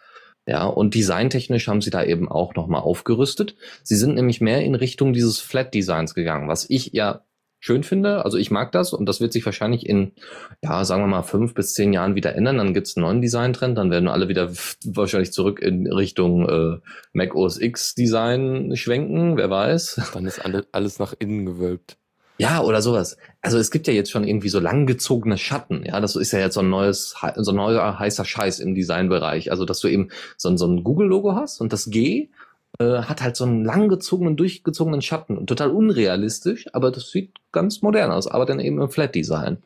Ja, 0.47 0.65
und 0.65 0.95
designtechnisch 0.95 1.69
haben 1.69 1.83
sie 1.83 1.91
da 1.91 2.03
eben 2.03 2.27
auch 2.27 2.55
nochmal 2.55 2.81
aufgerüstet. 2.81 3.55
Sie 3.83 3.97
sind 3.97 4.15
nämlich 4.15 4.41
mehr 4.41 4.63
in 4.63 4.75
Richtung 4.75 5.13
dieses 5.13 5.41
Flat-Designs 5.41 6.15
gegangen, 6.15 6.49
was 6.49 6.71
ich 6.71 6.93
ja 6.95 7.23
schön 7.61 7.83
finde. 7.83 8.25
Also 8.25 8.39
ich 8.39 8.51
mag 8.51 8.73
das 8.73 8.93
und 8.93 9.07
das 9.07 9.21
wird 9.21 9.33
sich 9.33 9.45
wahrscheinlich 9.45 9.87
in, 9.87 10.13
ja, 10.63 10.85
sagen 10.85 11.03
wir 11.03 11.07
mal, 11.07 11.23
fünf 11.23 11.55
bis 11.55 11.75
zehn 11.75 11.93
Jahren 11.93 12.15
wieder 12.15 12.35
ändern. 12.35 12.59
Dann 12.59 12.73
gibt's 12.75 12.97
einen 12.97 13.05
neuen 13.05 13.21
Designtrend, 13.21 13.77
dann 13.77 13.91
werden 13.91 14.09
alle 14.09 14.29
wieder 14.29 14.51
wahrscheinlich 14.87 15.33
zurück 15.33 15.61
in 15.61 15.87
Richtung 15.93 16.49
äh, 16.49 16.79
Mac 17.13 17.35
OS 17.35 17.61
X 17.61 17.95
Design 17.95 18.75
schwenken, 18.77 19.37
wer 19.37 19.51
weiß. 19.51 20.11
Dann 20.15 20.27
ist 20.27 20.45
alle, 20.45 20.67
alles 20.73 20.99
nach 20.99 21.15
innen 21.19 21.47
gewölbt. 21.47 21.99
Ja, 22.39 22.63
oder 22.63 22.81
sowas. 22.83 23.17
Also 23.43 23.59
es 23.59 23.71
gibt 23.73 23.89
ja 23.89 23.93
jetzt 23.93 24.11
schon 24.11 24.25
irgendwie 24.25 24.49
so 24.49 24.61
langgezogene 24.61 25.39
Schatten. 25.39 25.85
Ja, 25.85 26.01
das 26.01 26.15
ist 26.15 26.33
ja 26.33 26.39
jetzt 26.39 26.55
so 26.55 26.61
ein 26.61 26.71
neues, 26.71 27.17
so 27.37 27.51
ein 27.51 27.57
neuer 27.57 27.99
heißer 27.99 28.25
Scheiß 28.25 28.61
im 28.61 28.77
Designbereich. 28.77 29.51
Also, 29.51 29.65
dass 29.65 29.81
du 29.81 29.89
eben 29.89 30.09
so 30.37 30.49
ein, 30.49 30.57
so 30.57 30.67
ein 30.67 30.85
Google-Logo 30.85 31.35
hast 31.35 31.61
und 31.61 31.73
das 31.73 31.91
G 31.91 32.29
äh, 32.79 33.03
hat 33.03 33.23
halt 33.23 33.37
so 33.37 33.45
einen 33.45 33.65
langgezogenen, 33.65 34.37
durchgezogenen 34.37 35.03
Schatten. 35.03 35.47
Total 35.47 35.71
unrealistisch, 35.71 36.67
aber 36.73 36.93
das 36.93 37.11
sieht 37.11 37.33
ganz 37.51 37.83
modern 37.83 38.13
aus, 38.13 38.29
aber 38.29 38.47
dann 38.47 38.61
eben 38.61 38.81
im 38.81 38.91
Flat-Design. 38.91 39.59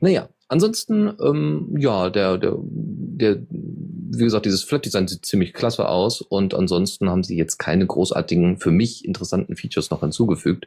Naja, 0.00 0.28
ansonsten, 0.48 1.12
ähm, 1.22 1.76
ja, 1.78 2.10
der, 2.10 2.38
der, 2.38 2.56
der, 2.58 3.38
wie 3.50 4.24
gesagt, 4.24 4.46
dieses 4.46 4.64
Flat-Design 4.64 5.06
sieht 5.06 5.24
ziemlich 5.26 5.52
klasse 5.52 5.88
aus 5.88 6.22
und 6.22 6.54
ansonsten 6.54 7.08
haben 7.08 7.22
sie 7.22 7.36
jetzt 7.36 7.58
keine 7.58 7.86
großartigen, 7.86 8.58
für 8.58 8.72
mich 8.72 9.04
interessanten 9.04 9.54
Features 9.54 9.90
noch 9.90 10.00
hinzugefügt. 10.00 10.66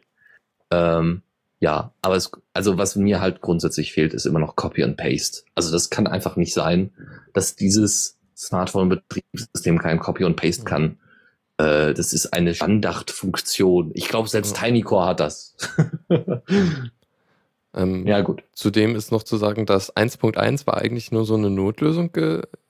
Ähm, 0.72 1.22
ja, 1.64 1.94
aber 2.02 2.18
es, 2.18 2.30
also 2.52 2.78
was 2.78 2.98
mir 2.98 3.22
halt 3.22 3.40
grundsätzlich 3.40 3.94
fehlt, 3.94 4.14
ist 4.14 4.26
immer 4.26 4.40
noch 4.40 4.58
Copy 4.58 4.84
and 4.84 4.98
Paste. 4.98 5.44
Also 5.56 5.72
das 5.72 5.90
kann 5.90 6.08
einfach 6.08 6.36
nicht 6.36 6.54
sein, 6.54 6.92
dass 7.32 7.56
dieses 7.56 8.20
Smartphone-Betriebssystem 8.36 9.80
kein 9.80 9.98
Copy 10.00 10.26
and 10.26 10.36
Paste 10.36 10.66
kann. 10.66 10.98
Äh, 11.58 11.94
das 11.94 12.12
ist 12.12 12.34
eine 12.34 12.54
Standardfunktion. 12.54 13.92
Ich 13.94 14.10
glaube, 14.10 14.28
selbst 14.28 14.58
Ja. 14.58 14.64
TinyCore 14.64 15.06
hat 15.06 15.22
das. 15.22 15.56
Ähm, 17.76 18.06
ja, 18.06 18.22
gut. 18.22 18.44
Zudem 18.52 18.96
ist 18.96 19.12
noch 19.12 19.24
zu 19.24 19.36
sagen, 19.36 19.66
dass 19.66 19.96
1.1 19.96 20.68
war 20.68 20.78
eigentlich 20.78 21.12
nur 21.12 21.26
so 21.26 21.34
eine 21.34 21.50
Notlösung 21.50 22.12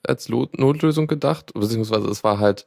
als 0.02 0.30
Lo 0.30 0.48
Notlösung 0.56 1.08
gedacht, 1.08 1.52
beziehungsweise 1.52 2.08
es 2.08 2.24
war 2.24 2.38
halt, 2.38 2.66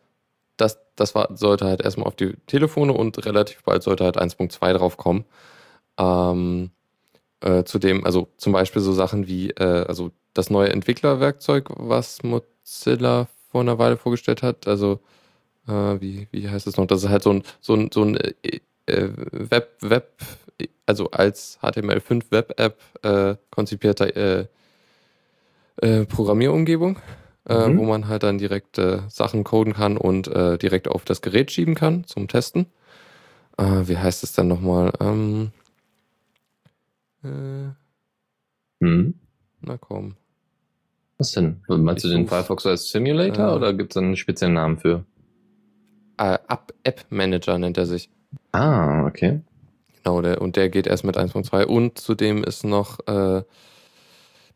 das, 0.55 0.77
das 0.95 1.15
war, 1.15 1.35
sollte 1.35 1.65
halt 1.65 1.81
erstmal 1.81 2.05
auf 2.05 2.15
die 2.15 2.35
Telefone 2.45 2.93
und 2.93 3.25
relativ 3.25 3.63
bald 3.63 3.81
sollte 3.81 4.03
halt 4.03 4.19
1.2 4.19 4.73
drauf 4.73 4.97
kommen. 4.97 5.25
Ähm, 5.97 6.71
äh, 7.41 7.63
zudem, 7.65 8.03
also 8.03 8.29
zum 8.37 8.53
Beispiel 8.53 8.81
so 8.81 8.93
Sachen 8.93 9.27
wie, 9.27 9.51
äh, 9.51 9.85
also 9.87 10.11
das 10.33 10.49
neue 10.49 10.69
Entwicklerwerkzeug, 10.69 11.69
was 11.75 12.23
Mozilla 12.23 13.27
vor 13.51 13.61
einer 13.61 13.77
Weile 13.77 13.97
vorgestellt 13.97 14.41
hat, 14.41 14.67
also 14.67 14.99
äh, 15.67 15.71
wie, 15.71 16.27
wie 16.31 16.49
heißt 16.49 16.65
es 16.65 16.77
noch? 16.77 16.87
Das 16.87 17.03
ist 17.03 17.09
halt 17.09 17.23
so 17.23 17.33
ein, 17.33 17.43
so 17.61 17.75
ein, 17.75 17.89
so 17.93 18.03
ein 18.03 18.17
äh, 18.17 18.33
äh 18.87 19.09
Web, 19.31 19.77
Web, 19.81 20.13
also 20.85 21.11
als 21.11 21.59
HTML5 21.61 22.23
Web-App 22.31 22.79
äh, 23.03 23.35
konzipierter 23.51 24.47
Programmierumgebung, 25.79 26.97
mhm. 27.47 27.77
wo 27.77 27.83
man 27.85 28.07
halt 28.07 28.23
dann 28.23 28.39
direkt 28.39 28.81
Sachen 29.09 29.43
coden 29.43 29.73
kann 29.73 29.95
und 29.95 30.25
direkt 30.25 30.87
auf 30.87 31.05
das 31.05 31.21
Gerät 31.21 31.51
schieben 31.51 31.75
kann 31.75 32.03
zum 32.05 32.27
Testen. 32.27 32.65
Wie 33.59 33.95
heißt 33.95 34.23
es 34.23 34.33
dann 34.33 34.47
nochmal? 34.47 34.91
Ähm, 34.99 35.51
äh, 37.23 37.69
mhm. 38.79 39.13
Na 39.61 39.77
komm. 39.77 40.15
Was 41.17 41.31
denn? 41.31 41.61
Meinst 41.67 42.05
ich 42.05 42.11
du 42.11 42.17
den 42.17 42.27
Firefox 42.27 42.65
als 42.65 42.89
Simulator 42.89 43.55
oder 43.55 43.73
gibt 43.73 43.91
es 43.91 43.97
einen 43.97 44.15
speziellen 44.15 44.53
Namen 44.53 44.77
für? 44.77 45.03
App 46.17 47.05
Manager 47.09 47.57
nennt 47.57 47.77
er 47.77 47.85
sich. 47.85 48.09
Ah, 48.51 49.05
okay. 49.05 49.41
Genau, 50.03 50.21
der, 50.21 50.41
und 50.41 50.55
der 50.55 50.69
geht 50.69 50.87
erst 50.87 51.03
mit 51.03 51.17
1.2 51.17 51.65
und 51.65 51.97
zudem 51.97 52.43
ist 52.43 52.63
noch 52.63 52.99
äh, 53.07 53.43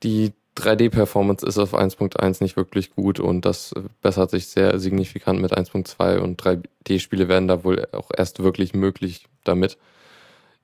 die 0.04 0.34
3D-Performance 0.58 1.46
ist 1.46 1.58
auf 1.58 1.74
1.1 1.74 2.44
nicht 2.44 2.58
wirklich 2.58 2.92
gut 2.92 3.20
und 3.20 3.46
das 3.46 3.74
bessert 4.02 4.32
sich 4.32 4.48
sehr 4.48 4.80
signifikant 4.80 5.42
mit 5.42 5.58
1.2 5.58 6.20
und 6.20 6.42
3D-Spiele 6.42 7.28
werden 7.28 7.48
da 7.48 7.64
wohl 7.64 7.88
auch 7.92 8.12
erst 8.16 8.44
wirklich 8.44 8.74
möglich 8.74 9.28
damit. 9.44 9.78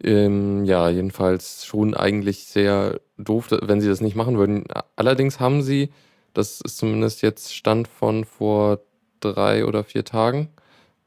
Ähm, 0.04 0.64
ja, 0.66 0.90
jedenfalls 0.90 1.66
schon 1.66 1.96
eigentlich 1.96 2.46
sehr 2.46 3.00
doof, 3.18 3.48
wenn 3.50 3.82
sie 3.82 3.88
das 3.88 4.02
nicht 4.02 4.16
machen 4.16 4.38
würden. 4.38 4.66
Allerdings 4.96 5.40
haben 5.40 5.64
sie, 5.64 5.90
das 6.34 6.62
ist 6.62 6.78
zumindest 6.78 7.22
jetzt 7.24 7.54
Stand 7.56 7.88
von 7.88 8.26
vor 8.26 8.80
drei 9.20 9.66
oder 9.66 9.84
vier 9.84 10.06
Tagen, 10.06 10.50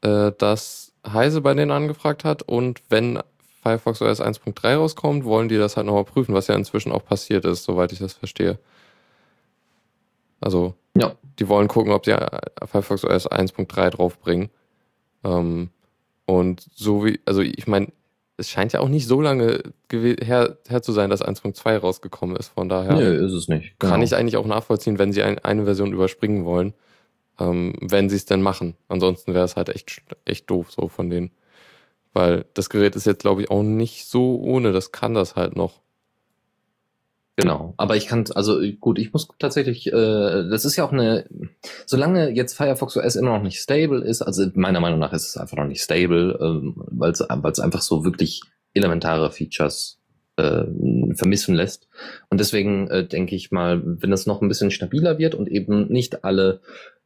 äh, 0.01 0.31
dass 0.37 0.93
Heise 1.07 1.41
bei 1.41 1.53
denen 1.53 1.71
angefragt 1.71 2.25
hat 2.25 2.43
und 2.43 2.81
wenn 2.89 3.19
Firefox 3.61 4.01
OS 4.01 4.21
1.3 4.21 4.75
rauskommt, 4.75 5.23
wollen 5.23 5.47
die 5.47 5.57
das 5.57 5.77
halt 5.77 5.85
nochmal 5.85 6.03
prüfen, 6.03 6.33
was 6.33 6.47
ja 6.47 6.55
inzwischen 6.55 6.91
auch 6.91 7.05
passiert 7.05 7.45
ist, 7.45 7.63
soweit 7.63 7.91
ich 7.91 7.99
das 7.99 8.13
verstehe. 8.13 8.57
Also, 10.39 10.73
ja. 10.95 11.13
die 11.37 11.47
wollen 11.47 11.67
gucken, 11.67 11.91
ob 11.93 12.05
sie 12.05 12.15
Firefox 12.65 13.05
OS 13.05 13.29
1.3 13.29 13.91
draufbringen. 13.91 14.49
Ähm, 15.23 15.69
und 16.25 16.65
so 16.73 17.05
wie, 17.05 17.19
also 17.25 17.41
ich 17.41 17.67
meine, 17.67 17.87
es 18.37 18.49
scheint 18.49 18.73
ja 18.73 18.79
auch 18.79 18.87
nicht 18.87 19.07
so 19.07 19.21
lange 19.21 19.61
her, 19.91 20.57
her 20.67 20.81
zu 20.81 20.91
sein, 20.91 21.09
dass 21.09 21.23
1.2 21.23 21.77
rausgekommen 21.77 22.35
ist. 22.35 22.49
Von 22.49 22.69
daher 22.69 22.93
nee, 22.93 23.25
ist 23.25 23.33
es 23.33 23.47
nicht. 23.47 23.75
Genau. 23.79 23.93
kann 23.93 24.01
ich 24.01 24.15
eigentlich 24.15 24.37
auch 24.37 24.45
nachvollziehen, 24.45 24.99
wenn 24.99 25.13
sie 25.13 25.23
ein, 25.23 25.39
eine 25.39 25.65
Version 25.65 25.93
überspringen 25.93 26.45
wollen, 26.45 26.73
ähm, 27.39 27.75
wenn 27.81 28.09
sie 28.09 28.15
es 28.15 28.25
denn 28.25 28.41
machen. 28.41 28.75
Ansonsten 28.87 29.33
wäre 29.33 29.45
es 29.45 29.55
halt 29.55 29.69
echt, 29.69 30.01
echt 30.25 30.49
doof 30.49 30.71
so 30.71 30.87
von 30.87 31.09
denen. 31.09 31.31
Weil 32.13 32.45
das 32.53 32.69
Gerät 32.69 32.95
ist 32.95 33.05
jetzt, 33.05 33.21
glaube 33.21 33.41
ich, 33.41 33.51
auch 33.51 33.63
nicht 33.63 34.05
so 34.07 34.39
ohne. 34.41 34.71
Das 34.73 34.91
kann 34.91 35.13
das 35.13 35.35
halt 35.35 35.55
noch. 35.55 35.81
Genau, 37.41 37.73
aber 37.77 37.95
ich 37.95 38.05
kann, 38.05 38.23
also 38.35 38.61
gut, 38.79 38.99
ich 38.99 39.13
muss 39.13 39.27
tatsächlich, 39.39 39.87
äh, 39.87 39.91
das 39.91 40.63
ist 40.63 40.75
ja 40.75 40.83
auch 40.83 40.91
eine, 40.91 41.25
solange 41.87 42.29
jetzt 42.29 42.53
Firefox 42.55 42.95
OS 42.97 43.15
immer 43.15 43.35
noch 43.35 43.41
nicht 43.41 43.59
stable 43.59 44.03
ist, 44.03 44.21
also 44.21 44.45
meiner 44.53 44.79
Meinung 44.79 44.99
nach 44.99 45.11
ist 45.11 45.27
es 45.27 45.37
einfach 45.37 45.57
noch 45.57 45.65
nicht 45.65 45.81
stable, 45.81 46.37
ähm, 46.39 46.75
weil 46.91 47.11
es 47.11 47.59
einfach 47.59 47.81
so 47.81 48.05
wirklich 48.05 48.41
elementare 48.75 49.31
Features 49.31 49.99
äh, 50.37 50.65
vermissen 51.15 51.55
lässt. 51.55 51.87
Und 52.29 52.39
deswegen 52.39 52.87
äh, 52.89 53.07
denke 53.07 53.35
ich 53.35 53.51
mal, 53.51 53.81
wenn 53.83 54.11
das 54.11 54.27
noch 54.27 54.41
ein 54.41 54.47
bisschen 54.47 54.69
stabiler 54.69 55.17
wird 55.17 55.33
und 55.33 55.49
eben 55.49 55.87
nicht 55.87 56.23
alle 56.23 56.61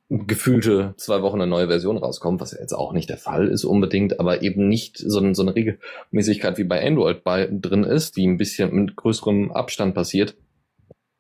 gefühlte 0.10 0.94
zwei 0.98 1.22
Wochen 1.22 1.42
eine 1.42 1.50
neue 1.50 1.68
Version 1.68 1.98
rauskommt, 1.98 2.40
was 2.40 2.52
ja 2.52 2.60
jetzt 2.60 2.74
auch 2.74 2.94
nicht 2.94 3.10
der 3.10 3.18
Fall 3.18 3.48
ist 3.48 3.64
unbedingt, 3.64 4.20
aber 4.20 4.44
eben 4.44 4.68
nicht 4.68 4.98
so, 4.98 5.34
so 5.34 5.42
eine 5.42 5.56
Regelmäßigkeit 5.56 6.58
wie 6.58 6.64
bei 6.64 6.86
Android 6.86 7.24
bei, 7.24 7.50
drin 7.52 7.84
ist, 7.84 8.16
die 8.16 8.28
ein 8.28 8.38
bisschen 8.38 8.74
mit 8.74 8.96
größerem 8.96 9.52
Abstand 9.52 9.96
passiert, 9.96 10.36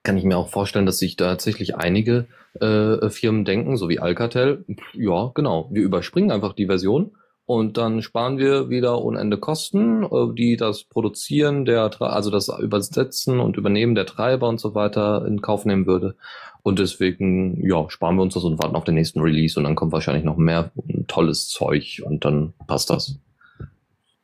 kann 0.03 0.17
ich 0.17 0.23
mir 0.23 0.37
auch 0.37 0.49
vorstellen, 0.49 0.85
dass 0.85 0.99
sich 0.99 1.15
da 1.15 1.29
tatsächlich 1.29 1.75
einige 1.75 2.27
äh, 2.59 3.09
Firmen 3.09 3.43
denken, 3.43 3.75
so 3.75 3.89
wie 3.89 3.99
Alcatel, 3.99 4.63
ja, 4.93 5.31
genau, 5.33 5.67
wir 5.71 5.81
überspringen 5.81 6.31
einfach 6.31 6.53
die 6.53 6.67
Version 6.67 7.11
und 7.45 7.77
dann 7.77 8.01
sparen 8.01 8.39
wir 8.39 8.69
wieder 8.69 9.03
unende 9.03 9.37
Kosten, 9.37 10.03
äh, 10.03 10.33
die 10.33 10.57
das 10.57 10.83
Produzieren 10.83 11.65
der, 11.65 11.91
also 12.01 12.31
das 12.31 12.49
Übersetzen 12.49 13.39
und 13.39 13.57
Übernehmen 13.57 13.93
der 13.93 14.07
Treiber 14.07 14.49
und 14.49 14.59
so 14.59 14.73
weiter 14.73 15.25
in 15.27 15.41
Kauf 15.41 15.65
nehmen 15.65 15.85
würde. 15.85 16.15
Und 16.63 16.79
deswegen, 16.79 17.63
ja, 17.63 17.87
sparen 17.89 18.15
wir 18.15 18.23
uns 18.23 18.33
das 18.33 18.43
und 18.43 18.57
warten 18.61 18.75
auf 18.75 18.83
den 18.83 18.95
nächsten 18.95 19.21
Release 19.21 19.59
und 19.59 19.65
dann 19.65 19.75
kommt 19.75 19.91
wahrscheinlich 19.91 20.23
noch 20.23 20.37
mehr 20.37 20.71
tolles 21.07 21.47
Zeug 21.47 22.01
und 22.03 22.25
dann 22.25 22.53
passt 22.65 22.89
das. 22.89 23.19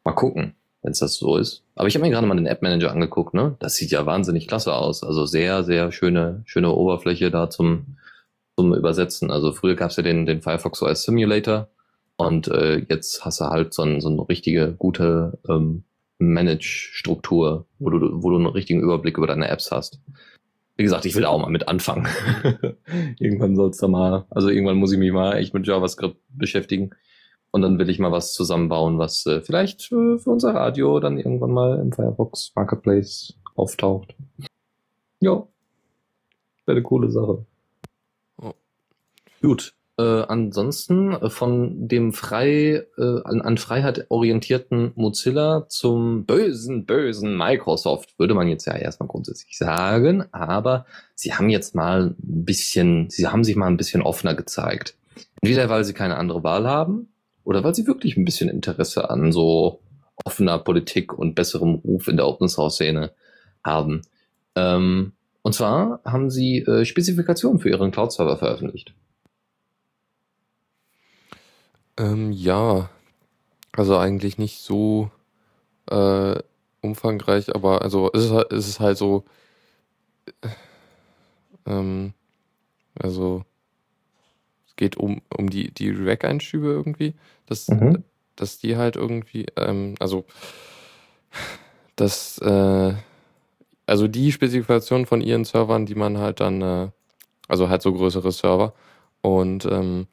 Mal 0.03 0.13
gucken, 0.13 0.55
wenn 0.81 0.91
es 0.91 0.99
das 0.99 1.17
so 1.17 1.37
ist. 1.37 1.63
Aber 1.75 1.87
ich 1.87 1.93
habe 1.93 2.03
mir 2.03 2.09
gerade 2.09 2.25
mal 2.25 2.35
den 2.35 2.47
App 2.47 2.63
Manager 2.63 2.91
angeguckt, 2.91 3.35
ne? 3.35 3.55
Das 3.59 3.75
sieht 3.75 3.91
ja 3.91 4.07
wahnsinnig 4.07 4.47
klasse 4.47 4.73
aus. 4.73 5.03
Also 5.03 5.27
sehr, 5.27 5.63
sehr 5.63 5.91
schöne, 5.91 6.41
schöne 6.45 6.71
Oberfläche 6.71 7.29
da 7.29 7.51
zum, 7.51 7.97
zum 8.57 8.73
Übersetzen. 8.73 9.29
Also 9.29 9.51
früher 9.51 9.75
gab 9.75 9.91
es 9.91 9.97
ja 9.97 10.03
den, 10.03 10.25
den 10.25 10.41
Firefox 10.41 10.81
OS 10.81 11.03
Simulator 11.03 11.67
und 12.17 12.47
äh, 12.47 12.85
jetzt 12.89 13.25
hast 13.25 13.41
du 13.41 13.45
halt 13.45 13.73
so, 13.73 13.83
ein, 13.83 14.01
so 14.01 14.09
eine 14.09 14.27
richtige 14.27 14.73
gute 14.73 15.39
ähm, 15.47 15.83
Manage-Struktur, 16.19 17.65
wo 17.79 17.89
du, 17.89 18.23
wo 18.23 18.29
du 18.29 18.37
einen 18.37 18.45
richtigen 18.45 18.81
Überblick 18.81 19.17
über 19.17 19.27
deine 19.27 19.47
Apps 19.47 19.71
hast 19.71 20.01
wie 20.81 20.83
gesagt, 20.83 21.05
ich 21.05 21.15
will 21.15 21.25
auch 21.25 21.37
mal 21.37 21.51
mit 21.51 21.67
anfangen. 21.67 22.07
irgendwann 23.19 23.55
soll 23.55 23.69
es 23.69 23.77
da 23.77 23.87
mal, 23.87 24.25
also 24.31 24.49
irgendwann 24.49 24.77
muss 24.77 24.91
ich 24.91 24.97
mich 24.97 25.11
mal 25.11 25.37
echt 25.37 25.53
mit 25.53 25.67
JavaScript 25.67 26.17
beschäftigen. 26.29 26.89
Und 27.51 27.61
dann 27.61 27.77
will 27.77 27.87
ich 27.87 27.99
mal 27.99 28.11
was 28.11 28.33
zusammenbauen, 28.33 28.97
was 28.97 29.25
äh, 29.27 29.41
vielleicht 29.41 29.91
äh, 29.91 30.17
für 30.17 30.29
unser 30.31 30.55
Radio 30.55 30.99
dann 30.99 31.19
irgendwann 31.19 31.51
mal 31.51 31.77
im 31.77 31.91
Firefox 31.91 32.53
Marketplace 32.55 33.37
auftaucht. 33.55 34.15
Ja. 35.19 35.45
Wäre 36.65 36.77
eine 36.77 36.81
coole 36.81 37.11
Sache. 37.11 37.45
Oh. 38.41 38.53
Gut. 39.43 39.75
Äh, 40.01 40.23
ansonsten 40.29 41.11
äh, 41.11 41.29
von 41.29 41.87
dem 41.87 42.11
frei 42.11 42.87
äh, 42.97 43.21
an, 43.23 43.41
an 43.41 43.57
Freiheit 43.59 44.07
orientierten 44.09 44.93
Mozilla 44.95 45.67
zum 45.69 46.25
bösen, 46.25 46.87
bösen 46.87 47.37
Microsoft, 47.37 48.17
würde 48.17 48.33
man 48.33 48.47
jetzt 48.47 48.65
ja 48.65 48.73
erstmal 48.73 49.07
grundsätzlich 49.07 49.59
sagen, 49.59 50.23
aber 50.31 50.87
sie 51.13 51.35
haben 51.35 51.49
jetzt 51.49 51.75
mal 51.75 52.15
ein 52.17 52.45
bisschen, 52.45 53.11
sie 53.11 53.27
haben 53.27 53.43
sich 53.43 53.55
mal 53.55 53.67
ein 53.67 53.77
bisschen 53.77 54.01
offener 54.01 54.33
gezeigt. 54.33 54.95
Entweder 55.39 55.69
weil 55.69 55.83
sie 55.83 55.93
keine 55.93 56.17
andere 56.17 56.43
Wahl 56.43 56.67
haben 56.67 57.09
oder 57.43 57.63
weil 57.63 57.75
sie 57.75 57.85
wirklich 57.85 58.17
ein 58.17 58.25
bisschen 58.25 58.49
Interesse 58.49 59.07
an 59.11 59.31
so 59.31 59.81
offener 60.25 60.57
Politik 60.57 61.13
und 61.13 61.35
besserem 61.35 61.75
Ruf 61.75 62.07
in 62.07 62.17
der 62.17 62.27
Open 62.27 62.49
Source 62.49 62.75
Szene 62.75 63.11
haben. 63.63 64.01
Ähm, 64.55 65.11
und 65.43 65.53
zwar 65.53 66.01
haben 66.05 66.31
sie 66.31 66.59
äh, 66.59 66.85
Spezifikationen 66.85 67.59
für 67.59 67.69
ihren 67.69 67.91
Cloud-Server 67.91 68.37
veröffentlicht. 68.37 68.95
Ähm, 72.01 72.31
ja, 72.31 72.89
also 73.73 73.97
eigentlich 73.97 74.39
nicht 74.39 74.59
so 74.59 75.11
äh, 75.87 76.35
umfangreich, 76.81 77.53
aber 77.55 77.83
also 77.83 78.09
es 78.13 78.23
ist, 78.25 78.31
halt, 78.31 78.51
es 78.51 78.67
ist 78.67 78.79
halt 78.79 78.97
so, 78.97 79.23
äh, 80.41 80.47
ähm, 81.67 82.13
also 82.95 83.43
es 84.65 84.75
geht 84.77 84.97
um, 84.97 85.21
um 85.37 85.49
die, 85.51 85.71
die 85.71 85.91
Rack-Einschübe 85.91 86.69
irgendwie, 86.69 87.13
dass, 87.45 87.67
mhm. 87.67 88.03
dass 88.35 88.57
die 88.57 88.77
halt 88.77 88.95
irgendwie, 88.95 89.45
ähm, 89.55 89.93
also 89.99 90.25
dass, 91.97 92.39
äh, 92.39 92.93
also 93.85 94.07
die 94.07 94.31
Spezifikation 94.31 95.05
von 95.05 95.21
ihren 95.21 95.45
Servern, 95.45 95.85
die 95.85 95.95
man 95.95 96.17
halt 96.17 96.39
dann, 96.39 96.61
äh, 96.63 96.89
also 97.47 97.69
halt 97.69 97.83
so 97.83 97.93
größere 97.93 98.31
Server 98.31 98.73
und 99.21 99.65
ähm, 99.65 100.07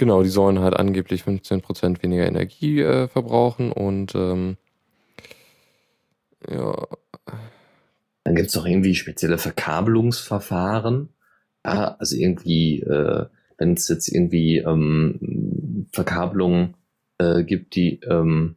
Genau, 0.00 0.22
die 0.22 0.30
sollen 0.30 0.60
halt 0.60 0.72
angeblich 0.72 1.24
15% 1.24 2.02
weniger 2.02 2.26
Energie 2.26 2.80
äh, 2.80 3.06
verbrauchen 3.06 3.70
und 3.70 4.14
ähm, 4.14 4.56
ja. 6.48 6.86
Dann 8.24 8.34
gibt 8.34 8.48
es 8.48 8.54
doch 8.54 8.64
irgendwie 8.64 8.94
spezielle 8.94 9.36
Verkabelungsverfahren. 9.36 11.10
Ja, 11.66 11.96
also 11.98 12.16
irgendwie, 12.16 12.80
äh, 12.80 13.26
wenn 13.58 13.74
es 13.74 13.88
jetzt 13.88 14.08
irgendwie 14.08 14.56
ähm, 14.60 15.86
Verkabelungen 15.92 16.76
äh, 17.18 17.44
gibt, 17.44 17.74
die 17.74 18.00
ähm, 18.08 18.56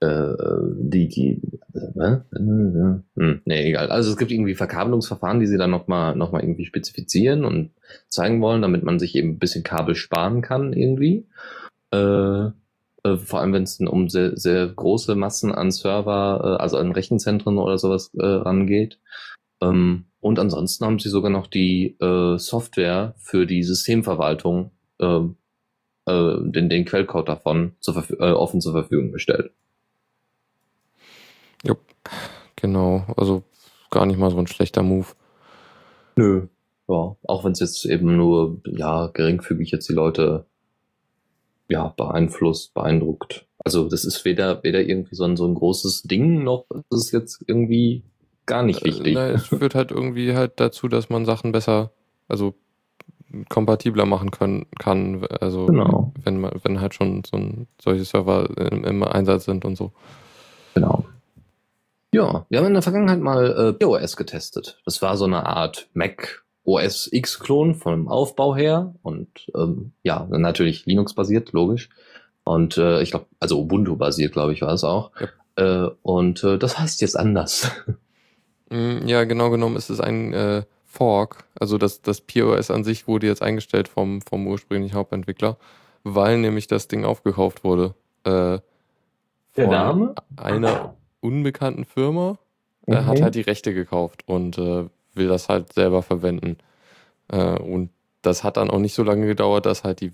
äh, 0.00 0.34
die, 0.78 1.08
die, 1.08 1.42
äh, 1.74 2.18
hm, 2.34 3.40
nee, 3.44 3.68
egal. 3.68 3.90
Also 3.90 4.10
es 4.10 4.16
gibt 4.16 4.30
irgendwie 4.30 4.54
Verkabelungsverfahren, 4.54 5.40
die 5.40 5.46
sie 5.46 5.58
dann 5.58 5.70
nochmal 5.70 6.16
noch 6.16 6.32
mal 6.32 6.42
irgendwie 6.42 6.66
spezifizieren 6.66 7.44
und 7.44 7.70
zeigen 8.08 8.40
wollen, 8.40 8.62
damit 8.62 8.82
man 8.82 8.98
sich 8.98 9.14
eben 9.14 9.30
ein 9.30 9.38
bisschen 9.38 9.64
Kabel 9.64 9.94
sparen 9.94 10.42
kann 10.42 10.72
irgendwie. 10.72 11.26
Äh, 11.92 12.50
Äh, 13.02 13.16
vor 13.16 13.40
allem, 13.40 13.54
wenn 13.54 13.62
es 13.62 13.80
um 13.80 14.10
sehr, 14.10 14.36
sehr 14.36 14.66
große 14.68 15.14
Massen 15.14 15.52
an 15.52 15.70
Server, 15.70 16.58
äh, 16.58 16.62
also 16.62 16.76
an 16.76 16.92
Rechenzentren 16.92 17.56
oder 17.56 17.78
sowas 17.78 18.10
äh, 18.12 18.26
rangeht. 18.26 18.98
Ähm, 19.62 20.04
und 20.20 20.38
ansonsten 20.38 20.84
haben 20.84 20.98
sie 20.98 21.08
sogar 21.08 21.30
noch 21.30 21.46
die 21.46 21.96
äh, 21.98 22.36
Software 22.38 23.14
für 23.16 23.46
die 23.46 23.62
Systemverwaltung, 23.62 24.70
äh, 24.98 25.20
äh, 26.06 26.36
den, 26.42 26.68
den 26.68 26.84
Quellcode 26.84 27.28
davon 27.28 27.72
zur 27.80 28.04
äh, 28.20 28.32
offen 28.32 28.60
zur 28.60 28.72
Verfügung 28.72 29.12
gestellt. 29.12 29.52
Jupp, 31.64 31.80
genau. 32.56 33.04
Also 33.16 33.42
gar 33.90 34.06
nicht 34.06 34.18
mal 34.18 34.30
so 34.30 34.38
ein 34.38 34.46
schlechter 34.46 34.82
Move. 34.82 35.06
Nö. 36.16 36.46
Ja, 36.88 37.16
auch 37.24 37.44
wenn 37.44 37.52
es 37.52 37.60
jetzt 37.60 37.84
eben 37.84 38.16
nur, 38.16 38.60
ja, 38.66 39.08
geringfügig 39.08 39.70
jetzt 39.70 39.88
die 39.88 39.92
Leute, 39.94 40.46
ja, 41.68 41.94
beeinflusst, 41.96 42.74
beeindruckt. 42.74 43.46
Also 43.64 43.88
das 43.88 44.04
ist 44.04 44.24
weder, 44.24 44.62
weder 44.64 44.80
irgendwie 44.80 45.14
so 45.14 45.24
ein, 45.24 45.36
so 45.36 45.46
ein 45.46 45.54
großes 45.54 46.02
Ding, 46.02 46.42
noch 46.42 46.64
ist 46.90 46.98
es 46.98 47.12
jetzt 47.12 47.44
irgendwie 47.46 48.02
gar 48.46 48.62
nicht 48.64 48.84
wichtig. 48.84 49.16
Äh, 49.16 49.32
es 49.32 49.46
führt 49.46 49.74
halt 49.74 49.92
irgendwie 49.92 50.34
halt 50.34 50.54
dazu, 50.56 50.88
dass 50.88 51.10
man 51.10 51.24
Sachen 51.24 51.52
besser, 51.52 51.92
also 52.26 52.54
kompatibler 53.48 54.06
machen 54.06 54.32
können 54.32 54.66
kann. 54.80 55.24
Also 55.40 55.66
Genau. 55.66 56.12
wenn 56.24 56.40
man, 56.40 56.52
wenn 56.64 56.80
halt 56.80 56.94
schon 56.94 57.22
so 57.24 57.36
ein, 57.36 57.68
solche 57.80 58.04
Server 58.04 58.48
im, 58.58 58.82
im 58.82 59.02
Einsatz 59.04 59.44
sind 59.44 59.64
und 59.64 59.76
so. 59.76 59.92
Genau. 60.74 61.04
Ja, 62.12 62.44
wir 62.48 62.58
haben 62.58 62.66
in 62.66 62.72
der 62.74 62.82
Vergangenheit 62.82 63.20
mal 63.20 63.68
äh, 63.68 63.72
POS 63.72 64.16
getestet. 64.16 64.80
Das 64.84 65.00
war 65.00 65.16
so 65.16 65.24
eine 65.26 65.46
Art 65.46 65.88
Mac 65.94 66.44
OS 66.64 67.08
X-Klon 67.12 67.74
vom 67.74 68.08
Aufbau 68.08 68.54
her 68.56 68.94
und 69.02 69.28
ähm, 69.56 69.92
ja, 70.02 70.26
natürlich 70.30 70.86
Linux-basiert, 70.86 71.52
logisch. 71.52 71.88
Und 72.44 72.76
äh, 72.78 73.00
ich 73.02 73.10
glaube, 73.10 73.26
also 73.38 73.60
Ubuntu-basiert, 73.60 74.32
glaube 74.32 74.52
ich, 74.52 74.62
war 74.62 74.72
es 74.72 74.82
auch. 74.84 75.12
Äh, 75.56 75.86
und 76.02 76.42
äh, 76.42 76.58
das 76.58 76.78
heißt 76.78 77.00
jetzt 77.00 77.16
anders. 77.18 77.70
Mm, 78.72 79.04
Ja, 79.08 79.24
genau 79.24 79.50
genommen 79.50 79.74
ist 79.74 79.90
es 79.90 80.00
ein 80.00 80.32
äh, 80.32 80.62
Fork. 80.84 81.42
Also 81.58 81.76
das, 81.76 82.02
das 82.02 82.20
POS 82.20 82.70
an 82.70 82.84
sich 82.84 83.08
wurde 83.08 83.26
jetzt 83.26 83.42
eingestellt 83.42 83.88
vom, 83.88 84.20
vom 84.22 84.46
ursprünglichen 84.46 84.94
Hauptentwickler, 84.94 85.56
weil 86.04 86.38
nämlich 86.38 86.68
das 86.68 86.86
Ding 86.86 87.04
aufgekauft 87.04 87.64
wurde. 87.64 87.96
Äh, 88.22 88.60
Der 89.56 89.66
Name? 89.66 90.14
einer 90.36 90.94
unbekannten 91.20 91.84
Firma. 91.84 92.38
Er 92.86 93.06
hat 93.06 93.18
Mhm. 93.18 93.24
halt 93.24 93.34
die 93.34 93.40
Rechte 93.42 93.74
gekauft 93.74 94.22
und 94.26 94.58
äh, 94.58 94.86
will 95.14 95.28
das 95.28 95.48
halt 95.48 95.72
selber 95.72 96.02
verwenden. 96.02 96.58
Äh, 97.28 97.58
und 97.58 97.90
das 98.22 98.44
hat 98.44 98.56
dann 98.56 98.70
auch 98.70 98.78
nicht 98.78 98.94
so 98.94 99.02
lange 99.02 99.26
gedauert, 99.26 99.66
dass 99.66 99.84
halt 99.84 100.00
die, 100.00 100.12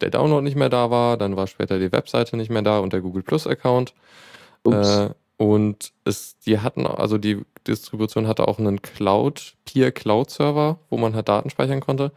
der 0.00 0.10
Download 0.10 0.42
nicht 0.42 0.56
mehr 0.56 0.68
da 0.70 0.90
war. 0.90 1.16
Dann 1.16 1.36
war 1.36 1.46
später 1.46 1.78
die 1.78 1.92
Webseite 1.92 2.36
nicht 2.36 2.50
mehr 2.50 2.62
da 2.62 2.78
und 2.80 2.92
der 2.92 3.00
Google 3.00 3.22
Plus 3.22 3.46
Account. 3.46 3.94
Äh, 4.66 5.10
und 5.38 5.92
es, 6.04 6.38
die 6.40 6.60
hatten, 6.60 6.86
also 6.86 7.18
die 7.18 7.42
Distribution 7.66 8.26
hatte 8.28 8.46
auch 8.48 8.58
einen 8.58 8.82
Cloud, 8.82 9.54
Peer 9.64 9.92
Cloud 9.92 10.30
Server, 10.30 10.78
wo 10.90 10.96
man 10.98 11.14
halt 11.14 11.28
Daten 11.28 11.50
speichern 11.50 11.80
konnte. 11.80 12.12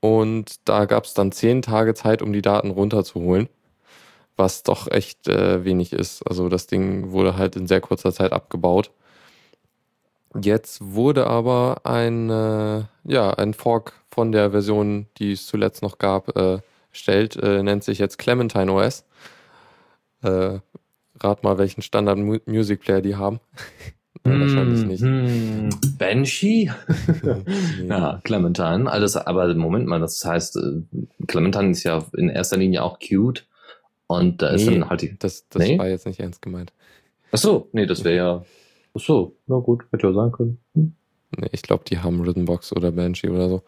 Und 0.00 0.68
da 0.68 0.86
gab 0.86 1.04
es 1.04 1.14
dann 1.14 1.32
zehn 1.32 1.62
Tage 1.62 1.94
Zeit, 1.94 2.22
um 2.22 2.32
die 2.32 2.42
Daten 2.42 2.70
runterzuholen, 2.70 3.48
was 4.36 4.62
doch 4.62 4.90
echt 4.90 5.28
äh, 5.28 5.64
wenig 5.64 5.92
ist. 5.92 6.22
Also 6.22 6.48
das 6.48 6.66
Ding 6.66 7.12
wurde 7.12 7.36
halt 7.36 7.56
in 7.56 7.66
sehr 7.66 7.80
kurzer 7.80 8.12
Zeit 8.12 8.32
abgebaut. 8.32 8.90
Jetzt 10.40 10.80
wurde 10.82 11.26
aber 11.26 11.82
ein, 11.84 12.30
äh, 12.30 12.84
ja, 13.04 13.30
ein 13.30 13.54
Fork 13.54 13.92
von 14.10 14.32
der 14.32 14.50
Version, 14.50 15.06
die 15.18 15.32
es 15.32 15.46
zuletzt 15.46 15.82
noch 15.82 15.98
gab, 15.98 16.36
äh, 16.36 16.60
erstellt, 16.90 17.36
äh, 17.36 17.62
nennt 17.62 17.84
sich 17.84 17.98
jetzt 17.98 18.18
Clementine 18.18 18.72
OS. 18.72 19.04
Äh, 20.22 20.58
rat 21.20 21.42
mal, 21.42 21.58
welchen 21.58 21.82
Standard 21.82 22.18
Mu 22.18 22.38
Music 22.46 22.80
Player 22.80 23.02
die 23.02 23.16
haben. 23.16 23.40
Wahrscheinlich 24.24 24.84
nicht. 24.84 25.02
Hm, 25.02 25.70
Banshee? 25.98 26.70
Nee. 27.22 27.88
ja, 27.88 28.20
Clementine. 28.22 28.90
Alles, 28.90 29.16
aber 29.16 29.52
Moment 29.54 29.86
mal, 29.86 29.98
das 29.98 30.24
heißt, 30.24 30.56
äh, 30.56 30.82
Clementine 31.26 31.70
ist 31.70 31.82
ja 31.82 32.04
in 32.16 32.28
erster 32.28 32.56
Linie 32.56 32.84
auch 32.84 32.98
cute. 33.00 33.46
Und 34.20 34.42
da 34.42 34.48
ist 34.48 34.66
Nee. 34.66 34.78
dann 34.78 34.90
halt 34.90 35.02
die. 35.02 35.18
Das, 35.18 35.48
das 35.48 35.62
Nee? 35.62 35.78
war 35.78 35.88
jetzt 35.88 36.06
nicht 36.06 36.20
ernst 36.20 36.42
gemeint. 36.42 36.72
Ach 37.32 37.38
so, 37.38 37.68
nee, 37.72 37.86
das 37.86 38.04
wäre 38.04 38.16
ja. 38.16 38.44
Ach 38.94 39.00
so, 39.00 39.36
na 39.46 39.56
gut, 39.56 39.84
hätte 39.90 40.06
ja 40.08 40.12
sein 40.12 40.32
können. 40.32 40.58
Hm. 40.74 40.94
Nee, 41.38 41.48
ich 41.52 41.62
glaube, 41.62 41.84
die 41.84 41.98
haben 41.98 42.20
Rhythmbox 42.20 42.72
oder 42.74 42.92
Banshee 42.92 43.30
oder 43.30 43.48
so. 43.48 43.62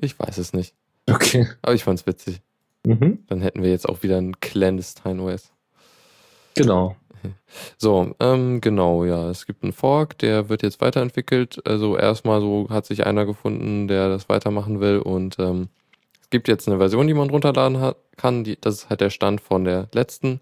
Ich 0.00 0.18
weiß 0.18 0.38
es 0.38 0.52
nicht. 0.52 0.74
Okay. 1.08 1.46
Aber 1.62 1.74
ich 1.74 1.84
fand's 1.84 2.06
witzig. 2.06 2.40
Mhm. 2.84 3.20
Dann 3.28 3.40
hätten 3.40 3.62
wir 3.62 3.70
jetzt 3.70 3.88
auch 3.88 4.02
wieder 4.02 4.16
ein 4.18 4.40
Clandestine 4.40 5.22
OS. 5.22 5.52
Genau. 6.54 6.96
So, 7.78 8.14
ähm, 8.20 8.60
genau, 8.60 9.04
ja. 9.04 9.28
Es 9.30 9.46
gibt 9.46 9.64
einen 9.64 9.72
Fork, 9.72 10.16
der 10.18 10.48
wird 10.48 10.62
jetzt 10.62 10.80
weiterentwickelt. 10.80 11.60
Also 11.66 11.96
erstmal 11.96 12.40
so 12.40 12.68
hat 12.70 12.86
sich 12.86 13.04
einer 13.04 13.26
gefunden, 13.26 13.88
der 13.88 14.08
das 14.08 14.28
weitermachen 14.28 14.78
will. 14.80 14.98
Und 14.98 15.38
ähm, 15.40 15.68
gibt 16.30 16.48
jetzt 16.48 16.68
eine 16.68 16.78
Version, 16.78 17.06
die 17.06 17.14
man 17.14 17.30
runterladen 17.30 17.80
hat, 17.80 17.96
kann. 18.16 18.44
Die, 18.44 18.60
das 18.60 18.74
ist 18.74 18.90
halt 18.90 19.00
der 19.00 19.10
Stand 19.10 19.40
von 19.40 19.64
der 19.64 19.88
letzten 19.92 20.40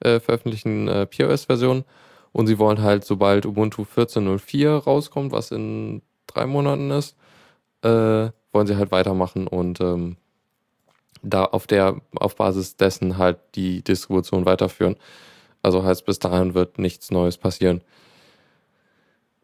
äh, 0.00 0.20
veröffentlichten 0.20 0.88
äh, 0.88 1.06
POS-Version. 1.06 1.84
Und 2.32 2.46
sie 2.46 2.58
wollen 2.58 2.82
halt, 2.82 3.04
sobald 3.04 3.46
Ubuntu 3.46 3.82
14.04 3.82 4.68
rauskommt, 4.84 5.32
was 5.32 5.50
in 5.50 6.02
drei 6.26 6.46
Monaten 6.46 6.90
ist, 6.90 7.16
äh, 7.82 8.30
wollen 8.52 8.66
sie 8.66 8.76
halt 8.76 8.90
weitermachen 8.90 9.46
und 9.46 9.80
ähm, 9.80 10.16
da 11.22 11.44
auf 11.44 11.66
der, 11.66 12.00
auf 12.14 12.36
Basis 12.36 12.76
dessen 12.76 13.16
halt 13.18 13.38
die 13.54 13.82
Distribution 13.82 14.44
weiterführen. 14.44 14.96
Also 15.62 15.82
heißt, 15.82 16.04
bis 16.04 16.18
dahin 16.18 16.54
wird 16.54 16.78
nichts 16.78 17.10
Neues 17.10 17.38
passieren. 17.38 17.82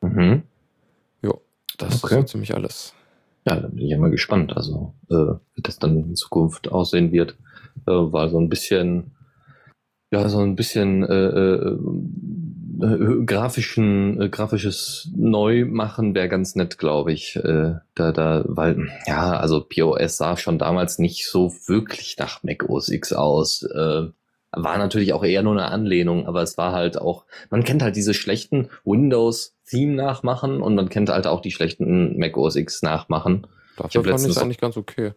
Mhm. 0.02 0.42
Das 1.78 1.96
ist 1.96 2.04
Okay. 2.04 2.14
so 2.14 2.22
ziemlich 2.22 2.54
alles. 2.54 2.94
Ja, 3.44 3.56
da 3.56 3.68
bin 3.68 3.78
ich 3.78 3.90
ja 3.90 3.98
mal 3.98 4.10
gespannt, 4.10 4.56
also 4.56 4.94
äh, 5.10 5.34
wie 5.54 5.62
das 5.62 5.78
dann 5.78 5.96
in 5.96 6.16
Zukunft 6.16 6.70
aussehen 6.70 7.10
wird. 7.12 7.36
Äh, 7.86 7.92
weil 7.92 8.28
so 8.28 8.38
ein 8.38 8.48
bisschen, 8.48 9.12
ja, 10.12 10.28
so 10.28 10.38
ein 10.38 10.54
bisschen 10.54 11.02
äh, 11.02 11.26
äh, 11.26 11.78
äh, 12.82 13.24
grafischen, 13.24 14.20
äh, 14.20 14.28
grafisches 14.28 15.10
Neumachen 15.16 16.14
wäre 16.14 16.28
ganz 16.28 16.54
nett, 16.54 16.78
glaube 16.78 17.12
ich. 17.12 17.36
Äh, 17.36 17.76
da, 17.94 18.12
da, 18.12 18.44
weil, 18.46 18.88
ja, 19.06 19.36
also 19.36 19.60
POS 19.60 20.16
sah 20.16 20.36
schon 20.36 20.58
damals 20.58 20.98
nicht 20.98 21.28
so 21.28 21.52
wirklich 21.66 22.16
nach 22.18 22.42
Mac 22.42 22.68
OS 22.68 22.88
X 22.88 23.12
aus. 23.12 23.62
Äh, 23.62 24.08
war 24.52 24.78
natürlich 24.78 25.12
auch 25.12 25.24
eher 25.24 25.42
nur 25.42 25.52
eine 25.52 25.66
Anlehnung, 25.66 26.26
aber 26.26 26.42
es 26.42 26.58
war 26.58 26.72
halt 26.72 27.00
auch, 27.00 27.24
man 27.50 27.64
kennt 27.64 27.82
halt 27.82 27.96
diese 27.96 28.14
schlechten 28.14 28.68
Windows-Theme-Nachmachen 28.84 30.60
und 30.62 30.74
man 30.74 30.88
kennt 30.88 31.08
halt 31.08 31.26
auch 31.26 31.40
die 31.40 31.50
schlechten 31.50 32.18
Mac 32.18 32.36
OS 32.36 32.56
X 32.56 32.82
Nachmachen. 32.82 33.46
Dafür 33.76 34.02
hab 34.02 34.20
fand 34.20 34.30
ich 34.30 34.38
eigentlich 34.38 34.60
ganz 34.60 34.76
okay. 34.76 35.12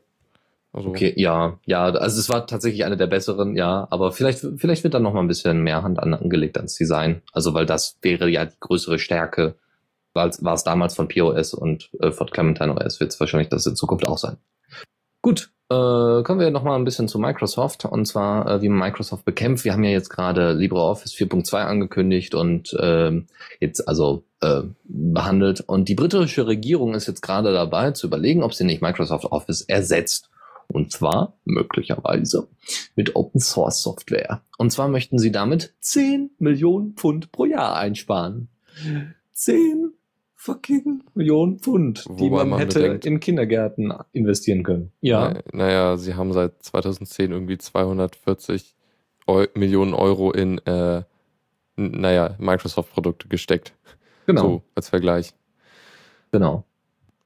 Also, 0.71 0.89
Okay, 0.89 1.13
ja, 1.15 1.57
ja, 1.65 1.85
also 1.85 2.19
es 2.19 2.27
war 2.27 2.47
tatsächlich 2.47 2.83
eine 2.83 2.97
der 2.97 3.07
besseren, 3.07 3.55
ja, 3.55 3.87
aber 3.91 4.11
vielleicht, 4.11 4.45
vielleicht 4.57 4.83
wird 4.83 4.93
da 4.93 4.99
noch 4.99 5.13
mal 5.13 5.21
ein 5.21 5.27
bisschen 5.27 5.61
mehr 5.61 5.83
Hand 5.83 5.99
an, 5.99 6.13
angelegt 6.13 6.57
ans 6.57 6.75
Design. 6.75 7.21
Also, 7.31 7.53
weil 7.53 7.65
das 7.65 7.97
wäre 8.01 8.29
ja 8.29 8.45
die 8.45 8.59
größere 8.59 8.99
Stärke, 8.99 9.55
war 10.13 10.27
es 10.27 10.63
damals 10.63 10.95
von 10.95 11.07
POS 11.07 11.53
und 11.53 11.89
äh, 11.99 12.11
von 12.11 12.27
Clementine 12.27 12.75
OS 12.75 12.99
wird 12.99 13.13
es 13.13 13.19
wahrscheinlich 13.19 13.49
das 13.49 13.65
in 13.65 13.75
Zukunft 13.75 14.05
auch 14.05 14.17
sein. 14.17 14.37
Gut, 15.25 15.49
äh, 15.69 16.21
kommen 16.21 16.39
wir 16.39 16.51
noch 16.51 16.61
mal 16.61 16.75
ein 16.75 16.83
bisschen 16.83 17.07
zu 17.07 17.17
Microsoft 17.17 17.83
und 17.85 18.05
zwar, 18.05 18.47
äh, 18.47 18.61
wie 18.61 18.69
Microsoft 18.69 19.25
bekämpft. 19.25 19.65
Wir 19.65 19.73
haben 19.73 19.83
ja 19.83 19.89
jetzt 19.89 20.11
gerade 20.11 20.53
LibreOffice 20.53 21.15
4.2 21.15 21.63
angekündigt 21.63 22.35
und 22.35 22.77
ähm, 22.79 23.25
jetzt 23.59 23.87
also 23.87 24.23
äh, 24.41 24.61
behandelt. 24.83 25.61
Und 25.61 25.89
die 25.89 25.95
britische 25.95 26.45
Regierung 26.45 26.93
ist 26.93 27.07
jetzt 27.07 27.23
gerade 27.23 27.51
dabei 27.53 27.89
zu 27.89 28.05
überlegen, 28.05 28.43
ob 28.43 28.53
sie 28.53 28.65
nicht 28.65 28.83
Microsoft 28.83 29.25
Office 29.25 29.61
ersetzt. 29.61 30.29
Und 30.67 30.91
zwar 30.91 31.33
möglicherweise 31.43 32.47
mit 32.95 33.15
Open 33.15 33.41
Source 33.41 33.81
Software. 33.81 34.43
Und 34.59 34.71
zwar 34.71 34.89
möchten 34.89 35.17
sie 35.17 35.31
damit 35.31 35.73
10 35.79 36.35
Millionen 36.37 36.93
Pfund 36.93 37.31
pro 37.31 37.45
Jahr 37.45 37.75
einsparen. 37.75 38.49
10 39.33 39.91
fucking 40.45 41.03
Millionen 41.15 41.59
Pfund, 41.59 42.05
die 42.05 42.09
Wobei 42.25 42.37
man, 42.39 42.49
man 42.49 42.59
hätte 42.59 42.79
bedenkt- 42.79 43.05
in 43.05 43.19
Kindergärten 43.19 43.91
investieren 44.13 44.63
können. 44.63 44.91
Ja. 45.01 45.33
Na, 45.51 45.65
naja, 45.65 45.97
sie 45.97 46.13
haben 46.13 46.33
seit 46.33 46.61
2010 46.63 47.31
irgendwie 47.31 47.57
240 47.57 48.75
Eu 49.27 49.47
Millionen 49.55 49.95
Euro 49.95 50.31
in, 50.31 50.59
äh, 50.67 51.01
naja, 51.77 52.35
Microsoft-Produkte 52.37 53.27
gesteckt. 53.27 53.73
Genau. 54.27 54.41
So, 54.41 54.63
als 54.75 54.89
Vergleich. 54.89 55.33
Genau. 56.31 56.63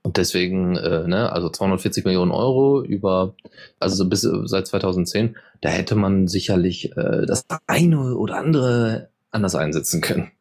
Und 0.01 0.15
deswegen, 0.15 0.77
äh, 0.77 1.05
ne, 1.07 1.31
also 1.33 1.49
240 1.49 2.05
Millionen 2.05 2.31
Euro 2.31 2.81
über, 2.83 3.35
also 3.79 3.95
so 3.97 4.07
bis 4.07 4.21
seit 4.21 4.65
2010, 4.67 5.35
da 5.59 5.67
hätte 5.69 5.95
man 5.95 6.27
sicherlich 6.29 6.95
äh, 6.95 7.25
das 7.25 7.45
eine 7.67 8.15
oder 8.15 8.37
andere 8.37 9.09
anders 9.31 9.55
einsetzen 9.55 9.99
können. 9.99 10.31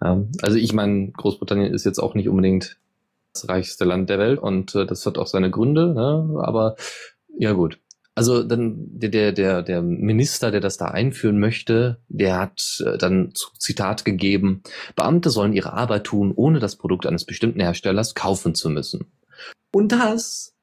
Also 0.00 0.56
ich 0.56 0.72
meine, 0.72 1.10
Großbritannien 1.12 1.72
ist 1.72 1.84
jetzt 1.84 1.98
auch 1.98 2.14
nicht 2.14 2.28
unbedingt 2.28 2.78
das 3.32 3.48
reichste 3.48 3.84
Land 3.84 4.10
der 4.10 4.18
Welt 4.18 4.40
und 4.40 4.74
äh, 4.74 4.86
das 4.86 5.06
hat 5.06 5.18
auch 5.18 5.26
seine 5.26 5.50
Gründe, 5.50 5.94
ne, 5.94 6.40
aber 6.42 6.76
ja 7.38 7.52
gut. 7.52 7.78
also 8.14 8.42
dann 8.42 8.74
der, 8.98 9.32
der, 9.32 9.62
der 9.62 9.82
Minister, 9.82 10.50
der 10.50 10.60
das 10.60 10.76
da 10.76 10.86
einführen 10.86 11.38
möchte, 11.38 12.00
der 12.08 12.38
hat 12.38 12.82
äh, 12.84 12.98
dann 12.98 13.32
Zitat 13.56 14.04
gegeben, 14.04 14.62
Beamte 14.96 15.30
sollen 15.30 15.52
ihre 15.52 15.72
Arbeit 15.72 16.04
tun, 16.04 16.32
ohne 16.34 16.58
das 16.58 16.76
Produkt 16.76 17.06
eines 17.06 17.24
bestimmten 17.24 17.60
Herstellers 17.60 18.14
kaufen 18.14 18.54
zu 18.54 18.68
müssen. 18.68 19.06
Und 19.72 19.92
das 19.92 20.54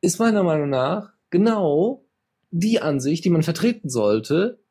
ist 0.00 0.20
meiner 0.20 0.42
Meinung 0.42 0.70
nach 0.70 1.10
genau 1.30 2.04
die 2.50 2.80
Ansicht, 2.80 3.24
die 3.24 3.30
man 3.30 3.42
vertreten 3.42 3.90
sollte, 3.90 4.61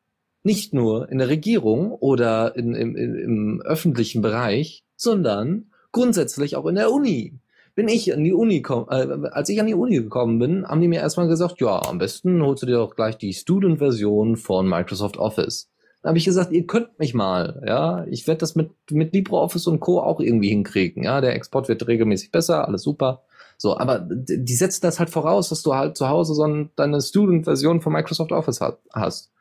nicht 0.44 0.74
nur 0.74 1.10
in 1.10 1.20
der 1.20 1.30
Regierung 1.30 1.92
oder 1.92 2.56
in, 2.56 2.74
im, 2.74 2.96
im 2.96 3.62
öffentlichen 3.62 4.22
Bereich, 4.22 4.84
sondern 4.96 5.72
grundsätzlich 5.92 6.56
auch 6.56 6.66
in 6.66 6.76
der 6.76 6.92
Uni 6.92 7.40
bin 7.76 7.88
ich 7.88 8.14
an 8.14 8.24
die 8.24 8.34
Uni 8.34 8.62
komm, 8.62 8.88
äh, 8.90 9.30
als 9.32 9.50
ich 9.50 9.60
an 9.60 9.68
die 9.68 9.74
Uni 9.74 9.96
gekommen 9.96 10.40
bin, 10.40 10.66
haben 10.68 10.82
die 10.82 10.88
mir 10.88 11.00
erstmal 11.00 11.28
gesagt, 11.28 11.62
ja, 11.62 11.82
am 11.82 11.98
besten 11.98 12.42
holst 12.42 12.64
du 12.64 12.68
dir 12.68 12.76
doch 12.76 12.96
gleich 12.96 13.18
die 13.18 13.34
Student-Version 13.34 14.38
von 14.38 14.68
Microsoft 14.68 15.18
Office. 15.18 15.70
Dann 16.02 16.10
habe 16.10 16.18
ich 16.18 16.26
gesagt, 16.26 16.52
ihr 16.52 16.66
könnt 16.66 16.98
mich 17.00 17.14
mal, 17.14 17.62
ja, 17.66 18.06
ich 18.08 18.28
werde 18.28 18.40
das 18.40 18.56
mit 18.56 18.72
mit 18.90 19.14
LibreOffice 19.14 19.68
und 19.68 19.80
Co 19.80 20.00
auch 20.00 20.20
irgendwie 20.20 20.50
hinkriegen, 20.50 21.04
ja, 21.04 21.22
der 21.22 21.36
Export 21.36 21.70
wird 21.70 21.88
regelmäßig 21.88 22.32
besser, 22.32 22.68
alles 22.68 22.82
super. 22.82 23.24
So, 23.58 23.78
aber 23.78 24.00
die 24.10 24.56
setzen 24.56 24.82
das 24.82 25.00
halt 25.00 25.12
voraus, 25.12 25.50
dass 25.50 25.62
du 25.62 25.76
halt 25.76 25.96
zu 25.96 26.10
Hause 26.10 26.34
so 26.34 26.44
ein, 26.44 26.72
deine 26.76 27.00
Student-Version 27.00 27.82
von 27.82 27.94
Microsoft 27.94 28.32
Office 28.32 28.60
hat, 28.60 28.80
hast. 28.92 29.32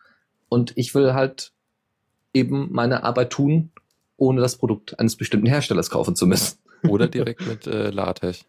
Und 0.50 0.72
ich 0.76 0.94
will 0.94 1.14
halt 1.14 1.52
eben 2.34 2.68
meine 2.70 3.04
Arbeit 3.04 3.30
tun, 3.30 3.70
ohne 4.18 4.42
das 4.42 4.56
Produkt 4.56 4.98
eines 5.00 5.16
bestimmten 5.16 5.46
Herstellers 5.46 5.88
kaufen 5.88 6.14
zu 6.14 6.26
müssen. 6.26 6.58
Oder 6.88 7.08
direkt 7.08 7.46
mit 7.46 7.66
äh, 7.66 7.90
LaTeX. 7.90 8.44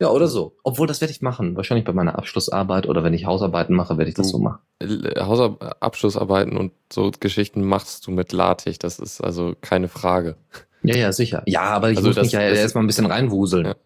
Ja, 0.00 0.08
oder 0.08 0.28
so. 0.28 0.56
Obwohl, 0.64 0.86
das 0.86 1.02
werde 1.02 1.12
ich 1.12 1.20
machen. 1.20 1.56
Wahrscheinlich 1.56 1.84
bei 1.84 1.92
meiner 1.92 2.16
Abschlussarbeit 2.18 2.88
oder 2.88 3.04
wenn 3.04 3.12
ich 3.12 3.26
Hausarbeiten 3.26 3.76
mache, 3.76 3.98
werde 3.98 4.08
ich 4.08 4.14
das 4.14 4.30
so 4.30 4.38
machen. 4.38 4.60
Hausabschlussarbeiten 4.82 6.56
und 6.56 6.72
so 6.90 7.12
Geschichten 7.20 7.62
machst 7.62 8.06
du 8.06 8.10
mit 8.10 8.32
LaTeX. 8.32 8.78
Das 8.78 8.98
ist 8.98 9.20
also 9.20 9.54
keine 9.60 9.88
Frage. 9.88 10.36
Ja, 10.82 10.96
ja, 10.96 11.12
sicher. 11.12 11.42
Ja, 11.44 11.64
aber 11.64 11.90
ich 11.90 11.98
also 11.98 12.08
muss 12.08 12.16
das, 12.16 12.24
mich 12.24 12.32
ja 12.32 12.40
erstmal 12.40 12.82
ein 12.82 12.86
bisschen 12.86 13.04
reinwuseln. 13.04 13.66
Ja. 13.66 13.76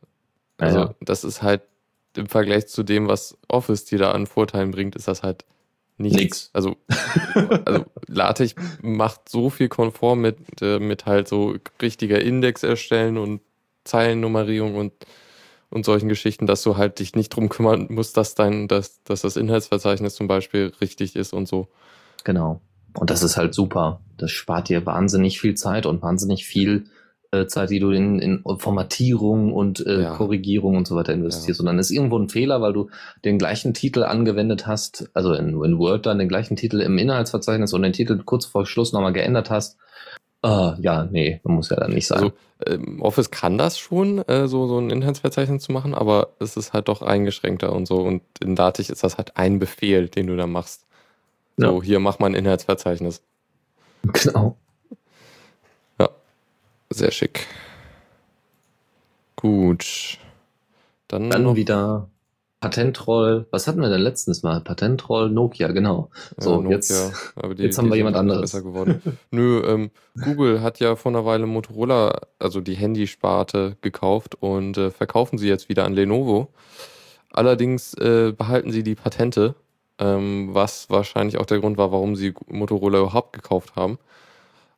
Also, 0.58 0.78
ja. 0.78 0.94
das 1.00 1.24
ist 1.24 1.42
halt 1.42 1.62
im 2.16 2.28
Vergleich 2.28 2.68
zu 2.68 2.84
dem, 2.84 3.08
was 3.08 3.36
Office 3.48 3.84
dir 3.84 3.98
da 3.98 4.12
an 4.12 4.26
Vorteilen 4.26 4.70
bringt, 4.70 4.94
ist 4.94 5.08
das 5.08 5.24
halt 5.24 5.44
nichts. 5.96 6.18
Nix. 6.18 6.50
Also, 6.52 6.76
also 7.64 7.84
LaTeX 8.06 8.54
macht 8.82 9.28
so 9.28 9.50
viel 9.50 9.68
konform 9.68 10.20
mit, 10.20 10.38
äh, 10.60 10.78
mit 10.78 11.06
halt 11.06 11.28
so 11.28 11.56
richtiger 11.80 12.20
Index 12.20 12.62
erstellen 12.62 13.18
und 13.18 13.40
Zeilennummerierung 13.84 14.76
und, 14.76 14.92
und 15.70 15.84
solchen 15.84 16.08
Geschichten, 16.08 16.46
dass 16.46 16.62
du 16.62 16.76
halt 16.76 16.98
dich 16.98 17.14
nicht 17.14 17.30
drum 17.30 17.48
kümmern 17.48 17.86
musst, 17.90 18.16
dass 18.16 18.34
dein, 18.34 18.68
dass, 18.68 19.02
dass 19.04 19.22
das 19.22 19.36
Inhaltsverzeichnis 19.36 20.14
zum 20.14 20.26
Beispiel 20.26 20.72
richtig 20.80 21.16
ist 21.16 21.32
und 21.32 21.46
so. 21.46 21.68
Genau. 22.24 22.60
Und 22.94 23.10
das 23.10 23.22
ist 23.22 23.36
halt 23.36 23.54
super. 23.54 24.00
Das 24.16 24.30
spart 24.30 24.68
dir 24.68 24.86
wahnsinnig 24.86 25.40
viel 25.40 25.54
Zeit 25.54 25.84
und 25.84 26.00
wahnsinnig 26.02 26.46
viel 26.46 26.84
Zeit, 27.46 27.70
die 27.70 27.80
du 27.80 27.90
in, 27.90 28.18
in 28.18 28.42
Formatierung 28.58 29.52
und 29.52 29.84
äh, 29.86 30.02
ja. 30.02 30.14
Korrigierung 30.14 30.76
und 30.76 30.86
so 30.86 30.96
weiter 30.96 31.12
investierst. 31.12 31.60
Ja. 31.60 31.62
Und 31.62 31.66
dann 31.66 31.78
ist 31.78 31.90
irgendwo 31.90 32.18
ein 32.18 32.28
Fehler, 32.28 32.60
weil 32.60 32.72
du 32.72 32.88
den 33.24 33.38
gleichen 33.38 33.74
Titel 33.74 34.02
angewendet 34.02 34.66
hast, 34.66 35.10
also 35.14 35.32
in, 35.34 35.48
in 35.62 35.78
Word 35.78 36.06
dann 36.06 36.18
den 36.18 36.28
gleichen 36.28 36.56
Titel 36.56 36.80
im 36.80 36.98
Inhaltsverzeichnis 36.98 37.72
und 37.72 37.82
den 37.82 37.92
Titel 37.92 38.22
kurz 38.24 38.46
vor 38.46 38.66
Schluss 38.66 38.92
nochmal 38.92 39.12
geändert 39.12 39.50
hast 39.50 39.76
Uh, 40.44 40.74
ja, 40.78 41.08
nee, 41.10 41.40
muss 41.44 41.70
ja 41.70 41.76
dann 41.76 41.92
nicht 41.92 42.06
sein. 42.06 42.18
Also, 42.18 42.32
ähm, 42.66 43.00
Office 43.00 43.30
kann 43.30 43.56
das 43.56 43.78
schon, 43.78 44.18
äh, 44.28 44.46
so, 44.46 44.66
so 44.66 44.78
ein 44.78 44.90
Inhaltsverzeichnis 44.90 45.62
zu 45.62 45.72
machen, 45.72 45.94
aber 45.94 46.34
es 46.38 46.58
ist 46.58 46.74
halt 46.74 46.88
doch 46.88 47.00
eingeschränkter 47.00 47.72
und 47.72 47.86
so. 47.86 48.02
Und 48.02 48.20
in 48.42 48.54
Dativ 48.54 48.90
ist 48.90 49.02
das 49.02 49.16
halt 49.16 49.38
ein 49.38 49.58
Befehl, 49.58 50.08
den 50.08 50.26
du 50.26 50.36
da 50.36 50.46
machst. 50.46 50.84
So, 51.56 51.78
ja. 51.78 51.82
hier 51.82 51.98
mach 51.98 52.18
mal 52.18 52.26
ein 52.26 52.34
Inhaltsverzeichnis. 52.34 53.22
Genau. 54.02 54.58
Sehr 56.94 57.10
schick. 57.10 57.46
Gut. 59.34 60.18
Dann, 61.08 61.28
dann 61.28 61.42
noch 61.42 61.56
wieder 61.56 62.08
Patentroll, 62.60 63.46
was 63.50 63.66
hatten 63.66 63.80
wir 63.80 63.90
denn 63.90 64.00
letztens 64.00 64.42
mal? 64.42 64.60
Patentroll, 64.60 65.28
Nokia, 65.28 65.72
genau. 65.72 66.08
So, 66.38 66.52
ja, 66.52 66.56
Nokia, 66.56 66.70
jetzt, 66.76 67.12
die, 67.58 67.62
jetzt 67.62 67.78
haben 67.78 67.90
wir 67.90 67.96
jemand 67.96 68.16
anderes. 68.16 68.52
Besser 68.52 68.62
geworden. 68.62 69.02
Nö, 69.30 69.60
ähm, 69.66 69.90
Google 70.24 70.62
hat 70.62 70.78
ja 70.78 70.96
vor 70.96 71.12
einer 71.12 71.26
Weile 71.26 71.46
Motorola, 71.46 72.20
also 72.38 72.60
die 72.60 72.74
Handysparte, 72.74 73.76
gekauft 73.82 74.36
und 74.40 74.78
äh, 74.78 74.90
verkaufen 74.90 75.36
sie 75.36 75.48
jetzt 75.48 75.68
wieder 75.68 75.84
an 75.84 75.92
Lenovo. 75.92 76.48
Allerdings 77.32 77.92
äh, 77.94 78.32
behalten 78.32 78.70
sie 78.70 78.84
die 78.84 78.94
Patente, 78.94 79.56
ähm, 79.98 80.50
was 80.52 80.88
wahrscheinlich 80.88 81.38
auch 81.38 81.46
der 81.46 81.58
Grund 81.58 81.76
war, 81.76 81.92
warum 81.92 82.16
sie 82.16 82.32
Motorola 82.46 83.00
überhaupt 83.00 83.32
gekauft 83.32 83.74
haben. 83.76 83.98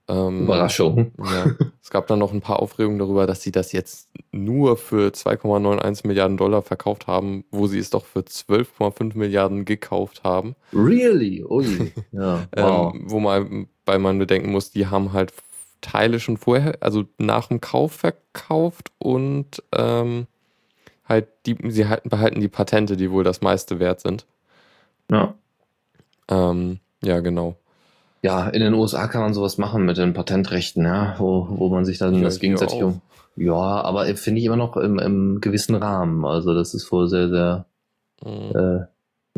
Ähm, 0.08 0.42
Überraschung. 0.44 1.12
Ja. 1.18 1.46
Es 1.82 1.90
gab 1.90 2.06
dann 2.06 2.18
noch 2.18 2.32
ein 2.32 2.40
paar 2.40 2.60
Aufregungen 2.60 2.98
darüber, 2.98 3.26
dass 3.26 3.42
sie 3.42 3.50
das 3.50 3.72
jetzt 3.72 4.08
nur 4.30 4.76
für 4.76 5.10
2,91 5.10 6.06
Milliarden 6.06 6.36
Dollar 6.36 6.62
verkauft 6.62 7.06
haben, 7.06 7.44
wo 7.50 7.66
sie 7.66 7.78
es 7.78 7.90
doch 7.90 8.04
für 8.04 8.20
12,5 8.20 9.16
Milliarden 9.16 9.64
gekauft 9.64 10.22
haben. 10.24 10.54
Really? 10.72 11.44
Ui. 11.44 11.92
Ja. 12.12 12.46
Ähm, 12.56 12.64
wow. 12.64 12.94
ähm, 12.94 13.04
wo 13.10 13.20
man, 13.20 13.68
weil 13.84 13.98
man 13.98 14.18
bedenken 14.18 14.52
muss, 14.52 14.70
die 14.70 14.86
haben 14.86 15.12
halt 15.12 15.32
Teile 15.80 16.20
schon 16.20 16.36
vorher, 16.36 16.78
also 16.80 17.04
nach 17.18 17.48
dem 17.48 17.60
Kauf 17.60 17.92
verkauft 17.92 18.92
und 18.98 19.62
ähm, 19.72 20.26
halt 21.04 21.28
die, 21.46 21.56
sie 21.68 21.86
halten, 21.86 22.08
behalten 22.08 22.40
die 22.40 22.48
Patente, 22.48 22.96
die 22.96 23.10
wohl 23.10 23.24
das 23.24 23.42
meiste 23.42 23.78
wert 23.80 24.00
sind. 24.00 24.26
Ja. 25.10 25.34
Ähm, 26.28 26.80
ja, 27.02 27.20
genau 27.20 27.56
ja, 28.26 28.48
in 28.48 28.60
den 28.60 28.74
USA 28.74 29.06
kann 29.06 29.20
man 29.20 29.34
sowas 29.34 29.56
machen 29.56 29.84
mit 29.84 29.98
den 29.98 30.12
Patentrechten, 30.12 30.84
ja, 30.84 31.14
wo, 31.18 31.46
wo 31.48 31.68
man 31.68 31.84
sich 31.84 31.98
dann 31.98 32.16
ja, 32.16 32.22
das 32.22 32.40
gegenseitig 32.40 32.82
um. 32.82 33.00
Ja, 33.36 33.54
aber 33.54 34.04
finde 34.16 34.40
ich 34.40 34.46
immer 34.46 34.56
noch 34.56 34.76
im, 34.76 34.98
im 34.98 35.40
gewissen 35.40 35.76
Rahmen. 35.76 36.24
Also 36.24 36.52
das 36.52 36.74
ist 36.74 36.90
wohl 36.90 37.06
sehr, 37.06 37.28
sehr 37.28 37.66
mhm. 38.24 38.50
äh, 38.56 38.78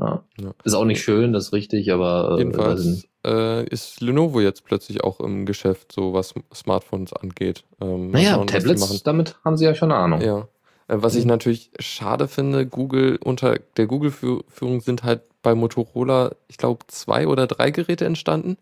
ja. 0.00 0.22
ja. 0.40 0.54
Ist 0.64 0.72
auch 0.72 0.86
nicht 0.86 1.02
schön, 1.02 1.34
das 1.34 1.48
ist 1.48 1.52
richtig, 1.52 1.92
aber 1.92 2.36
äh, 2.36 2.38
jedenfalls 2.38 3.06
äh, 3.26 3.64
ist 3.66 4.00
Lenovo 4.00 4.40
jetzt 4.40 4.64
plötzlich 4.64 5.04
auch 5.04 5.20
im 5.20 5.44
Geschäft, 5.44 5.92
so 5.92 6.14
was 6.14 6.32
Smartphones 6.54 7.12
angeht. 7.12 7.64
Ähm, 7.82 8.10
naja, 8.10 8.36
schauen, 8.36 8.46
Tablets, 8.46 9.02
damit 9.02 9.36
haben 9.44 9.58
sie 9.58 9.66
ja 9.66 9.74
schon 9.74 9.92
eine 9.92 10.00
Ahnung. 10.00 10.22
Ja. 10.22 10.48
Äh, 10.86 11.02
was 11.02 11.14
ich 11.14 11.24
mhm. 11.24 11.30
natürlich 11.30 11.72
schade 11.78 12.26
finde, 12.26 12.64
Google 12.64 13.18
unter 13.22 13.58
der 13.76 13.86
Google-Führung 13.86 14.80
sind 14.80 15.04
halt 15.04 15.22
bei 15.42 15.54
Motorola, 15.54 16.32
ich 16.48 16.56
glaube, 16.56 16.86
zwei 16.88 17.26
oder 17.26 17.46
drei 17.46 17.70
Geräte 17.70 18.04
entstanden, 18.04 18.56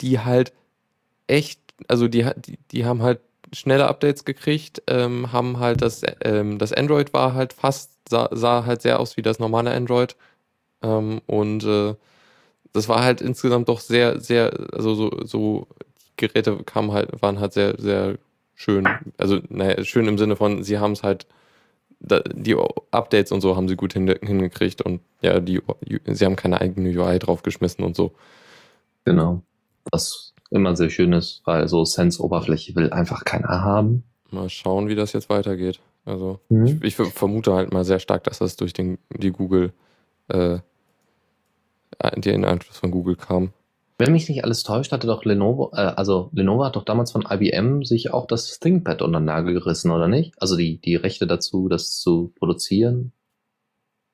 die 0.00 0.20
halt 0.20 0.52
echt, 1.26 1.60
also 1.88 2.08
die, 2.08 2.26
die, 2.36 2.58
die 2.70 2.84
haben 2.84 3.02
halt 3.02 3.20
schnelle 3.52 3.88
Updates 3.88 4.24
gekriegt, 4.24 4.82
ähm, 4.86 5.32
haben 5.32 5.58
halt 5.58 5.82
das, 5.82 6.02
ähm, 6.22 6.58
das 6.58 6.72
Android 6.72 7.12
war 7.14 7.34
halt 7.34 7.52
fast, 7.52 7.90
sah, 8.08 8.28
sah 8.32 8.64
halt 8.66 8.82
sehr 8.82 9.00
aus 9.00 9.16
wie 9.16 9.22
das 9.22 9.38
normale 9.38 9.72
Android. 9.72 10.16
Ähm, 10.82 11.20
und 11.26 11.64
äh, 11.64 11.94
das 12.72 12.88
war 12.88 13.02
halt 13.02 13.20
insgesamt 13.20 13.68
doch 13.68 13.80
sehr, 13.80 14.20
sehr, 14.20 14.52
also 14.72 14.94
so, 14.94 15.10
so 15.24 15.68
Geräte 16.16 16.56
kamen 16.64 16.92
halt, 16.92 17.22
waren 17.22 17.40
halt 17.40 17.52
sehr, 17.52 17.74
sehr 17.80 18.18
schön. 18.54 18.86
Also, 19.16 19.40
naja, 19.48 19.82
schön 19.84 20.08
im 20.08 20.18
Sinne 20.18 20.36
von, 20.36 20.62
sie 20.62 20.78
haben 20.78 20.92
es 20.92 21.02
halt 21.02 21.26
die 22.00 22.56
Updates 22.90 23.32
und 23.32 23.40
so 23.40 23.56
haben 23.56 23.68
sie 23.68 23.76
gut 23.76 23.92
hingekriegt 23.92 24.82
und 24.82 25.00
ja, 25.20 25.40
die, 25.40 25.60
sie 26.06 26.24
haben 26.24 26.36
keine 26.36 26.60
eigene 26.60 26.88
UI 26.90 27.18
draufgeschmissen 27.18 27.84
und 27.84 27.96
so. 27.96 28.12
Genau. 29.04 29.42
Was 29.90 30.34
immer 30.50 30.76
sehr 30.76 30.90
schön 30.90 31.12
ist, 31.12 31.42
weil 31.44 31.68
so 31.68 31.84
Sense-Oberfläche 31.84 32.74
will 32.76 32.90
einfach 32.90 33.24
keiner 33.24 33.62
haben. 33.62 34.04
Mal 34.30 34.48
schauen, 34.48 34.88
wie 34.88 34.94
das 34.94 35.12
jetzt 35.12 35.28
weitergeht. 35.28 35.80
Also 36.04 36.40
mhm. 36.48 36.80
ich, 36.82 36.82
ich, 36.82 36.94
vermute 36.94 37.52
halt 37.52 37.72
mal 37.72 37.84
sehr 37.84 37.98
stark, 37.98 38.24
dass 38.24 38.38
das 38.38 38.56
durch 38.56 38.72
den, 38.72 38.98
die 39.10 39.30
Google, 39.30 39.72
äh, 40.28 40.58
den 42.16 42.44
Einfluss 42.44 42.78
von 42.78 42.90
Google 42.90 43.16
kam. 43.16 43.52
Wenn 44.00 44.12
mich 44.12 44.28
nicht 44.28 44.44
alles 44.44 44.62
täuscht, 44.62 44.92
hatte 44.92 45.08
doch 45.08 45.24
Lenovo, 45.24 45.72
äh, 45.74 45.80
also 45.80 46.30
Lenovo 46.32 46.64
hat 46.64 46.76
doch 46.76 46.84
damals 46.84 47.10
von 47.10 47.26
IBM 47.28 47.82
sich 47.82 48.14
auch 48.14 48.26
das 48.26 48.60
ThinkPad 48.60 49.02
unter 49.02 49.18
den 49.18 49.24
Nagel 49.24 49.54
gerissen, 49.54 49.90
oder 49.90 50.06
nicht? 50.06 50.40
Also 50.40 50.56
die, 50.56 50.80
die 50.80 50.94
Rechte 50.94 51.26
dazu, 51.26 51.68
das 51.68 51.98
zu 51.98 52.32
produzieren. 52.38 53.12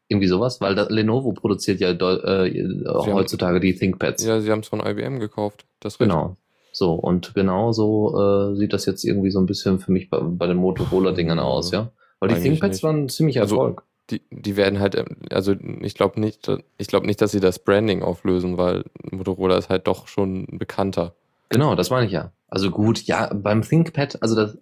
Irgendwie 0.09 0.27
sowas, 0.27 0.63
weil 0.63 0.75
da, 0.75 0.87
Lenovo 0.89 1.33
produziert 1.33 1.81
ja 1.81 1.91
äh, 1.91 2.85
heutzutage 2.89 3.57
haben, 3.57 3.61
die 3.61 3.75
ThinkPads. 3.75 4.25
Ja, 4.25 4.41
sie 4.41 4.51
haben 4.51 4.61
es 4.61 4.69
von 4.69 4.81
IBM 4.81 5.19
gekauft. 5.19 5.67
Das 5.81 5.99
genau. 5.99 6.39
So, 6.73 6.95
und 6.95 7.35
genau 7.35 7.73
so 7.73 8.19
äh, 8.19 8.57
sieht 8.57 8.73
das 8.73 8.87
jetzt 8.87 9.05
irgendwie 9.05 9.31
so 9.31 9.39
ein 9.39 9.47
bisschen 9.47 9.81
für 9.81 9.93
mich 9.93 10.09
bei, 10.09 10.19
bei 10.19 10.47
den 10.47 10.57
Motorola-Dingern 10.57 11.39
aus, 11.39 11.73
ja? 11.73 11.93
Weil 12.21 12.31
die 12.31 12.41
ThinkPads 12.41 12.77
nicht. 12.77 12.83
waren 12.83 13.09
ziemlich 13.11 13.39
also 13.39 13.57
Erfolg. 13.57 13.81
Also, 13.81 13.94
die, 14.11 14.23
die 14.31 14.57
werden 14.57 14.81
halt, 14.81 14.95
ähm, 14.95 15.17
also 15.31 15.55
ich 15.81 15.95
glaube 15.95 16.21
nicht, 16.21 16.51
ich 16.79 16.93
nicht, 16.93 17.21
dass 17.21 17.33
sie 17.33 17.41
das 17.41 17.59
Branding 17.59 18.03
auflösen, 18.03 18.59
weil 18.59 18.85
Motorola 19.11 19.57
ist 19.57 19.71
halt 19.71 19.87
doch 19.87 20.09
schon 20.09 20.47
bekannter. 20.59 21.15
Genau, 21.49 21.75
das 21.75 21.91
meine 21.91 22.07
ich 22.07 22.13
ja. 22.13 22.33
Also 22.49 22.71
gut, 22.71 23.03
ja, 23.03 23.33
beim 23.35 23.63
ThinkPad, 23.63 24.23
also 24.23 24.37
das, 24.37 24.59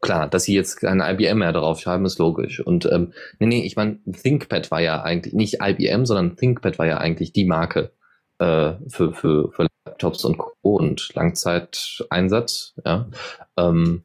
klar, 0.00 0.28
dass 0.28 0.44
sie 0.44 0.54
jetzt 0.54 0.76
kein 0.76 1.00
IBM 1.00 1.38
mehr 1.38 1.52
draufschreiben, 1.52 2.04
ist 2.04 2.18
logisch. 2.18 2.60
Und 2.60 2.86
ähm, 2.86 3.12
nee, 3.38 3.46
nee, 3.46 3.62
ich 3.64 3.76
meine, 3.76 3.98
ThinkPad 4.10 4.70
war 4.70 4.80
ja 4.80 5.02
eigentlich 5.02 5.32
nicht 5.32 5.58
IBM, 5.62 6.04
sondern 6.04 6.36
ThinkPad 6.36 6.78
war 6.78 6.86
ja 6.86 6.98
eigentlich 6.98 7.32
die 7.32 7.46
Marke 7.46 7.92
äh, 8.38 8.72
für, 8.88 9.12
für, 9.12 9.50
für 9.52 9.66
Laptops 9.86 10.24
und 10.24 10.38
Co. 10.38 10.52
und 10.62 11.14
Langzeiteinsatz. 11.14 12.74
Ja. 12.84 13.08
Ähm, 13.56 14.04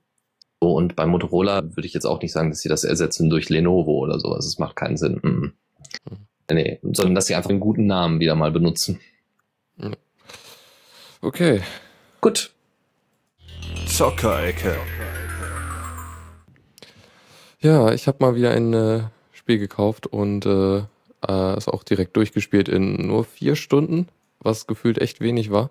und 0.59 0.95
bei 0.95 1.05
Motorola 1.05 1.63
würde 1.75 1.87
ich 1.87 1.93
jetzt 1.93 2.05
auch 2.05 2.21
nicht 2.21 2.33
sagen, 2.33 2.49
dass 2.49 2.59
sie 2.59 2.69
das 2.69 2.83
ersetzen 2.83 3.29
durch 3.29 3.49
Lenovo 3.49 3.99
oder 3.99 4.19
sowas. 4.19 4.45
Es 4.45 4.59
macht 4.59 4.75
keinen 4.75 4.97
Sinn. 4.97 5.19
Mhm. 5.23 5.53
Nee, 6.51 6.79
sondern 6.81 7.15
dass 7.15 7.27
sie 7.27 7.35
einfach 7.35 7.49
einen 7.49 7.59
guten 7.59 7.85
Namen 7.85 8.19
wieder 8.19 8.35
mal 8.35 8.51
benutzen. 8.51 8.99
Okay. 11.21 11.61
Gut. 12.21 12.51
Zockerecke. 13.87 14.77
Ja, 17.59 17.91
ich 17.91 18.07
habe 18.07 18.17
mal 18.21 18.35
wieder 18.35 18.51
ein 18.51 18.73
äh, 18.73 19.01
Spiel 19.33 19.59
gekauft 19.59 20.07
und 20.07 20.45
äh, 20.45 20.77
äh, 21.27 21.57
ist 21.57 21.67
auch 21.67 21.83
direkt 21.83 22.15
durchgespielt 22.15 22.69
in 22.69 23.07
nur 23.07 23.25
vier 23.25 23.55
Stunden, 23.55 24.07
was 24.39 24.65
gefühlt 24.65 24.97
echt 24.99 25.19
wenig 25.19 25.51
war. 25.51 25.69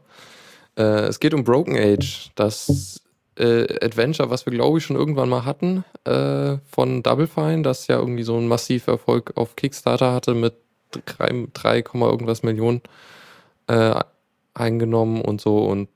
Äh, 0.76 1.06
es 1.06 1.18
geht 1.18 1.32
um 1.32 1.44
Broken 1.44 1.76
Age, 1.76 2.30
das 2.34 3.00
äh, 3.38 3.84
Adventure, 3.84 4.30
was 4.30 4.46
wir 4.46 4.52
glaube 4.52 4.78
ich 4.78 4.84
schon 4.84 4.96
irgendwann 4.96 5.28
mal 5.28 5.44
hatten, 5.44 5.84
äh, 6.04 6.58
von 6.70 7.02
Double 7.02 7.26
Fine, 7.26 7.62
das 7.62 7.86
ja 7.86 7.98
irgendwie 7.98 8.24
so 8.24 8.36
einen 8.36 8.48
massiven 8.48 8.94
Erfolg 8.94 9.32
auf 9.36 9.56
Kickstarter 9.56 10.12
hatte 10.12 10.34
mit 10.34 10.54
3, 10.90 11.48
3, 11.52 11.84
irgendwas 11.92 12.42
Millionen 12.42 12.82
äh, 13.66 13.94
eingenommen 14.54 15.20
und 15.20 15.40
so. 15.40 15.64
Und 15.64 15.88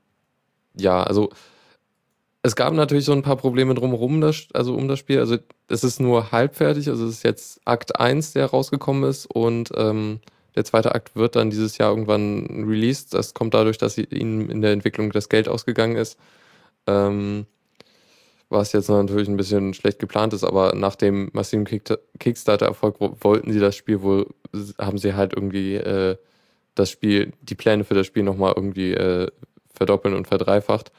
ja, 0.75 1.03
also 1.03 1.29
es 2.43 2.55
gab 2.55 2.73
natürlich 2.73 3.05
so 3.05 3.13
ein 3.13 3.21
paar 3.21 3.37
Probleme 3.37 3.73
drumherum, 3.73 4.21
das, 4.21 4.47
also 4.53 4.75
um 4.75 4.87
das 4.87 4.99
Spiel. 4.99 5.19
Also 5.19 5.37
es 5.69 5.83
ist 5.83 5.99
nur 5.99 6.31
halbfertig, 6.31 6.89
also 6.89 7.05
es 7.05 7.15
ist 7.15 7.23
jetzt 7.23 7.61
Akt 7.65 7.99
1, 7.99 8.33
der 8.33 8.47
rausgekommen 8.47 9.09
ist 9.09 9.25
und 9.25 9.71
ähm, 9.75 10.19
der 10.55 10.65
zweite 10.65 10.93
Akt 10.93 11.15
wird 11.15 11.35
dann 11.35 11.49
dieses 11.49 11.77
Jahr 11.77 11.89
irgendwann 11.89 12.65
released. 12.67 13.13
Das 13.13 13.33
kommt 13.33 13.53
dadurch, 13.53 13.77
dass 13.77 13.97
ihnen 13.97 14.49
in 14.49 14.61
der 14.61 14.71
Entwicklung 14.71 15.11
das 15.11 15.29
Geld 15.29 15.47
ausgegangen 15.47 15.95
ist. 15.95 16.19
Ähm, 16.87 17.45
was 18.49 18.71
jetzt 18.71 18.89
natürlich 18.89 19.27
ein 19.27 19.37
bisschen 19.37 19.73
schlecht 19.73 19.99
geplant 19.99 20.33
ist, 20.33 20.43
aber 20.43 20.75
nach 20.75 20.95
dem 20.95 21.29
massiven 21.33 21.65
Kickstarter-Erfolg 21.65 22.97
wollten 22.99 23.51
sie 23.51 23.59
das 23.59 23.75
Spiel 23.75 24.01
wohl, 24.03 24.27
haben 24.79 24.99
sie 24.99 25.15
halt 25.15 25.33
irgendwie 25.33 25.75
äh, 25.75 26.17
das 26.75 26.91
Spiel, 26.91 27.33
die 27.41 27.55
Pläne 27.55 27.83
für 27.83 27.95
das 27.95 28.07
Spiel 28.07 28.23
nochmal 28.23 28.53
irgendwie 28.55 28.93
äh, 28.93 29.27
verdoppeln 29.73 30.13
und 30.15 30.27
verdreifacht. 30.27 30.91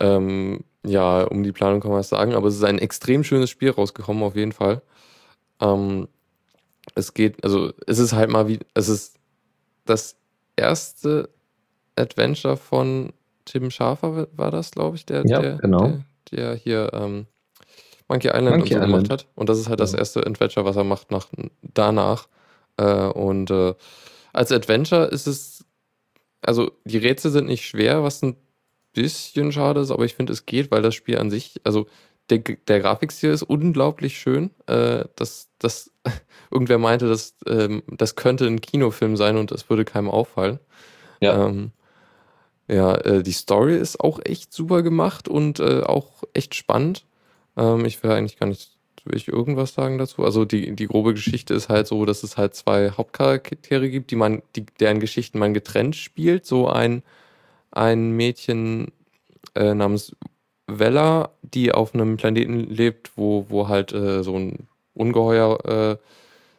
Ähm, 0.00 0.64
ja, 0.84 1.22
um 1.24 1.42
die 1.42 1.52
Planung 1.52 1.80
kann 1.80 1.90
man 1.90 2.00
das 2.00 2.08
sagen, 2.08 2.34
aber 2.34 2.48
es 2.48 2.56
ist 2.56 2.64
ein 2.64 2.78
extrem 2.78 3.24
schönes 3.24 3.50
Spiel 3.50 3.70
rausgekommen, 3.70 4.22
auf 4.22 4.36
jeden 4.36 4.52
Fall. 4.52 4.80
Ähm, 5.60 6.08
es 6.94 7.14
geht, 7.14 7.44
also 7.44 7.72
es 7.86 7.98
ist 7.98 8.14
halt 8.14 8.30
mal 8.30 8.48
wie, 8.48 8.58
es 8.74 8.88
ist 8.88 9.18
das 9.84 10.16
erste 10.56 11.28
Adventure 11.96 12.56
von 12.56 13.12
Tim 13.50 13.70
Schafer, 13.70 14.28
war 14.32 14.50
das, 14.52 14.70
glaube 14.70 14.96
ich, 14.96 15.04
der, 15.06 15.26
ja, 15.26 15.40
der, 15.40 15.56
genau. 15.58 15.80
der, 15.80 16.04
der 16.30 16.54
hier 16.54 16.90
ähm, 16.92 17.26
Monkey 18.08 18.28
Island 18.28 18.50
Monkey 18.50 18.62
und 18.62 18.68
so 18.68 18.74
Island. 18.76 18.92
gemacht 18.92 19.10
hat. 19.10 19.26
Und 19.34 19.48
das 19.48 19.58
ist 19.58 19.68
halt 19.68 19.80
das 19.80 19.92
Ja. 19.92 19.98
erste 19.98 20.24
Adventure, 20.24 20.64
was 20.64 20.76
er 20.76 20.84
macht 20.84 21.10
nach, 21.10 21.26
danach. 21.62 22.28
Äh, 22.76 22.84
und 23.06 23.50
äh, 23.50 23.74
als 24.32 24.52
Adventure 24.52 25.06
ist 25.06 25.26
es, 25.26 25.64
also 26.42 26.70
die 26.84 26.98
Rätsel 26.98 27.32
sind 27.32 27.46
nicht 27.48 27.66
schwer, 27.66 28.04
was 28.04 28.22
ein 28.22 28.36
bisschen 28.92 29.50
schade 29.50 29.80
ist, 29.80 29.90
aber 29.90 30.04
ich 30.04 30.14
finde, 30.14 30.32
es 30.32 30.46
geht, 30.46 30.70
weil 30.70 30.82
das 30.82 30.94
Spiel 30.94 31.18
an 31.18 31.30
sich, 31.30 31.60
also 31.64 31.86
der, 32.30 32.38
der 32.38 32.80
Grafikstil 32.80 33.30
ist 33.30 33.42
unglaublich 33.42 34.18
schön. 34.18 34.50
Äh, 34.66 35.06
das, 35.16 35.48
das, 35.58 35.90
irgendwer 36.52 36.78
meinte, 36.78 37.08
das, 37.08 37.34
ähm, 37.46 37.82
das 37.88 38.14
könnte 38.14 38.46
ein 38.46 38.60
Kinofilm 38.60 39.16
sein 39.16 39.36
und 39.36 39.50
das 39.50 39.68
würde 39.68 39.84
keinem 39.84 40.08
auffallen. 40.08 40.60
Ja. 41.20 41.46
Ähm, 41.46 41.72
ja, 42.70 42.94
äh, 42.96 43.22
die 43.22 43.32
Story 43.32 43.76
ist 43.76 44.00
auch 44.00 44.20
echt 44.24 44.52
super 44.52 44.82
gemacht 44.82 45.28
und 45.28 45.60
äh, 45.60 45.82
auch 45.82 46.24
echt 46.34 46.54
spannend. 46.54 47.04
Ähm, 47.56 47.84
ich 47.84 48.02
will 48.02 48.12
eigentlich 48.12 48.38
gar 48.38 48.46
nicht 48.46 48.70
will 49.04 49.16
ich 49.16 49.28
irgendwas 49.28 49.74
sagen 49.74 49.98
dazu. 49.98 50.24
Also 50.24 50.44
die, 50.44 50.74
die 50.76 50.86
grobe 50.86 51.14
Geschichte 51.14 51.54
ist 51.54 51.68
halt 51.68 51.86
so, 51.86 52.04
dass 52.04 52.22
es 52.22 52.36
halt 52.36 52.54
zwei 52.54 52.90
Hauptcharaktere 52.90 53.88
gibt, 53.90 54.10
die 54.10 54.16
man, 54.16 54.42
die, 54.56 54.66
deren 54.78 55.00
Geschichten 55.00 55.38
man 55.38 55.54
getrennt 55.54 55.96
spielt. 55.96 56.46
So 56.46 56.68
ein, 56.68 57.02
ein 57.70 58.12
Mädchen 58.12 58.92
äh, 59.54 59.74
namens 59.74 60.14
Vella, 60.66 61.30
die 61.42 61.72
auf 61.72 61.94
einem 61.94 62.16
Planeten 62.16 62.60
lebt, 62.60 63.12
wo, 63.16 63.46
wo 63.48 63.68
halt 63.68 63.92
äh, 63.92 64.22
so 64.22 64.36
ein 64.36 64.68
Ungeheuer 64.94 65.64
äh, 65.64 65.96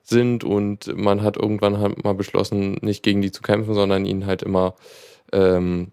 sind 0.04 0.44
und 0.44 0.98
man 0.98 1.22
hat 1.22 1.38
irgendwann 1.38 1.80
halt 1.80 2.04
mal 2.04 2.16
beschlossen, 2.16 2.78
nicht 2.82 3.04
gegen 3.04 3.22
die 3.22 3.32
zu 3.32 3.42
kämpfen, 3.42 3.74
sondern 3.74 4.06
ihnen 4.06 4.26
halt 4.26 4.42
immer 4.42 4.76
ähm, 5.32 5.92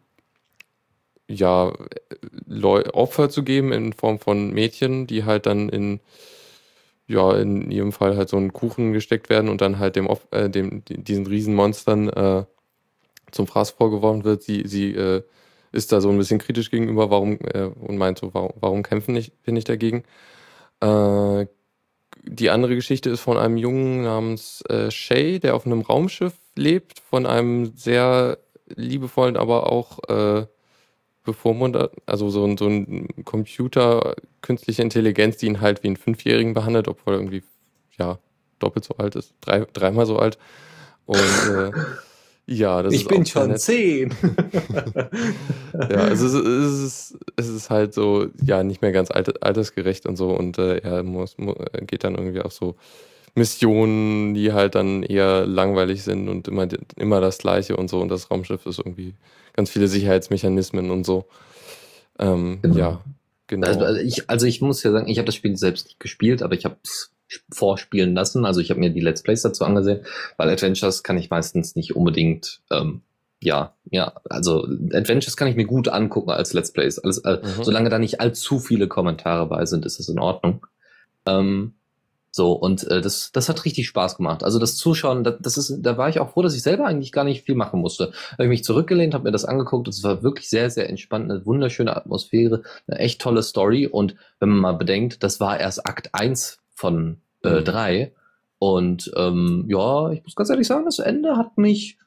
ja, 1.29 1.73
Leu 2.47 2.85
Opfer 2.93 3.29
zu 3.31 3.43
geben 3.45 3.73
in 3.73 3.93
Form 3.93 4.19
von 4.19 4.51
Mädchen, 4.53 5.07
die 5.07 5.25
halt 5.25 5.47
dann 5.47 5.69
in, 5.69 6.01
ja, 7.07 7.37
in 7.37 7.71
ihrem 7.71 7.93
Fall 7.93 8.17
halt 8.17 8.29
so 8.29 8.37
einen 8.37 8.53
Kuchen 8.53 8.93
gesteckt 8.93 9.29
werden 9.29 9.49
und 9.51 9.61
dann 9.61 9.79
halt 9.79 9.97
dem, 9.97 10.09
äh, 10.31 10.49
dem 10.51 10.83
diesen 10.87 11.27
Riesenmonstern 11.27 12.09
äh, 12.09 12.45
zum 13.31 13.47
Fraß 13.47 13.71
vorgeworfen 13.71 14.25
wird. 14.25 14.43
Sie, 14.43 14.63
sie 14.67 14.95
äh, 14.95 15.23
ist 15.73 15.93
da 15.93 16.01
so 16.01 16.11
ein 16.11 16.19
bisschen 16.19 16.39
kritisch 16.39 16.71
gegenüber, 16.71 17.11
warum, 17.11 17.39
äh, 17.53 17.65
und 17.65 17.99
meint 17.99 18.19
so, 18.19 18.33
warum, 18.33 18.53
warum 18.61 18.83
kämpfen 18.83 19.13
nicht, 19.15 19.43
bin 19.43 19.57
ich 19.57 19.65
dagegen? 19.65 20.05
Äh, 20.81 21.47
die 22.25 22.51
andere 22.51 22.75
Geschichte 22.75 23.11
ist 23.11 23.21
von 23.21 23.37
einem 23.37 23.57
Jungen 23.57 24.03
namens 24.03 24.63
äh, 24.69 24.91
Shay, 24.91 25.39
der 25.39 25.55
auf 25.55 25.67
einem 25.67 25.83
Raumschiff 25.83 26.35
lebt, 26.57 27.01
von 27.01 27.27
einem 27.27 27.77
sehr 27.77 28.39
liebevollen, 28.75 29.37
aber 29.37 29.71
auch 29.73 29.99
äh, 30.09 30.47
bevormundet, 31.29 31.93
also 32.07 32.31
so 32.31 32.45
ein, 32.45 32.57
so 32.57 32.67
ein 32.67 33.09
Computer, 33.25 34.15
künstliche 34.41 34.83
Intelligenz, 34.83 35.37
die 35.37 35.47
ihn 35.47 35.61
halt 35.61 35.83
wie 35.83 35.89
einen 35.89 35.97
Fünfjährigen 35.97 36.55
behandelt, 36.55 36.89
obwohl 36.89 37.15
er 37.15 37.21
irgendwie, 37.21 37.43
ja, 37.99 38.19
doppelt 38.59 38.85
so 38.85 38.97
alt 38.97 39.15
ist, 39.15 39.35
drei, 39.43 39.67
dreimal 39.73 40.07
so 40.07 40.19
alt. 40.19 40.39
Und 41.07 41.19
äh, 41.19 41.73
ja, 42.47 42.83
das 42.83 42.95
ich 42.95 43.03
ist 43.03 43.09
bin 43.09 43.23
auch 43.23 43.27
sehr 43.27 43.43
schon 43.43 43.49
nett. 43.49 43.61
zehn. 43.61 44.15
Ja, 45.91 45.99
also 45.99 46.27
es 46.27 46.35
ist, 46.35 47.19
es 47.37 47.49
ist, 47.49 47.71
halt 47.71 47.95
so, 47.95 48.27
ja, 48.43 48.63
nicht 48.63 48.83
mehr 48.83 48.93
ganz 48.93 49.11
alt, 49.11 49.43
altersgerecht 49.43 50.07
und 50.07 50.17
so 50.17 50.31
und 50.31 50.59
äh, 50.59 50.79
er 50.79 51.03
muss, 51.03 51.39
mu- 51.39 51.55
geht 51.87 52.05
dann 52.05 52.15
irgendwie 52.15 52.41
auf 52.43 52.53
so 52.53 52.75
Missionen, 53.35 54.35
die 54.35 54.53
halt 54.53 54.75
dann 54.75 55.03
eher 55.03 55.47
langweilig 55.47 56.03
sind 56.03 56.29
und 56.29 56.49
immer, 56.49 56.67
immer 56.97 57.21
das 57.21 57.39
Gleiche 57.39 57.77
und 57.77 57.89
so 57.89 58.01
und 58.01 58.09
das 58.09 58.31
Raumschiff 58.31 58.67
ist 58.67 58.79
irgendwie 58.81 59.15
ganz 59.59 59.71
viele 59.71 59.89
Sicherheitsmechanismen 59.89 60.93
und 60.93 61.05
so. 61.05 61.25
Ähm, 62.21 62.61
Genau. 62.63 62.77
Ja, 62.77 63.05
genau. 63.49 63.67
Also, 63.67 63.81
also 63.81 64.01
ich, 64.01 64.31
also 64.31 64.47
ich 64.47 64.61
muss 64.61 64.85
ja 64.85 64.93
sagen, 64.93 65.09
ich 65.09 65.19
habe 65.19 65.27
das 65.27 65.35
Spiel 65.35 65.57
selbst 65.57 65.87
nicht 65.87 65.99
gespielt, 65.99 66.43
aber 66.43 66.55
ich 66.55 66.65
habe 66.65 66.77
es 66.85 67.11
vorspielen 67.53 68.15
lassen. 68.15 68.47
Also 68.47 68.61
ich 68.61 68.71
habe 68.71 68.79
mir 68.79 68.91
die 68.91 69.01
Let's 69.01 69.25
Plays 69.25 69.43
dazu 69.43 69.65
angesehen, 69.65 70.05
weil 70.37 70.49
Adventures 70.49 71.03
kann 71.03 71.19
ich 71.19 71.29
meistens 71.31 71.75
nicht 71.75 71.97
unbedingt, 71.97 72.61
ähm, 72.71 73.01
ja, 73.43 73.75
ja, 73.91 74.13
also 74.31 74.65
Adventures 74.93 75.37
kann 75.37 75.49
ich 75.49 75.57
mir 75.57 75.67
gut 75.67 75.89
angucken 75.89 76.31
als 76.31 76.53
Let's 76.53 76.73
Plays. 76.73 77.01
Alles, 77.01 77.19
äh, 77.19 77.39
Mhm. 77.43 77.65
Solange 77.65 77.91
da 77.91 77.99
nicht 77.99 78.21
allzu 78.21 78.61
viele 78.61 78.87
Kommentare 78.87 79.47
bei 79.47 79.67
sind, 79.67 79.85
ist 79.85 79.99
es 79.99 80.09
in 80.09 80.21
Ordnung. 80.21 80.69
Ähm, 81.27 81.75
so, 82.31 82.53
und 82.53 82.87
äh, 82.89 83.01
das, 83.01 83.33
das 83.33 83.49
hat 83.49 83.65
richtig 83.65 83.89
Spaß 83.89 84.17
gemacht. 84.17 84.45
Also 84.45 84.59
das 84.59 84.77
Zuschauen, 84.77 85.25
das, 85.25 85.37
das 85.41 85.57
ist, 85.57 85.81
da 85.81 85.97
war 85.97 86.09
ich 86.09 86.21
auch 86.21 86.31
froh, 86.31 86.43
dass 86.43 86.55
ich 86.55 86.63
selber 86.63 86.87
eigentlich 86.87 87.13
gar 87.13 87.25
nicht 87.25 87.45
viel 87.45 87.55
machen 87.55 87.81
musste. 87.81 88.07
Da 88.07 88.33
habe 88.35 88.45
ich 88.45 88.51
mich 88.51 88.65
zurückgelehnt, 88.65 89.15
habe 89.15 89.25
mir 89.25 89.33
das 89.33 89.45
angeguckt. 89.45 89.89
Es 89.89 90.03
war 90.05 90.23
wirklich 90.23 90.49
sehr, 90.51 90.71
sehr 90.71 90.89
entspannt, 90.89 91.31
eine 91.31 91.45
wunderschöne 91.47 91.97
Atmosphäre, 91.97 92.63
eine 92.87 92.99
echt 92.99 93.21
tolle 93.21 93.43
Story. 93.43 93.87
Und 93.87 94.15
wenn 94.41 94.51
man 94.51 94.59
mal 94.59 94.73
bedenkt, 94.73 95.23
das 95.23 95.41
war 95.41 95.59
erst 95.59 95.87
Akt 95.87 96.11
1 96.13 96.59
von 96.75 97.21
äh, 97.43 97.61
Mhm. 97.61 97.65
3. 97.65 98.13
Und 98.59 99.13
ähm, 99.17 99.67
ja, 99.69 100.11
ich 100.11 100.23
muss 100.25 100.35
ganz 100.35 100.51
ehrlich 100.51 100.67
sagen, 100.67 100.85
das 100.85 100.99
Ende 100.99 101.37
hat 101.37 101.59
mich 101.59 101.99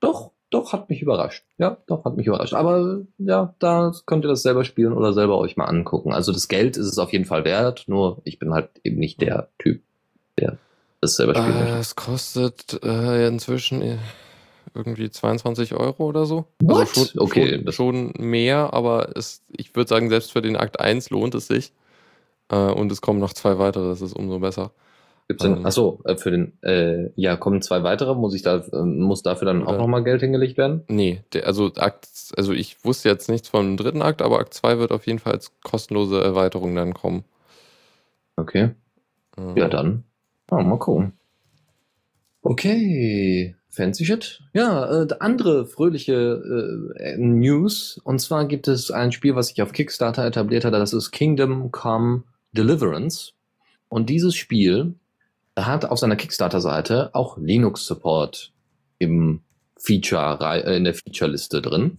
doch, 0.00 0.32
doch, 0.50 0.72
hat 0.72 0.88
mich 0.88 1.02
überrascht. 1.02 1.44
Ja, 1.58 1.78
doch, 1.86 2.04
hat 2.04 2.16
mich 2.16 2.26
überrascht. 2.26 2.54
Aber 2.54 3.00
ja, 3.18 3.54
da 3.58 3.92
könnt 4.06 4.24
ihr 4.24 4.28
das 4.28 4.42
selber 4.42 4.64
spielen 4.64 4.92
oder 4.92 5.12
selber 5.12 5.38
euch 5.38 5.56
mal 5.56 5.64
angucken. 5.64 6.12
Also 6.12 6.32
das 6.32 6.48
Geld 6.48 6.76
ist 6.76 6.86
es 6.86 6.98
auf 6.98 7.12
jeden 7.12 7.24
Fall 7.24 7.44
wert, 7.44 7.84
nur 7.86 8.20
ich 8.24 8.38
bin 8.38 8.52
halt 8.52 8.70
eben 8.84 8.98
nicht 8.98 9.20
der 9.20 9.48
Typ, 9.58 9.82
der 10.38 10.58
das 11.00 11.16
selber 11.16 11.34
spielen 11.34 11.56
äh, 11.56 11.60
möchte. 11.60 11.78
es 11.78 11.96
kostet 11.96 12.80
äh, 12.84 13.26
inzwischen 13.26 13.82
äh, 13.82 13.98
irgendwie 14.74 15.10
22 15.10 15.74
Euro 15.74 16.06
oder 16.06 16.26
so. 16.26 16.46
What? 16.60 16.80
Also 16.80 17.06
schon, 17.06 17.20
Okay, 17.20 17.62
schon, 17.64 17.72
schon 17.72 18.12
mehr, 18.18 18.72
aber 18.72 19.16
es, 19.16 19.42
ich 19.50 19.74
würde 19.74 19.88
sagen, 19.88 20.10
selbst 20.10 20.32
für 20.32 20.42
den 20.42 20.56
Akt 20.56 20.78
1 20.78 21.10
lohnt 21.10 21.34
es 21.34 21.48
sich. 21.48 21.72
Äh, 22.50 22.56
und 22.56 22.92
es 22.92 23.00
kommen 23.00 23.18
noch 23.18 23.32
zwei 23.32 23.58
weitere, 23.58 23.88
das 23.88 24.00
ist 24.00 24.14
umso 24.14 24.38
besser. 24.38 24.70
Gibt's 25.28 25.42
denn, 25.42 25.56
Ähm. 25.58 25.66
achso, 25.66 26.00
äh, 26.04 26.16
für 26.16 26.30
den, 26.30 26.62
äh, 26.62 27.10
ja, 27.16 27.36
kommen 27.36 27.60
zwei 27.60 27.82
weitere, 27.82 28.14
muss 28.14 28.34
ich 28.34 28.42
da, 28.42 28.64
muss 28.72 29.22
dafür 29.22 29.46
dann 29.46 29.66
auch 29.66 29.76
nochmal 29.76 30.04
Geld 30.04 30.20
hingelegt 30.20 30.56
werden? 30.56 30.84
Nee, 30.88 31.24
der, 31.32 31.46
also 31.46 31.72
Akt, 31.76 32.08
also 32.36 32.52
ich 32.52 32.84
wusste 32.84 33.08
jetzt 33.08 33.28
nichts 33.28 33.48
vom 33.48 33.76
dritten 33.76 34.02
Akt, 34.02 34.22
aber 34.22 34.38
Akt 34.38 34.54
2 34.54 34.78
wird 34.78 34.92
auf 34.92 35.06
jeden 35.06 35.18
Fall 35.18 35.32
als 35.32 35.52
kostenlose 35.62 36.22
Erweiterung 36.22 36.76
dann 36.76 36.94
kommen. 36.94 37.24
Okay. 38.36 38.70
Ähm, 39.36 39.56
Ja, 39.56 39.68
dann. 39.68 40.04
Ja, 40.50 40.62
mal 40.62 40.78
gucken. 40.78 41.12
Okay. 42.42 43.56
Fancy 43.68 44.06
Shit. 44.06 44.40
Ja, 44.54 45.02
äh, 45.02 45.08
andere 45.20 45.66
fröhliche 45.66 46.94
äh, 46.98 47.16
News. 47.18 48.00
Und 48.04 48.20
zwar 48.20 48.46
gibt 48.46 48.68
es 48.68 48.90
ein 48.90 49.12
Spiel, 49.12 49.34
was 49.34 49.48
sich 49.48 49.60
auf 49.60 49.72
Kickstarter 49.72 50.24
etabliert 50.24 50.64
hat. 50.64 50.72
Das 50.72 50.94
ist 50.94 51.10
Kingdom 51.10 51.72
Come 51.72 52.22
Deliverance. 52.52 53.32
Und 53.88 54.08
dieses 54.08 54.34
Spiel 54.34 54.94
hat 55.56 55.86
auf 55.86 55.98
seiner 55.98 56.16
Kickstarter-Seite 56.16 57.10
auch 57.14 57.38
Linux-Support 57.38 58.52
im 58.98 59.42
Feature, 59.78 60.38
äh, 60.40 60.76
in 60.76 60.84
der 60.84 60.94
Feature-Liste 60.94 61.62
drin. 61.62 61.98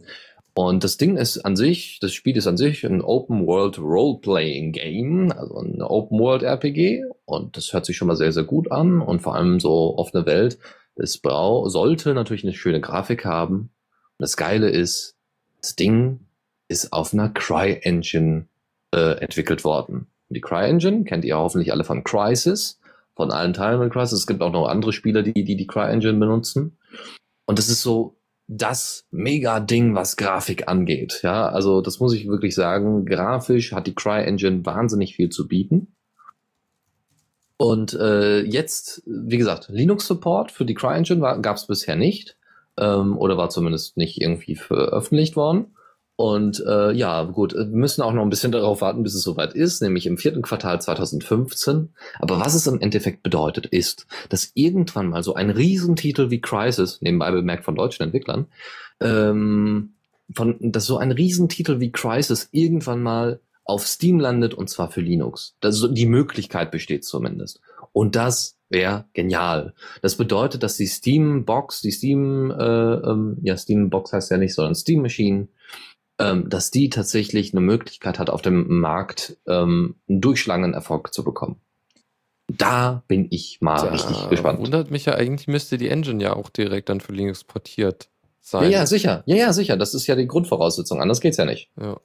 Und 0.53 0.83
das 0.83 0.97
Ding 0.97 1.17
ist 1.17 1.37
an 1.45 1.55
sich, 1.55 1.99
das 2.01 2.13
Spiel 2.13 2.35
ist 2.35 2.47
an 2.47 2.57
sich 2.57 2.83
ein 2.83 3.01
Open 3.01 3.45
World 3.45 3.77
Role-Playing 3.77 4.71
Game, 4.71 5.31
also 5.31 5.59
ein 5.59 5.81
Open 5.83 6.19
World 6.19 6.41
RPG. 6.41 7.03
Und 7.25 7.57
das 7.57 7.73
hört 7.73 7.85
sich 7.85 7.95
schon 7.95 8.07
mal 8.07 8.15
sehr, 8.15 8.31
sehr 8.31 8.43
gut 8.43 8.71
an. 8.71 9.01
Und 9.01 9.21
vor 9.21 9.35
allem 9.35 9.59
so 9.59 9.97
offene 9.97 10.25
Welt. 10.25 10.57
Es 10.95 11.21
sollte 11.21 12.15
natürlich 12.15 12.43
eine 12.43 12.53
schöne 12.53 12.81
Grafik 12.81 13.23
haben. 13.23 13.69
Und 14.17 14.23
das 14.23 14.35
Geile 14.35 14.69
ist, 14.69 15.15
das 15.61 15.75
Ding 15.75 16.21
ist 16.67 16.91
auf 16.91 17.13
einer 17.13 17.29
Cry-Engine 17.29 18.47
äh, 18.95 19.19
entwickelt 19.19 19.63
worden. 19.63 20.07
Die 20.29 20.41
Cry-Engine 20.41 21.03
kennt 21.03 21.23
ihr 21.23 21.37
hoffentlich 21.37 21.71
alle 21.71 21.83
von 21.83 22.03
Crysis, 22.03 22.79
von 23.17 23.31
allen 23.31 23.53
Teilen 23.53 23.79
von 23.79 23.89
Crysis. 23.89 24.19
Es 24.19 24.27
gibt 24.27 24.41
auch 24.41 24.53
noch 24.53 24.69
andere 24.69 24.93
Spieler, 24.93 25.23
die 25.23 25.33
die, 25.33 25.57
die 25.57 25.67
Cry-Engine 25.67 26.17
benutzen. 26.17 26.77
Und 27.45 27.59
das 27.59 27.67
ist 27.67 27.81
so 27.81 28.17
das 28.47 29.05
Mega-Ding, 29.11 29.93
was 29.93 30.15
Grafik 30.15 30.69
angeht. 30.69 31.19
Ja, 31.23 31.49
also 31.49 31.81
das 31.81 31.99
muss 31.99 32.13
ich 32.13 32.27
wirklich 32.27 32.55
sagen. 32.55 33.05
Grafisch 33.05 33.73
hat 33.73 33.87
die 33.87 33.95
Cry-Engine 33.95 34.65
wahnsinnig 34.65 35.15
viel 35.15 35.29
zu 35.29 35.47
bieten. 35.47 35.93
Und 37.57 37.93
äh, 37.95 38.41
jetzt, 38.41 39.01
wie 39.05 39.37
gesagt, 39.37 39.67
Linux-Support 39.69 40.51
für 40.51 40.63
die 40.63 40.75
CryEngine 40.75 41.41
gab 41.41 41.57
es 41.57 41.65
bisher 41.65 41.95
nicht 41.95 42.37
ähm, 42.77 43.17
oder 43.17 43.35
war 43.35 43.49
zumindest 43.49 43.97
nicht 43.97 44.21
irgendwie 44.21 44.55
veröffentlicht 44.55 45.35
worden. 45.35 45.75
Und 46.17 46.63
äh, 46.67 46.93
ja, 46.93 47.23
gut, 47.25 47.53
wir 47.53 47.65
müssen 47.65 48.01
auch 48.01 48.11
noch 48.11 48.23
ein 48.23 48.31
bisschen 48.31 48.51
darauf 48.51 48.81
warten, 48.81 49.03
bis 49.03 49.13
es 49.13 49.21
soweit 49.21 49.53
ist, 49.53 49.83
nämlich 49.83 50.07
im 50.07 50.17
vierten 50.17 50.41
Quartal 50.41 50.81
2015. 50.81 51.89
Aber 52.17 52.39
was 52.39 52.55
es 52.55 52.65
im 52.65 52.81
Endeffekt 52.81 53.21
bedeutet, 53.21 53.67
ist, 53.67 54.07
dass 54.27 54.51
irgendwann 54.55 55.09
mal 55.09 55.21
so 55.21 55.35
ein 55.35 55.51
Riesentitel 55.51 56.31
wie 56.31 56.41
Crisis, 56.41 57.01
nebenbei 57.01 57.29
bemerkt 57.29 57.65
von 57.65 57.75
deutschen 57.75 58.01
Entwicklern, 58.01 58.47
ähm, 58.99 59.93
von, 60.33 60.57
dass 60.59 60.85
so 60.85 60.97
ein 60.97 61.11
Riesentitel 61.11 61.79
wie 61.79 61.91
Crisis 61.91 62.49
irgendwann 62.51 63.03
mal 63.03 63.39
auf 63.63 63.85
Steam 63.85 64.19
landet 64.19 64.55
und 64.55 64.71
zwar 64.71 64.89
für 64.89 65.01
Linux. 65.01 65.55
Das, 65.59 65.87
die 65.91 66.07
Möglichkeit 66.07 66.71
besteht 66.71 67.05
zumindest. 67.05 67.61
Und 67.93 68.15
das 68.15 68.57
wäre 68.69 69.05
genial. 69.13 69.75
Das 70.01 70.15
bedeutet, 70.15 70.63
dass 70.63 70.77
die 70.77 70.87
Steam 70.87 71.45
Box, 71.45 71.81
die 71.81 71.91
Steam, 71.91 72.49
äh, 72.49 72.63
ähm, 72.63 73.37
ja 73.43 73.55
Steam 73.55 73.91
Box 73.91 74.13
heißt 74.13 74.31
ja 74.31 74.37
nicht, 74.37 74.55
sondern 74.55 74.73
Steam 74.73 75.03
Machine, 75.03 75.47
ähm, 76.19 76.49
dass 76.49 76.71
die 76.71 76.89
tatsächlich 76.89 77.53
eine 77.53 77.61
Möglichkeit 77.61 78.19
hat, 78.19 78.29
auf 78.29 78.41
dem 78.41 78.79
Markt 78.79 79.37
ähm, 79.47 79.95
einen 80.09 80.21
durchschlagenden 80.21 80.73
Erfolg 80.73 81.13
zu 81.13 81.23
bekommen. 81.23 81.59
Da 82.47 83.03
bin 83.07 83.27
ich 83.29 83.59
mal 83.61 83.75
da 83.75 83.89
richtig 83.91 84.29
gespannt. 84.29 84.59
Wundert 84.59 84.89
mich 84.89 85.05
ja, 85.05 85.15
eigentlich 85.15 85.47
müsste 85.47 85.77
die 85.77 85.89
Engine 85.89 86.23
ja 86.23 86.33
auch 86.33 86.49
direkt 86.49 86.87
dann 86.89 87.01
für 87.01 87.11
Linux 87.11 87.43
portiert 87.43 88.05
Ja, 88.05 88.09
sein. 88.41 88.71
ja, 88.71 88.85
sicher. 88.85 89.23
Ja, 89.25 89.35
ja, 89.35 89.53
sicher. 89.53 89.75
Das 89.75 89.93
ist 89.93 90.07
ja 90.07 90.15
die 90.15 90.27
Grundvoraussetzung. 90.27 91.01
Anders 91.01 91.19
geht's 91.19 91.37
ja 91.37 91.43
nicht. 91.45 91.69
Ja. 91.79 91.99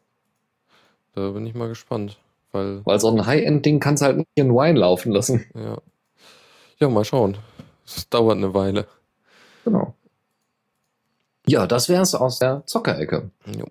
Da 1.14 1.30
bin 1.30 1.46
ich 1.46 1.54
mal 1.54 1.68
gespannt, 1.68 2.18
weil, 2.50 2.84
Weil 2.84 2.98
so 2.98 3.08
ein 3.10 3.24
High-End-Ding 3.24 3.78
kannst 3.78 4.02
du 4.02 4.06
halt 4.06 4.16
nicht 4.16 4.28
in 4.34 4.50
Wine 4.52 4.78
laufen 4.78 5.12
lassen. 5.12 5.44
ja. 5.54 5.78
Ja, 6.80 6.88
mal 6.88 7.04
schauen. 7.04 7.36
Es 7.86 8.08
dauert 8.08 8.38
eine 8.38 8.52
Weile. 8.54 8.88
Genau. 9.64 9.94
Ja, 11.46 11.68
das 11.68 11.88
wär's 11.88 12.16
aus 12.16 12.40
der 12.40 12.64
Zockerecke. 12.66 13.30
Jo. 13.56 13.66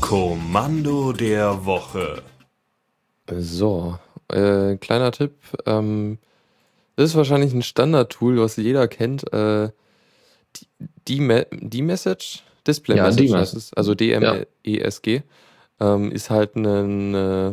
Kommando 0.00 1.12
der 1.12 1.64
Woche. 1.64 2.22
So, 3.30 3.98
äh, 4.28 4.76
kleiner 4.76 5.12
Tipp. 5.12 5.32
Ähm, 5.66 6.18
das 6.96 7.10
ist 7.10 7.16
wahrscheinlich 7.16 7.52
ein 7.52 7.62
Standard-Tool, 7.62 8.38
was 8.38 8.56
jeder 8.56 8.86
kennt. 8.88 9.32
Äh, 9.32 9.70
die, 10.56 10.66
die, 11.08 11.20
Me 11.20 11.46
die 11.52 11.82
Message, 11.82 12.42
Display 12.66 12.96
Ja, 12.96 13.04
Message, 13.04 13.32
heißt 13.32 13.54
es, 13.54 13.72
also 13.74 13.94
DMESG, 13.94 15.22
ähm, 15.80 16.12
ist 16.12 16.30
halt 16.30 16.56
ein 16.56 17.14
äh, 17.14 17.52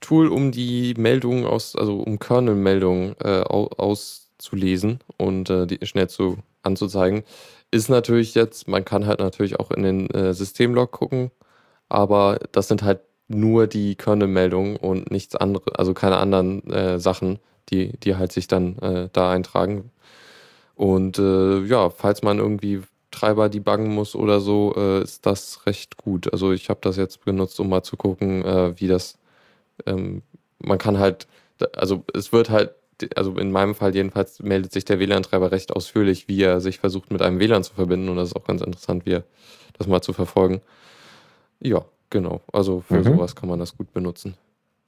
Tool, 0.00 0.28
um 0.28 0.52
die 0.52 0.94
Meldungen 0.96 1.44
aus, 1.44 1.76
also 1.76 2.00
um 2.00 2.18
Kernel-Meldungen 2.18 3.14
äh, 3.22 3.42
au 3.42 3.68
auszulesen 3.76 5.00
und 5.18 5.50
äh, 5.50 5.66
die 5.66 5.84
schnell 5.86 6.08
zu 6.08 6.38
anzuzeigen. 6.62 7.22
Ist 7.72 7.88
natürlich 7.88 8.34
jetzt, 8.34 8.66
man 8.68 8.84
kann 8.84 9.06
halt 9.06 9.20
natürlich 9.20 9.60
auch 9.60 9.70
in 9.70 9.82
den 9.84 10.10
äh, 10.10 10.34
Systemlog 10.34 10.90
gucken, 10.90 11.30
aber 11.88 12.40
das 12.52 12.68
sind 12.68 12.82
halt 12.82 13.00
nur 13.28 13.68
die 13.68 13.94
Kernel-Meldungen 13.96 14.76
und 14.76 15.10
nichts 15.12 15.36
anderes, 15.36 15.72
also 15.76 15.94
keine 15.94 16.16
anderen 16.18 16.68
äh, 16.72 16.98
Sachen, 16.98 17.38
die, 17.70 17.96
die 18.00 18.16
halt 18.16 18.32
sich 18.32 18.48
dann 18.48 18.78
äh, 18.78 19.08
da 19.12 19.30
eintragen. 19.30 19.92
Und 20.76 21.18
äh, 21.18 21.60
ja, 21.64 21.90
falls 21.90 22.22
man 22.22 22.38
irgendwie 22.38 22.82
Treiber 23.12 23.48
debuggen 23.48 23.88
muss 23.94 24.16
oder 24.16 24.40
so, 24.40 24.74
äh, 24.76 25.02
ist 25.02 25.26
das 25.26 25.66
recht 25.66 25.96
gut. 25.96 26.32
Also 26.32 26.52
ich 26.52 26.70
habe 26.70 26.80
das 26.82 26.96
jetzt 26.96 27.24
benutzt, 27.24 27.60
um 27.60 27.68
mal 27.68 27.82
zu 27.84 27.96
gucken, 27.96 28.44
äh, 28.44 28.80
wie 28.80 28.88
das, 28.88 29.18
ähm, 29.86 30.22
man 30.60 30.78
kann 30.78 30.98
halt, 30.98 31.28
also 31.76 32.04
es 32.14 32.32
wird 32.32 32.50
halt, 32.50 32.74
also 33.16 33.36
in 33.36 33.50
meinem 33.50 33.74
Fall 33.74 33.94
jedenfalls 33.94 34.40
meldet 34.42 34.72
sich 34.72 34.84
der 34.84 34.98
WLAN-Treiber 34.98 35.52
recht 35.52 35.72
ausführlich, 35.72 36.28
wie 36.28 36.42
er 36.42 36.60
sich 36.60 36.78
versucht 36.78 37.10
mit 37.10 37.22
einem 37.22 37.38
WLAN 37.40 37.64
zu 37.64 37.74
verbinden 37.74 38.08
und 38.08 38.16
das 38.16 38.28
ist 38.30 38.36
auch 38.36 38.44
ganz 38.46 38.62
interessant, 38.62 39.06
wie 39.06 39.12
er 39.12 39.24
das 39.78 39.86
mal 39.86 40.02
zu 40.02 40.12
verfolgen. 40.12 40.60
Ja, 41.60 41.84
genau. 42.10 42.40
Also 42.52 42.80
für 42.80 42.96
Mhm. 42.98 43.04
sowas 43.04 43.34
kann 43.34 43.48
man 43.48 43.58
das 43.58 43.76
gut 43.76 43.92
benutzen. 43.92 44.34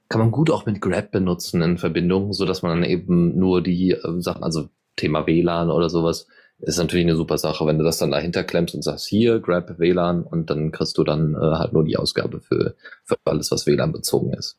Kann 0.09 0.19
man 0.21 0.31
gut 0.31 0.51
auch 0.51 0.65
mit 0.65 0.81
Grab 0.81 1.11
benutzen 1.11 1.61
in 1.61 1.77
Verbindung, 1.77 2.33
so 2.33 2.45
dass 2.45 2.61
man 2.61 2.81
dann 2.81 2.89
eben 2.89 3.37
nur 3.37 3.61
die 3.61 3.91
äh, 3.91 4.21
Sachen, 4.21 4.43
also 4.43 4.69
Thema 4.95 5.25
WLAN 5.25 5.71
oder 5.71 5.89
sowas, 5.89 6.27
ist 6.59 6.77
natürlich 6.77 7.05
eine 7.05 7.15
super 7.15 7.37
Sache, 7.37 7.65
wenn 7.65 7.77
du 7.79 7.83
das 7.83 7.97
dann 7.97 8.11
dahinter 8.11 8.43
klemmst 8.43 8.75
und 8.75 8.83
sagst, 8.83 9.07
hier, 9.07 9.39
Grab 9.39 9.79
WLAN 9.79 10.23
und 10.23 10.49
dann 10.49 10.71
kriegst 10.71 10.97
du 10.97 11.03
dann 11.03 11.33
äh, 11.33 11.37
halt 11.37 11.73
nur 11.73 11.83
die 11.83 11.97
Ausgabe 11.97 12.39
für, 12.39 12.75
für 13.03 13.17
alles, 13.25 13.51
was 13.51 13.65
WLAN 13.65 13.91
bezogen 13.91 14.33
ist. 14.33 14.57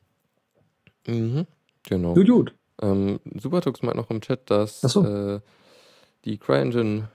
Mhm. 1.07 1.47
Genau. 1.89 2.15
gut. 2.15 2.55
Ähm, 2.85 3.21
Supertux 3.41 3.83
meint 3.83 3.97
noch 3.97 4.11
im 4.11 4.21
Chat, 4.21 4.51
dass 4.51 4.83
so. 4.83 5.05
äh, 5.05 5.41
die 6.25 6.39
CryEngine 6.39 7.09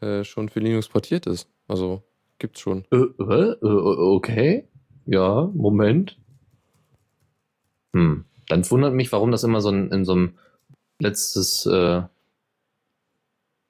äh, 0.00 0.24
schon 0.24 0.48
für 0.48 0.60
Linux 0.60 0.88
portiert 0.88 1.26
ist. 1.26 1.48
Also 1.68 2.02
gibt's 2.38 2.60
schon. 2.60 2.84
Äh, 2.90 2.96
äh, 2.96 3.56
okay. 3.62 4.68
Ja, 5.06 5.50
Moment. 5.54 6.18
Hm. 7.94 8.24
Dann 8.48 8.70
wundert 8.70 8.94
mich, 8.94 9.12
warum 9.12 9.30
das 9.30 9.44
immer 9.44 9.60
so 9.60 9.68
in, 9.68 9.90
in 9.90 10.04
so 10.04 10.12
einem 10.12 10.38
letztes, 10.98 11.66
äh, 11.66 12.02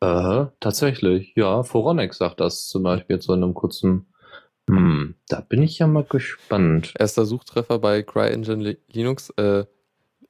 äh, 0.00 0.46
tatsächlich, 0.60 1.32
ja, 1.36 1.62
Phoronex 1.62 2.18
sagt 2.18 2.40
das 2.40 2.68
zum 2.68 2.82
Beispiel 2.82 3.16
jetzt 3.16 3.26
so 3.26 3.34
in 3.34 3.42
einem 3.42 3.54
kurzen, 3.54 4.06
hm, 4.68 5.14
da 5.28 5.40
bin 5.40 5.62
ich 5.62 5.78
ja 5.78 5.86
mal 5.86 6.04
gespannt. 6.04 6.94
Erster 6.98 7.26
Suchtreffer 7.26 7.78
bei 7.78 8.02
CryEngine 8.02 8.62
Li 8.62 8.78
Linux, 8.88 9.30
äh, 9.30 9.64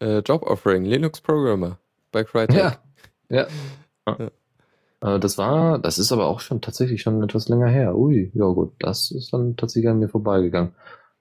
äh, 0.02 0.18
Job 0.20 0.42
Offering, 0.42 0.84
Linux 0.84 1.20
Programmer 1.20 1.78
bei 2.10 2.24
Crytek. 2.24 2.56
Ja, 2.56 2.76
ja. 3.30 3.46
Äh, 5.00 5.18
das 5.18 5.38
war, 5.38 5.78
das 5.78 5.98
ist 5.98 6.12
aber 6.12 6.26
auch 6.26 6.40
schon 6.40 6.60
tatsächlich 6.60 7.02
schon 7.02 7.22
etwas 7.22 7.48
länger 7.48 7.68
her. 7.68 7.96
Ui, 7.96 8.30
ja 8.34 8.46
gut, 8.46 8.72
das 8.78 9.10
ist 9.10 9.32
dann 9.32 9.56
tatsächlich 9.56 9.90
an 9.90 9.98
mir 9.98 10.08
vorbeigegangen. 10.08 10.74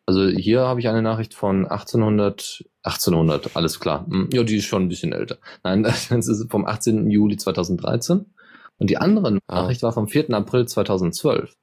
Also 0.05 0.27
hier 0.27 0.61
habe 0.61 0.79
ich 0.79 0.87
eine 0.89 1.01
Nachricht 1.01 1.33
von 1.33 1.65
1800, 1.67 2.65
1800, 2.83 3.55
alles 3.55 3.79
klar. 3.79 4.05
Hm, 4.09 4.29
Ja, 4.33 4.43
die 4.43 4.57
ist 4.57 4.65
schon 4.65 4.83
ein 4.83 4.89
bisschen 4.89 5.13
älter. 5.13 5.37
Nein, 5.63 5.83
das 5.83 6.09
ist 6.11 6.51
vom 6.51 6.65
18. 6.65 7.09
Juli 7.09 7.37
2013. 7.37 8.25
Und 8.77 8.89
die 8.89 8.97
andere 8.97 9.39
Ah. 9.47 9.61
Nachricht 9.61 9.83
war 9.83 9.93
vom 9.93 10.07
4. 10.07 10.31
April 10.33 10.67
2012. 10.67 11.53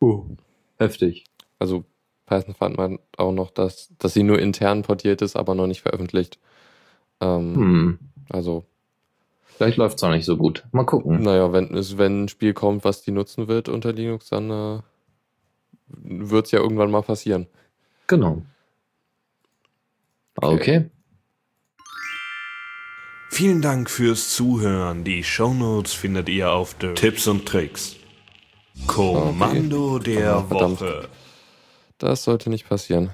Uh, 0.00 0.36
heftig. 0.76 1.24
Also 1.58 1.84
Python 2.26 2.54
fand 2.54 2.76
man 2.76 2.98
auch 3.16 3.32
noch, 3.32 3.50
dass, 3.50 3.92
dass 3.98 4.12
sie 4.12 4.22
nur 4.22 4.38
intern 4.38 4.82
portiert 4.82 5.22
ist, 5.22 5.36
aber 5.36 5.54
noch 5.54 5.66
nicht 5.66 5.80
veröffentlicht. 5.80 6.38
Ähm, 7.20 7.54
Hm, 7.54 7.98
Also, 8.30 8.64
vielleicht 9.46 9.76
läuft's 9.78 10.02
auch 10.02 10.10
nicht 10.10 10.24
so 10.26 10.36
gut. 10.36 10.64
Mal 10.72 10.84
gucken. 10.84 11.22
naja, 11.22 11.52
wenn, 11.52 11.74
es, 11.74 11.96
wenn 11.98 12.24
ein 12.24 12.28
Spiel 12.28 12.52
kommt, 12.54 12.84
was 12.84 13.02
die 13.02 13.10
nutzen 13.12 13.48
wird 13.48 13.68
unter 13.68 13.92
Linux, 13.92 14.28
dann 14.30 14.50
äh, 14.50 14.80
wird 15.88 16.46
es 16.46 16.52
ja 16.52 16.58
irgendwann 16.60 16.90
mal 16.90 17.02
passieren. 17.02 17.46
Genau. 18.06 18.42
Okay. 20.36 20.90
Vielen 23.30 23.60
Dank 23.62 23.90
fürs 23.90 24.34
Zuhören. 24.34 25.04
Die 25.04 25.22
Shownotes 25.24 25.92
findet 25.92 26.28
ihr 26.28 26.52
auf 26.52 26.74
der 26.74 26.94
Tipps 26.94 27.26
und 27.26 27.46
Tricks. 27.46 27.96
Kommando 28.86 29.98
der 29.98 30.36
Ah, 30.36 30.42
verdammt. 30.44 30.80
Woche. 30.80 31.08
Das 31.98 32.24
sollte 32.24 32.50
nicht 32.50 32.68
passieren. 32.68 33.10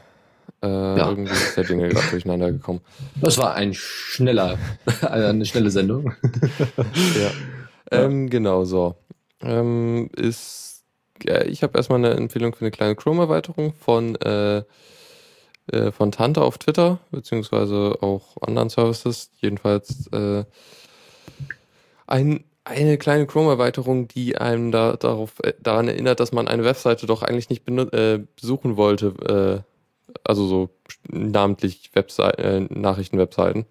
Äh, 0.62 0.66
Irgendwie 0.66 1.32
ist 1.32 1.56
der 1.56 1.64
Jingle 1.64 1.88
gerade 1.88 2.10
durcheinander 2.10 2.52
gekommen. 2.52 2.80
Das 3.20 3.36
war 3.38 3.54
ein 3.54 3.74
schneller, 3.74 4.58
eine 5.02 5.44
schnelle 5.44 5.70
Sendung. 5.70 6.14
Ja. 7.20 7.30
Ähm, 7.90 8.30
genau 8.30 8.64
so. 8.64 8.94
Ähm, 9.42 10.08
ist, 10.16 10.84
ja, 11.24 11.42
ich 11.44 11.62
habe 11.62 11.76
erstmal 11.76 11.98
eine 11.98 12.14
Empfehlung 12.14 12.54
für 12.54 12.62
eine 12.62 12.70
kleine 12.70 12.94
Chrome-Erweiterung 12.94 13.74
von, 13.74 14.16
äh, 14.16 14.62
äh, 15.66 15.92
von 15.92 16.12
Tante 16.12 16.40
auf 16.42 16.58
Twitter, 16.58 17.00
beziehungsweise 17.10 17.98
auch 18.00 18.36
anderen 18.40 18.70
Services. 18.70 19.30
Jedenfalls 19.40 20.06
äh, 20.12 20.44
ein, 22.06 22.44
eine 22.64 22.98
kleine 22.98 23.26
Chrome-Erweiterung, 23.26 24.08
die 24.08 24.38
einem 24.38 24.70
da, 24.70 24.96
darauf, 24.96 25.40
äh, 25.42 25.52
daran 25.60 25.88
erinnert, 25.88 26.20
dass 26.20 26.32
man 26.32 26.48
eine 26.48 26.64
Webseite 26.64 27.06
doch 27.06 27.22
eigentlich 27.22 27.50
nicht 27.50 27.68
äh, 27.68 28.20
besuchen 28.40 28.76
wollte. 28.76 29.64
Also 30.24 30.46
so 30.46 30.70
namentlich 31.08 31.90
Websei 31.94 32.30
äh, 32.30 32.60
Nachrichten-Webseiten. 32.60 33.66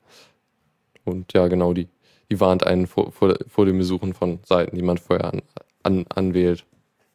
Und 1.03 1.33
ja, 1.33 1.47
genau 1.47 1.73
die 1.73 1.89
die 2.31 2.39
warnt 2.39 2.65
einen 2.65 2.87
vor, 2.87 3.11
vor, 3.11 3.35
vor 3.45 3.65
dem 3.65 3.77
Besuchen 3.77 4.13
von 4.13 4.39
Seiten, 4.45 4.77
die 4.77 4.81
man 4.81 4.97
vorher 4.97 5.25
an, 5.25 5.41
an, 5.83 6.05
anwählt. 6.07 6.65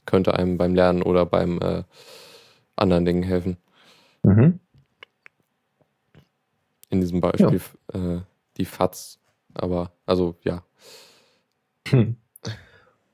Könnte 0.05 0.35
einem 0.35 0.59
beim 0.59 0.74
Lernen 0.74 1.03
oder 1.03 1.24
beim 1.24 1.59
äh, 1.62 1.85
anderen 2.77 3.07
Dingen 3.07 3.22
helfen. 3.22 3.57
Mhm. 4.22 4.61
In 6.91 7.01
diesem 7.01 7.22
Beispiel 7.22 7.61
äh, 7.95 8.20
die 8.59 8.66
FATS. 8.66 9.18
Aber, 9.55 9.91
also 10.05 10.37
ja. 10.45 10.62
Hm. 11.89 12.16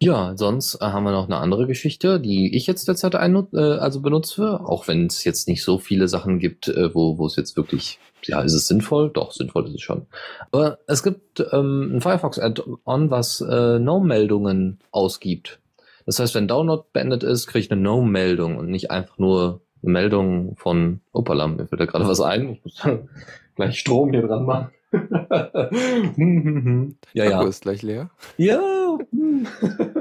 Ja, 0.05 0.37
sonst 0.37 0.75
äh, 0.81 0.87
haben 0.87 1.05
wir 1.05 1.13
noch 1.13 1.27
eine 1.27 1.37
andere 1.37 1.69
Geschichte, 1.69 2.19
die 2.19 2.57
ich 2.57 2.67
jetzt 2.67 2.89
derzeit 2.89 3.15
ein, 3.15 3.37
äh, 3.55 3.59
also 3.61 4.01
benutze, 4.01 4.59
auch 4.65 4.89
wenn 4.89 5.07
es 5.07 5.23
jetzt 5.23 5.47
nicht 5.47 5.63
so 5.63 5.79
viele 5.79 6.09
Sachen 6.09 6.41
gibt, 6.41 6.67
äh, 6.67 6.93
wo, 6.93 7.19
wo 7.19 7.27
es 7.27 7.37
jetzt 7.37 7.57
wirklich, 7.57 8.01
ja, 8.25 8.41
ist 8.41 8.55
es 8.55 8.67
sinnvoll? 8.67 9.11
Doch, 9.11 9.31
sinnvoll 9.31 9.65
ist 9.69 9.77
es 9.77 9.81
schon. 9.81 10.07
Aber 10.51 10.79
es 10.89 11.05
gibt 11.05 11.47
ähm, 11.53 11.95
ein 11.95 12.01
Firefox-Add-on, 12.01 13.13
was 13.13 13.43
äh, 13.43 13.79
No-Meldungen 13.79 14.81
ausgibt. 14.91 15.61
Das 16.05 16.19
heißt, 16.19 16.35
wenn 16.35 16.49
Download 16.49 16.83
beendet 16.93 17.23
ist, 17.23 17.47
kriege 17.47 17.65
ich 17.65 17.71
eine 17.71 17.81
No-Meldung 17.81 18.57
und 18.57 18.71
nicht 18.71 18.91
einfach 18.91 19.19
nur 19.19 19.61
eine 19.85 19.93
Meldung 19.93 20.57
von 20.57 21.01
Opala, 21.13 21.47
mir 21.47 21.69
fällt 21.69 21.81
da 21.81 21.87
gerade 21.87 22.09
was 22.09 22.21
ein. 22.21 22.55
Ich 22.55 22.65
muss 22.65 22.83
gleich 23.55 23.79
Strom 23.79 24.11
hier 24.11 24.27
dran 24.27 24.47
machen. 24.47 24.73
ja, 27.14 27.24
Akku 27.24 27.43
ja. 27.43 27.49
ist 27.49 27.62
gleich 27.62 27.82
leer. 27.82 28.11
Ja. 28.36 28.61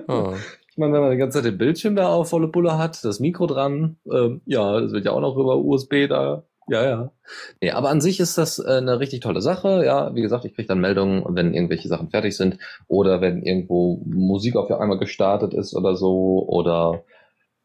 Ah, 0.08 0.34
Ich 0.72 0.78
meine, 0.78 0.94
wenn 0.94 1.02
man 1.02 1.12
die 1.12 1.18
ganze 1.18 1.40
Zeit 1.40 1.46
den 1.46 1.58
Bildschirm 1.58 1.98
da 1.98 2.14
auf 2.14 2.30
volle 2.30 2.48
Pulle 2.48 2.78
hat, 2.78 3.04
das 3.04 3.20
Mikro 3.20 3.46
dran, 3.46 3.98
ähm, 4.10 4.40
ja, 4.46 4.80
das 4.80 4.94
wird 4.94 5.04
ja 5.04 5.12
auch 5.12 5.20
noch 5.20 5.36
über 5.36 5.58
USB 5.58 6.08
da. 6.08 6.46
Ja, 6.70 6.86
ja. 6.86 7.12
Nee, 7.60 7.72
aber 7.72 7.90
an 7.90 8.00
sich 8.00 8.22
ist 8.22 8.38
das 8.38 8.58
äh, 8.58 8.78
eine 8.78 9.02
richtig 9.02 9.20
tolle 9.20 9.42
Sache. 9.42 9.84
Ja, 9.86 10.16
wie 10.16 10.22
gesagt, 10.22 10.46
ich 10.46 10.56
kriege 10.56 10.70
dann 10.70 10.80
Meldungen, 10.80 11.26
wenn 11.36 11.54
irgendwelche 11.54 11.90
Sachen 11.90 12.10
fertig 12.10 12.38
sind 12.38 12.58
oder 12.88 13.20
wenn 13.20 13.44
irgendwo 13.44 14.02
Musik 14.06 14.56
auf 14.56 14.72
einmal 14.72 14.98
gestartet 14.98 15.54
ist 15.54 15.76
oder 15.76 15.98
so 15.98 16.46
oder 16.48 17.04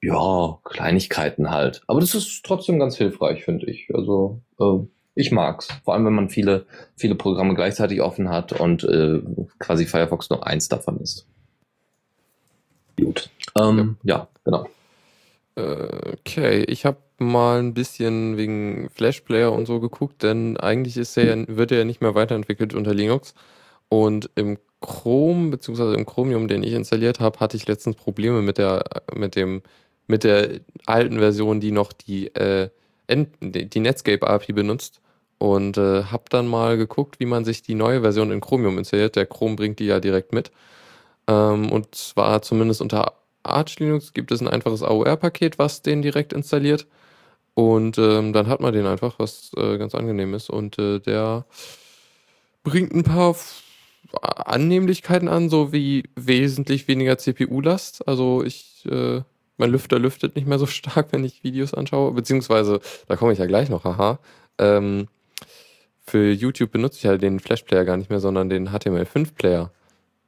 ja, 0.02 0.58
Kleinigkeiten 0.64 1.50
halt. 1.50 1.82
Aber 1.86 2.00
das 2.00 2.16
ist 2.16 2.44
trotzdem 2.44 2.80
ganz 2.80 2.96
hilfreich, 2.96 3.44
finde 3.44 3.70
ich. 3.70 3.88
Also 3.94 4.40
äh, 4.58 4.84
ich 5.16 5.32
mag's. 5.32 5.68
Vor 5.84 5.94
allem, 5.94 6.04
wenn 6.04 6.14
man 6.14 6.28
viele, 6.28 6.66
viele 6.96 7.14
Programme 7.16 7.54
gleichzeitig 7.54 8.00
offen 8.02 8.28
hat 8.28 8.52
und 8.52 8.84
äh, 8.84 9.20
quasi 9.58 9.86
Firefox 9.86 10.30
nur 10.30 10.46
eins 10.46 10.68
davon 10.68 11.00
ist. 11.00 11.26
Gut. 12.96 13.30
Ähm, 13.58 13.96
ja. 14.04 14.28
genau. 14.44 14.68
äh, 15.56 16.12
okay, 16.20 16.64
ich 16.68 16.84
habe 16.84 16.98
mal 17.18 17.58
ein 17.58 17.74
bisschen 17.74 18.36
wegen 18.36 18.90
Flash 18.90 19.22
Player 19.22 19.52
und 19.52 19.66
so 19.66 19.80
geguckt, 19.80 20.22
denn 20.22 20.56
eigentlich 20.58 20.96
ist 20.96 21.16
er, 21.16 21.36
ja- 21.36 21.44
wird 21.48 21.72
er 21.72 21.78
ja 21.78 21.84
nicht 21.84 22.02
mehr 22.02 22.14
weiterentwickelt 22.14 22.74
unter 22.74 22.94
Linux. 22.94 23.34
Und 23.88 24.30
im 24.34 24.58
Chrome, 24.80 25.50
beziehungsweise 25.50 25.94
im 25.94 26.04
Chromium, 26.04 26.48
den 26.48 26.62
ich 26.62 26.72
installiert 26.72 27.20
habe, 27.20 27.40
hatte 27.40 27.56
ich 27.56 27.66
letztens 27.66 27.96
Probleme 27.96 28.42
mit 28.42 28.58
der, 28.58 28.84
mit 29.14 29.34
dem, 29.34 29.62
mit 30.06 30.24
der 30.24 30.60
alten 30.84 31.18
Version, 31.18 31.60
die 31.60 31.72
noch 31.72 31.92
die, 31.92 32.26
äh, 32.34 32.68
die 33.10 33.80
Netscape 33.80 34.26
API 34.26 34.52
benutzt. 34.52 35.00
Und 35.38 35.76
äh, 35.76 36.04
habe 36.04 36.24
dann 36.30 36.46
mal 36.46 36.76
geguckt, 36.78 37.20
wie 37.20 37.26
man 37.26 37.44
sich 37.44 37.62
die 37.62 37.74
neue 37.74 38.00
Version 38.00 38.30
in 38.30 38.40
Chromium 38.40 38.78
installiert. 38.78 39.16
Der 39.16 39.26
Chrome 39.26 39.56
bringt 39.56 39.78
die 39.78 39.86
ja 39.86 40.00
direkt 40.00 40.32
mit. 40.32 40.50
Ähm, 41.28 41.70
und 41.70 41.94
zwar 41.94 42.42
zumindest 42.42 42.80
unter 42.80 43.14
Arch 43.42 43.78
Linux 43.78 44.12
gibt 44.12 44.32
es 44.32 44.40
ein 44.40 44.48
einfaches 44.48 44.82
AOR-Paket, 44.82 45.58
was 45.58 45.82
den 45.82 46.02
direkt 46.02 46.32
installiert. 46.32 46.86
Und 47.54 47.96
ähm, 47.98 48.32
dann 48.32 48.48
hat 48.48 48.60
man 48.60 48.74
den 48.74 48.86
einfach, 48.86 49.18
was 49.18 49.50
äh, 49.56 49.78
ganz 49.78 49.94
angenehm 49.94 50.34
ist. 50.34 50.50
Und 50.50 50.78
äh, 50.78 51.00
der 51.00 51.46
bringt 52.64 52.92
ein 52.92 53.04
paar 53.04 53.34
Annehmlichkeiten 54.22 55.28
an, 55.28 55.48
so 55.48 55.72
wie 55.72 56.04
wesentlich 56.16 56.88
weniger 56.88 57.18
CPU-Last. 57.18 58.06
Also 58.06 58.42
ich, 58.44 58.84
äh, 58.90 59.22
mein 59.56 59.70
Lüfter 59.70 59.98
lüftet 59.98 60.36
nicht 60.36 60.46
mehr 60.46 60.58
so 60.58 60.66
stark, 60.66 61.08
wenn 61.12 61.24
ich 61.24 61.44
Videos 61.44 61.74
anschaue. 61.74 62.12
Beziehungsweise, 62.12 62.80
da 63.08 63.16
komme 63.16 63.32
ich 63.32 63.38
ja 63.38 63.46
gleich 63.46 63.68
noch, 63.70 63.84
haha. 63.84 64.18
Ähm, 64.58 65.08
für 66.06 66.30
YouTube 66.32 66.70
benutze 66.72 66.98
ich 66.98 67.02
ja 67.04 67.16
den 67.16 67.40
Flash-Player 67.40 67.84
gar 67.84 67.96
nicht 67.96 68.10
mehr, 68.10 68.20
sondern 68.20 68.48
den 68.48 68.68
HTML5-Player, 68.70 69.70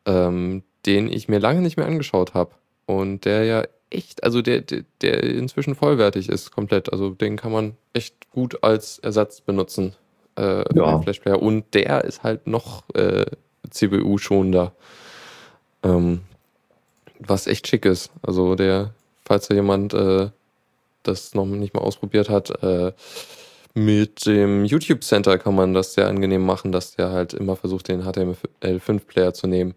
ähm, 0.06 0.62
den 0.86 1.10
ich 1.12 1.28
mir 1.28 1.38
lange 1.38 1.60
nicht 1.60 1.76
mehr 1.76 1.86
angeschaut 1.86 2.34
habe. 2.34 2.50
Und 2.86 3.24
der 3.24 3.44
ja 3.44 3.64
echt, 3.90 4.24
also 4.24 4.42
der, 4.42 4.62
der, 4.62 4.82
der 5.02 5.22
inzwischen 5.22 5.74
vollwertig 5.74 6.28
ist, 6.28 6.50
komplett. 6.50 6.92
Also 6.92 7.10
den 7.10 7.36
kann 7.36 7.52
man 7.52 7.76
echt 7.92 8.30
gut 8.30 8.62
als 8.62 8.98
Ersatz 8.98 9.40
benutzen, 9.40 9.94
äh, 10.36 10.62
für 10.62 10.66
Ja. 10.74 10.92
den 10.96 11.02
Flash-Player. 11.02 11.40
Und 11.40 11.64
der 11.74 12.04
ist 12.04 12.22
halt 12.22 12.46
noch 12.46 12.82
äh, 12.94 13.26
CPU-schonender. 13.70 14.72
Ähm, 15.82 16.22
was 17.20 17.46
echt 17.46 17.66
schick 17.68 17.84
ist. 17.84 18.10
Also 18.22 18.54
der, 18.54 18.94
falls 19.24 19.48
da 19.48 19.54
jemand 19.54 19.94
äh, 19.94 20.30
das 21.02 21.34
noch 21.34 21.46
nicht 21.46 21.74
mal 21.74 21.80
ausprobiert 21.80 22.28
hat, 22.28 22.50
äh, 22.62 22.92
mit 23.84 24.26
dem 24.26 24.64
YouTube 24.64 25.02
Center 25.02 25.38
kann 25.38 25.54
man 25.54 25.74
das 25.74 25.94
sehr 25.94 26.08
angenehm 26.08 26.44
machen, 26.44 26.72
dass 26.72 26.96
der 26.96 27.10
halt 27.10 27.34
immer 27.34 27.56
versucht, 27.56 27.88
den 27.88 28.02
HTML5-Player 28.02 29.32
zu 29.34 29.46
nehmen, 29.46 29.74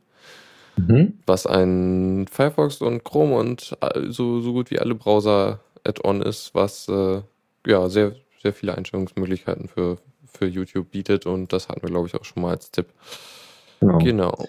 Mhm. 0.77 1.19
was 1.25 1.45
ein 1.45 2.27
Firefox 2.31 2.81
und 2.81 3.03
Chrome 3.03 3.35
und 3.35 3.75
äh, 3.81 4.09
so, 4.09 4.39
so 4.39 4.53
gut 4.53 4.71
wie 4.71 4.79
alle 4.79 4.95
Browser 4.95 5.59
Add-on 5.83 6.21
ist, 6.21 6.55
was 6.55 6.87
äh, 6.87 7.21
ja 7.67 7.89
sehr, 7.89 8.15
sehr 8.41 8.53
viele 8.53 8.77
Einstellungsmöglichkeiten 8.77 9.67
für, 9.67 9.97
für 10.25 10.45
YouTube 10.47 10.89
bietet 10.91 11.25
und 11.25 11.51
das 11.51 11.67
hatten 11.67 11.81
wir, 11.81 11.89
glaube 11.89 12.07
ich, 12.07 12.15
auch 12.15 12.23
schon 12.23 12.43
mal 12.43 12.51
als 12.51 12.71
Tipp. 12.71 12.87
Genau. 13.81 13.97
Genau. 13.97 14.45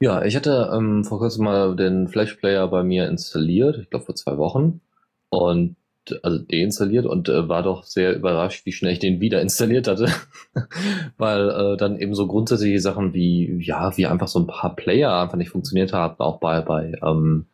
Ja, 0.00 0.24
ich 0.24 0.34
hatte 0.34 0.70
ähm, 0.74 1.04
vor 1.04 1.18
kurzem 1.18 1.44
mal 1.44 1.76
den 1.76 2.08
Flash 2.08 2.34
Player 2.36 2.66
bei 2.68 2.82
mir 2.82 3.06
installiert, 3.06 3.76
ich 3.82 3.90
glaube 3.90 4.06
vor 4.06 4.14
zwei 4.14 4.38
Wochen. 4.38 4.80
Und 5.28 5.76
also 6.22 6.38
deinstalliert 6.38 7.06
und 7.06 7.28
äh, 7.28 7.48
war 7.48 7.62
doch 7.62 7.84
sehr 7.84 8.14
überrascht, 8.16 8.66
wie 8.66 8.72
schnell 8.72 8.92
ich 8.92 8.98
den 8.98 9.20
wieder 9.20 9.40
installiert 9.42 9.88
hatte. 9.88 10.08
Weil 11.16 11.50
äh, 11.50 11.76
dann 11.76 11.98
eben 11.98 12.14
so 12.14 12.26
grundsätzliche 12.26 12.80
Sachen 12.80 13.14
wie, 13.14 13.60
ja, 13.62 13.96
wie 13.96 14.06
einfach 14.06 14.28
so 14.28 14.38
ein 14.38 14.46
paar 14.46 14.74
Player 14.76 15.20
einfach 15.20 15.36
nicht 15.36 15.50
funktioniert 15.50 15.92
haben, 15.92 16.18
auch 16.18 16.40
bei, 16.40 16.60
bei, 16.60 16.92
ähm, 17.02 17.46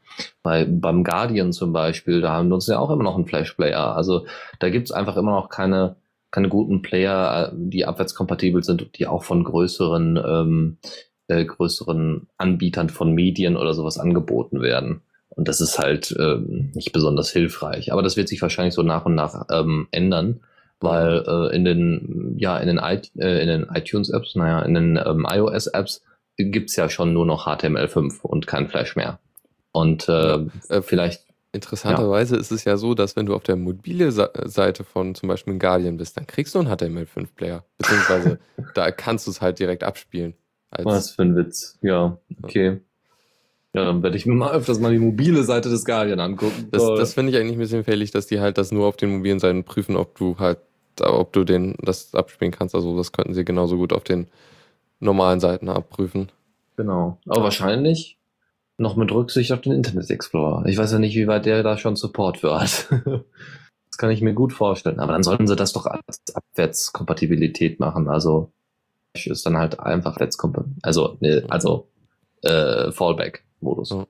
bei 0.43 0.65
beim 0.65 1.05
Guardian 1.05 1.53
zum 1.53 1.73
Beispiel, 1.73 2.21
da 2.21 2.43
nutzen 2.43 2.73
wir 2.73 2.81
auch 2.81 2.91
immer 2.91 3.05
noch 3.05 3.17
einen 3.17 3.27
Flash 3.27 3.53
Player. 3.53 3.97
Also 3.97 4.27
da 4.59 4.71
gibt's 4.71 4.93
einfach 4.93 5.17
immer 5.17 5.33
noch 5.33 5.49
keine, 5.49 5.97
keine 6.31 6.49
guten 6.49 6.83
Player, 6.83 7.53
äh, 7.53 7.57
die 7.57 7.85
abwärtskompatibel 7.85 8.65
sind 8.65 8.83
und 8.83 8.99
die 8.99 9.07
auch 9.07 9.25
von 9.25 9.45
größeren 9.45 10.17
ähm, 10.17 10.79
äh, 11.29 11.45
größeren 11.45 12.29
Anbietern 12.37 12.89
von 12.89 13.13
Medien 13.13 13.57
oder 13.57 13.75
sowas 13.75 13.99
angeboten 13.99 14.61
werden. 14.63 15.03
Und 15.37 15.49
das 15.49 15.61
ist 15.61 15.79
halt 15.79 16.15
ähm, 16.19 16.73
nicht 16.75 16.93
besonders 16.93 17.31
hilfreich. 17.31 17.93
Aber 17.93 18.03
das 18.03 18.17
wird 18.17 18.29
sich 18.29 18.43
wahrscheinlich 18.43 18.75
so 18.75 18.83
nach 18.83 19.05
und 19.05 19.15
nach 19.15 19.45
ähm, 19.51 19.87
ändern, 19.91 20.41
weil 20.81 21.25
äh, 21.27 21.55
in 21.55 21.65
den 21.65 22.35
ja 22.39 22.59
in 22.59 22.67
den, 22.67 22.79
I 22.79 23.01
äh, 23.19 23.43
in 23.43 23.49
den 23.49 23.67
iTunes-Apps, 23.73 24.35
naja, 24.35 24.63
in 24.63 24.75
den 24.75 24.97
ähm, 24.97 25.27
iOS-Apps 25.29 26.03
gibt's 26.37 26.77
ja 26.77 26.89
schon 26.89 27.13
nur 27.13 27.27
noch 27.27 27.47
HTML5 27.47 28.23
und 28.23 28.47
kein 28.47 28.69
Flash 28.69 28.97
mehr. 28.97 29.21
Und 29.73 30.09
äh, 30.09 30.39
Äh, 30.69 30.83
vielleicht 30.83 31.27
Interessanterweise 31.53 32.37
ist 32.37 32.53
es 32.53 32.65
ja 32.65 32.77
so, 32.77 32.95
dass 32.95 33.17
wenn 33.17 33.25
du 33.25 33.35
auf 33.35 33.43
der 33.43 33.57
mobile 33.57 34.13
Seite 34.13 34.85
von 34.85 35.15
zum 35.15 35.29
Beispiel 35.29 35.59
Guardian 35.59 35.97
bist, 35.97 36.17
dann 36.17 36.27
kriegst 36.27 36.55
du 36.55 36.59
einen 36.59 36.69
HTML5-Player. 36.69 37.65
Beziehungsweise 37.79 38.39
da 38.75 38.91
kannst 38.91 39.27
du 39.27 39.31
es 39.31 39.41
halt 39.41 39.59
direkt 39.59 39.83
abspielen. 39.83 40.35
Was 40.71 41.13
für 41.13 41.23
ein 41.23 41.35
Witz. 41.35 41.79
Ja, 41.81 42.19
okay. 42.43 42.81
Ja, 43.77 43.85
dann 43.85 44.03
werde 44.03 44.17
ich 44.17 44.25
mir 44.25 44.35
mal 44.35 44.53
öfters 44.53 44.81
mal 44.81 44.91
die 44.91 44.99
mobile 44.99 45.45
Seite 45.45 45.69
des 45.69 45.85
Guardian 45.85 46.19
angucken. 46.19 46.69
Das, 46.71 46.83
das 46.83 47.13
finde 47.13 47.31
ich 47.31 47.39
eigentlich 47.39 47.57
ein 47.57 47.59
bisschen 47.59 47.85
fällig, 47.85 48.11
dass 48.11 48.27
die 48.27 48.41
halt 48.41 48.57
das 48.57 48.73
nur 48.73 48.87
auf 48.87 48.97
den 48.97 49.11
mobilen 49.11 49.39
Seiten 49.39 49.65
prüfen, 49.65 49.97
ob 49.97 50.17
du 50.17 50.39
halt 50.39 50.59
ob 51.03 51.35
du 51.35 51.45
den 51.45 51.75
das 51.83 52.15
abspielen 52.15 52.53
kannst. 52.53 52.75
Also 52.75 52.97
das 52.97 53.13
könnten 53.13 53.35
sie 53.35 53.45
genauso 53.45 53.77
gut 53.77 53.93
auf 53.93 54.03
den 54.03 54.29
normalen 54.99 55.41
Seiten 55.41 55.69
abprüfen. 55.69 56.33
Genau. 56.79 57.19
Aber 57.27 57.43
wahrscheinlich 57.43 58.17
noch 58.79 58.97
mit 58.97 59.13
Rücksicht 59.13 59.53
auf 59.53 59.61
den 59.61 59.73
Internet 59.73 60.09
Explorer. 60.09 60.65
Ich 60.65 60.79
weiß 60.79 60.93
ja 60.93 60.99
nicht, 60.99 61.15
wie 61.15 61.27
weit 61.27 61.45
der 61.45 61.63
da 61.63 61.77
schon 61.77 61.97
Support 61.97 62.39
für 62.39 62.59
hat. 62.59 62.89
das 63.91 63.99
kann 63.99 64.11
ich 64.11 64.23
mir 64.23 64.33
gut 64.33 64.55
vorstellen. 64.55 65.01
Aber 65.01 65.13
dann 65.13 65.23
sollten 65.23 65.47
sie 65.47 65.55
das 65.55 65.75
doch 65.75 65.85
als 65.85 66.23
Abwärtskompatibilität 66.33 67.79
machen. 67.79 68.09
Also 68.09 68.53
ist 69.13 69.45
dann 69.45 69.59
halt 69.59 69.81
einfach 69.81 70.15
abwärtskompatibel. 70.15 70.77
Also, 70.81 71.19
ne, 71.21 71.45
also 71.51 71.89
äh, 72.43 72.91
Fallback-Modus. 73.61 73.91
Ja. 73.91 74.07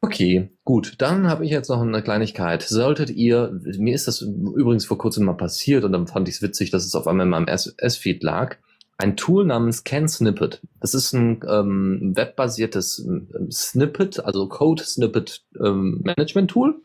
Okay, 0.00 0.50
gut. 0.64 0.94
Dann 0.98 1.28
habe 1.28 1.44
ich 1.44 1.50
jetzt 1.50 1.68
noch 1.68 1.80
eine 1.80 2.02
Kleinigkeit. 2.02 2.62
Solltet 2.62 3.10
ihr, 3.10 3.60
mir 3.78 3.94
ist 3.94 4.08
das 4.08 4.20
übrigens 4.20 4.84
vor 4.84 4.98
kurzem 4.98 5.24
mal 5.24 5.34
passiert 5.34 5.84
und 5.84 5.92
dann 5.92 6.08
fand 6.08 6.28
ich 6.28 6.36
es 6.36 6.42
witzig, 6.42 6.70
dass 6.70 6.84
es 6.84 6.94
auf 6.94 7.06
einmal 7.06 7.26
in 7.26 7.30
meinem 7.30 7.46
S-Feed 7.46 8.22
lag 8.22 8.56
ein 8.98 9.16
Tool 9.16 9.44
namens 9.44 9.84
CanSnippet. 9.84 10.60
Das 10.80 10.94
ist 10.94 11.12
ein 11.12 11.40
ähm, 11.48 12.12
webbasiertes 12.14 13.04
ähm, 13.04 13.50
Snippet, 13.50 14.24
also 14.24 14.48
Code 14.48 14.82
Snippet 14.84 15.42
ähm, 15.58 16.00
Management 16.04 16.50
Tool. 16.50 16.82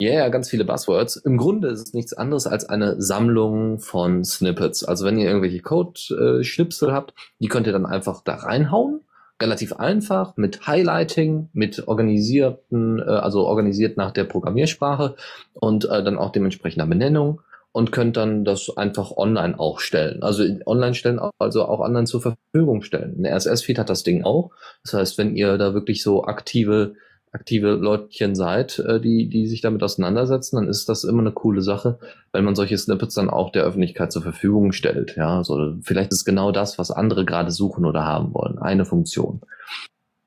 Ja, 0.00 0.12
yeah, 0.12 0.28
ganz 0.28 0.48
viele 0.48 0.64
Buzzwords. 0.64 1.16
Im 1.16 1.36
Grunde 1.36 1.68
ist 1.68 1.80
es 1.80 1.92
nichts 1.92 2.14
anderes 2.14 2.46
als 2.46 2.64
eine 2.64 3.02
Sammlung 3.02 3.80
von 3.80 4.24
Snippets. 4.24 4.82
Also 4.82 5.04
wenn 5.04 5.18
ihr 5.18 5.26
irgendwelche 5.26 5.60
Code-Schnipsel 5.60 6.92
habt, 6.92 7.14
die 7.38 7.48
könnt 7.48 7.66
ihr 7.66 7.72
dann 7.72 7.84
einfach 7.84 8.22
da 8.22 8.36
reinhauen. 8.36 9.00
Relativ 9.40 9.72
einfach, 9.74 10.36
mit 10.36 10.66
Highlighting, 10.66 11.48
mit 11.52 11.88
organisierten, 11.88 12.98
äh, 12.98 13.02
also 13.02 13.46
organisiert 13.46 13.96
nach 13.96 14.10
der 14.10 14.24
Programmiersprache 14.24 15.16
und 15.54 15.84
äh, 15.86 16.04
dann 16.04 16.18
auch 16.18 16.30
dementsprechender 16.30 16.86
Benennung 16.86 17.40
und 17.72 17.92
könnt 17.92 18.16
dann 18.16 18.44
das 18.44 18.76
einfach 18.76 19.12
online 19.16 19.58
auch 19.58 19.78
stellen. 19.78 20.22
Also 20.22 20.44
online 20.66 20.94
stellen, 20.94 21.20
also 21.38 21.64
auch 21.64 21.80
anderen 21.80 22.06
zur 22.06 22.20
Verfügung 22.20 22.82
stellen. 22.82 23.16
Ein 23.18 23.26
RSS-Feed 23.26 23.78
hat 23.78 23.90
das 23.90 24.02
Ding 24.02 24.24
auch. 24.24 24.50
Das 24.82 24.94
heißt, 24.94 25.18
wenn 25.18 25.36
ihr 25.36 25.56
da 25.56 25.72
wirklich 25.72 26.02
so 26.02 26.24
aktive, 26.24 26.94
aktive 27.32 27.72
Leutchen 27.72 28.34
seid, 28.34 28.78
äh, 28.80 29.00
die, 29.00 29.28
die 29.28 29.46
sich 29.46 29.60
damit 29.60 29.82
auseinandersetzen, 29.82 30.56
dann 30.56 30.68
ist 30.68 30.88
das 30.88 31.04
immer 31.04 31.20
eine 31.20 31.32
coole 31.32 31.62
Sache, 31.62 31.98
wenn 32.32 32.44
man 32.44 32.54
solche 32.54 32.76
Snippets 32.76 33.14
dann 33.14 33.30
auch 33.30 33.52
der 33.52 33.64
Öffentlichkeit 33.64 34.12
zur 34.12 34.22
Verfügung 34.22 34.72
stellt. 34.72 35.16
Ja, 35.16 35.38
also 35.38 35.74
vielleicht 35.82 36.12
ist 36.12 36.24
genau 36.24 36.50
das, 36.52 36.78
was 36.78 36.90
andere 36.90 37.24
gerade 37.24 37.50
suchen 37.50 37.84
oder 37.84 38.04
haben 38.04 38.34
wollen. 38.34 38.58
Eine 38.58 38.84
Funktion. 38.84 39.40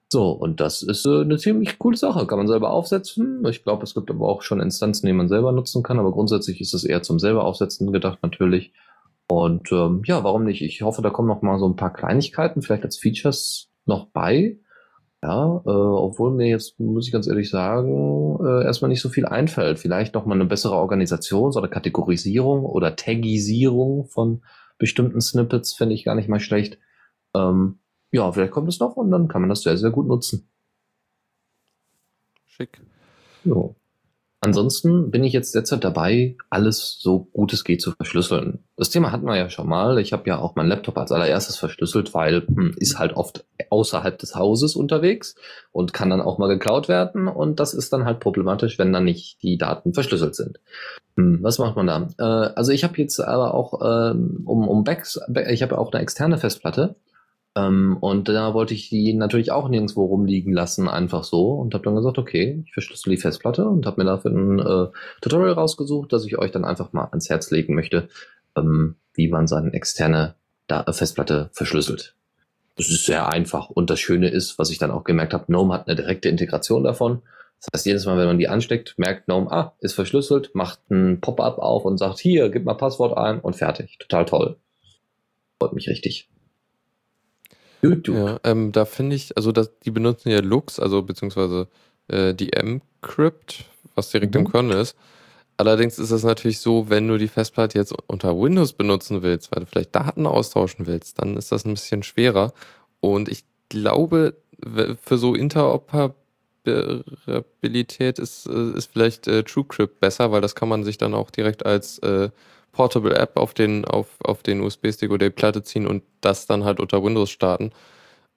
So, 0.09 0.29
und 0.29 0.59
das 0.59 0.83
ist 0.83 1.05
äh, 1.05 1.21
eine 1.21 1.37
ziemlich 1.37 1.79
coole 1.79 1.97
Sache. 1.97 2.27
Kann 2.27 2.37
man 2.37 2.47
selber 2.47 2.69
aufsetzen. 2.69 3.43
Ich 3.49 3.63
glaube, 3.63 3.83
es 3.83 3.95
gibt 3.95 4.11
aber 4.11 4.29
auch 4.29 4.43
schon 4.43 4.61
Instanzen, 4.61 5.07
die 5.07 5.13
man 5.13 5.27
selber 5.27 5.51
nutzen 5.51 5.83
kann, 5.83 5.99
aber 5.99 6.11
grundsätzlich 6.11 6.61
ist 6.61 6.73
es 6.73 6.83
eher 6.83 7.01
zum 7.01 7.19
selber 7.19 7.43
aufsetzen 7.45 7.91
gedacht 7.91 8.19
natürlich. 8.21 8.71
Und 9.27 9.71
ähm, 9.71 10.03
ja, 10.05 10.23
warum 10.23 10.43
nicht? 10.43 10.61
Ich 10.61 10.83
hoffe, 10.83 11.01
da 11.01 11.09
kommen 11.09 11.27
noch 11.27 11.41
mal 11.41 11.57
so 11.57 11.67
ein 11.67 11.75
paar 11.75 11.91
Kleinigkeiten, 11.91 12.61
vielleicht 12.61 12.83
als 12.83 12.97
Features 12.97 13.69
noch 13.85 14.05
bei. 14.07 14.59
Ja, 15.23 15.61
äh, 15.65 15.69
obwohl 15.69 16.31
mir 16.31 16.49
jetzt, 16.49 16.77
muss 16.81 17.07
ich 17.07 17.13
ganz 17.13 17.27
ehrlich 17.27 17.49
sagen, 17.49 18.37
äh, 18.45 18.65
erstmal 18.65 18.89
nicht 18.89 18.99
so 18.99 19.07
viel 19.07 19.25
einfällt. 19.25 19.79
Vielleicht 19.79 20.15
noch 20.15 20.25
mal 20.25 20.35
eine 20.35 20.43
bessere 20.43 20.75
Organisations- 20.75 21.55
oder 21.55 21.69
Kategorisierung 21.69 22.65
oder 22.65 22.97
Tagisierung 22.97 24.03
von 24.03 24.43
bestimmten 24.77 25.21
Snippets 25.21 25.75
finde 25.75 25.95
ich 25.95 26.03
gar 26.03 26.15
nicht 26.15 26.27
mal 26.27 26.41
schlecht. 26.41 26.77
Ähm, 27.33 27.79
ja, 28.11 28.29
vielleicht 28.33 28.51
kommt 28.51 28.67
es 28.67 28.81
noch 28.81 28.97
und 28.97 29.11
dann 29.11 29.29
kann 29.29 29.41
man 29.41 29.49
das 29.49 29.61
sehr, 29.61 29.77
sehr 29.77 29.91
gut 29.91 30.07
nutzen. 30.07 30.49
Schick. 32.45 32.81
Jo. 33.45 33.75
Ansonsten 34.45 35.09
bin 35.09 35.23
ich 35.23 35.31
jetzt 35.31 35.55
derzeit 35.55 35.83
dabei, 35.83 36.35
alles 36.49 36.97
so 36.99 37.19
gut 37.31 37.53
es 37.53 37.63
geht 37.63 37.81
zu 37.81 37.91
verschlüsseln. 37.91 38.59
Das 38.75 38.89
Thema 38.89 39.11
hatten 39.11 39.25
wir 39.25 39.37
ja 39.37 39.49
schon 39.49 39.69
mal. 39.69 39.97
Ich 39.99 40.11
habe 40.11 40.27
ja 40.27 40.39
auch 40.39 40.55
meinen 40.55 40.67
Laptop 40.67 40.97
als 40.97 41.13
allererstes 41.13 41.55
verschlüsselt, 41.57 42.13
weil 42.13 42.45
hm, 42.47 42.75
ist 42.77 42.99
halt 42.99 43.13
oft 43.15 43.45
außerhalb 43.69 44.17
des 44.17 44.35
Hauses 44.35 44.75
unterwegs 44.75 45.35
und 45.71 45.93
kann 45.93 46.09
dann 46.09 46.21
auch 46.21 46.39
mal 46.39 46.47
geklaut 46.47 46.89
werden. 46.89 47.29
Und 47.29 47.61
das 47.61 47.73
ist 47.73 47.93
dann 47.93 48.03
halt 48.03 48.19
problematisch, 48.19 48.77
wenn 48.77 48.91
dann 48.91 49.05
nicht 49.05 49.41
die 49.43 49.57
Daten 49.57 49.93
verschlüsselt 49.93 50.35
sind. 50.35 50.59
Hm, 51.15 51.39
was 51.41 51.57
macht 51.57 51.77
man 51.77 51.87
da? 51.87 52.07
Äh, 52.17 52.53
also 52.55 52.73
ich 52.73 52.83
habe 52.83 52.97
jetzt 52.97 53.19
aber 53.21 53.53
auch 53.53 53.79
ähm, 53.81 54.41
um, 54.45 54.67
um 54.67 54.83
Backs, 54.83 55.19
ich 55.49 55.63
habe 55.63 55.77
auch 55.77 55.93
eine 55.93 56.01
externe 56.01 56.37
Festplatte 56.37 56.95
ähm, 57.55 57.97
und 57.99 58.29
da 58.29 58.53
wollte 58.53 58.73
ich 58.73 58.89
die 58.89 59.13
natürlich 59.13 59.51
auch 59.51 59.69
nirgendwo 59.69 60.05
rumliegen 60.05 60.53
lassen, 60.53 60.87
einfach 60.87 61.23
so. 61.23 61.51
Und 61.51 61.73
habe 61.73 61.83
dann 61.83 61.95
gesagt, 61.95 62.17
okay, 62.17 62.63
ich 62.65 62.73
verschlüssel 62.73 63.11
die 63.11 63.21
Festplatte 63.21 63.67
und 63.67 63.85
habe 63.85 64.01
mir 64.01 64.09
dafür 64.09 64.31
ein 64.31 64.59
äh, 64.59 64.87
Tutorial 65.21 65.53
rausgesucht, 65.53 66.11
dass 66.11 66.25
ich 66.25 66.37
euch 66.37 66.51
dann 66.51 66.65
einfach 66.65 66.93
mal 66.93 67.05
ans 67.05 67.29
Herz 67.29 67.51
legen 67.51 67.75
möchte, 67.75 68.09
ähm, 68.57 68.95
wie 69.13 69.27
man 69.27 69.47
seine 69.47 69.71
externe 69.73 70.35
da 70.67 70.83
äh, 70.83 70.93
Festplatte 70.93 71.49
verschlüsselt. 71.53 72.15
Das 72.75 72.89
ist 72.89 73.05
sehr 73.05 73.29
einfach. 73.29 73.69
Und 73.69 73.91
das 73.91 73.99
Schöne 73.99 74.29
ist, 74.29 74.57
was 74.57 74.71
ich 74.71 74.79
dann 74.79 74.89
auch 74.89 75.03
gemerkt 75.03 75.33
habe, 75.33 75.45
GNOME 75.45 75.75
hat 75.75 75.87
eine 75.87 75.95
direkte 75.95 76.29
Integration 76.29 76.83
davon. 76.83 77.21
Das 77.59 77.69
heißt, 77.75 77.85
jedes 77.85 78.05
Mal, 78.07 78.17
wenn 78.17 78.25
man 78.25 78.39
die 78.39 78.49
ansteckt, 78.49 78.95
merkt 78.97 79.27
GNOME, 79.27 79.51
ah, 79.51 79.75
ist 79.79 79.93
verschlüsselt, 79.93 80.55
macht 80.55 80.79
ein 80.89 81.21
Pop-up 81.21 81.59
auf 81.59 81.85
und 81.85 81.99
sagt, 81.99 82.17
hier, 82.17 82.49
gib 82.49 82.65
mal 82.65 82.73
Passwort 82.73 83.15
ein 83.15 83.39
und 83.39 83.55
fertig. 83.55 83.99
Total 83.99 84.25
toll. 84.25 84.57
Freut 85.59 85.73
mich 85.73 85.87
richtig. 85.87 86.32
YouTube. 87.83 88.15
Ja, 88.15 88.39
ähm, 88.43 88.71
da 88.71 88.85
finde 88.85 89.15
ich, 89.15 89.35
also 89.37 89.51
das, 89.51 89.71
die 89.79 89.91
benutzen 89.91 90.29
ja 90.29 90.39
Lux, 90.39 90.79
also 90.79 91.01
beziehungsweise 91.01 91.67
äh, 92.07 92.33
die 92.33 92.53
M-Crypt, 92.53 93.65
was 93.95 94.09
direkt 94.09 94.33
mhm. 94.33 94.41
im 94.41 94.51
Kernel 94.51 94.79
ist. 94.79 94.95
Allerdings 95.57 95.99
ist 95.99 96.11
es 96.11 96.23
natürlich 96.23 96.59
so, 96.59 96.89
wenn 96.89 97.07
du 97.07 97.17
die 97.17 97.27
Festplatte 97.27 97.77
jetzt 97.77 97.93
unter 98.07 98.35
Windows 98.35 98.73
benutzen 98.73 99.21
willst, 99.21 99.51
weil 99.51 99.59
du 99.61 99.67
vielleicht 99.67 99.95
Daten 99.95 100.25
austauschen 100.25 100.87
willst, 100.87 101.21
dann 101.21 101.37
ist 101.37 101.51
das 101.51 101.65
ein 101.65 101.75
bisschen 101.75 102.01
schwerer. 102.01 102.53
Und 103.01 103.29
ich 103.29 103.43
glaube, 103.69 104.35
für 105.01 105.17
so 105.17 105.35
Interoperabilität 105.35 108.19
ist, 108.19 108.47
äh, 108.47 108.77
ist 108.77 108.91
vielleicht 108.91 109.27
äh, 109.27 109.43
TrueCrypt 109.43 109.99
besser, 109.99 110.31
weil 110.31 110.41
das 110.41 110.55
kann 110.55 110.69
man 110.69 110.83
sich 110.83 110.97
dann 110.97 111.13
auch 111.13 111.29
direkt 111.29 111.65
als 111.65 111.99
äh, 111.99 112.29
Portable 112.73 113.15
App 113.15 113.37
auf 113.37 113.53
den, 113.53 113.85
auf, 113.85 114.17
auf 114.21 114.43
den 114.43 114.59
USB-Stick 114.61 115.11
oder 115.11 115.27
die 115.27 115.35
Platte 115.35 115.63
ziehen 115.63 115.87
und 115.87 116.03
das 116.19 116.47
dann 116.47 116.65
halt 116.65 116.79
unter 116.79 117.03
Windows 117.03 117.29
starten. 117.29 117.71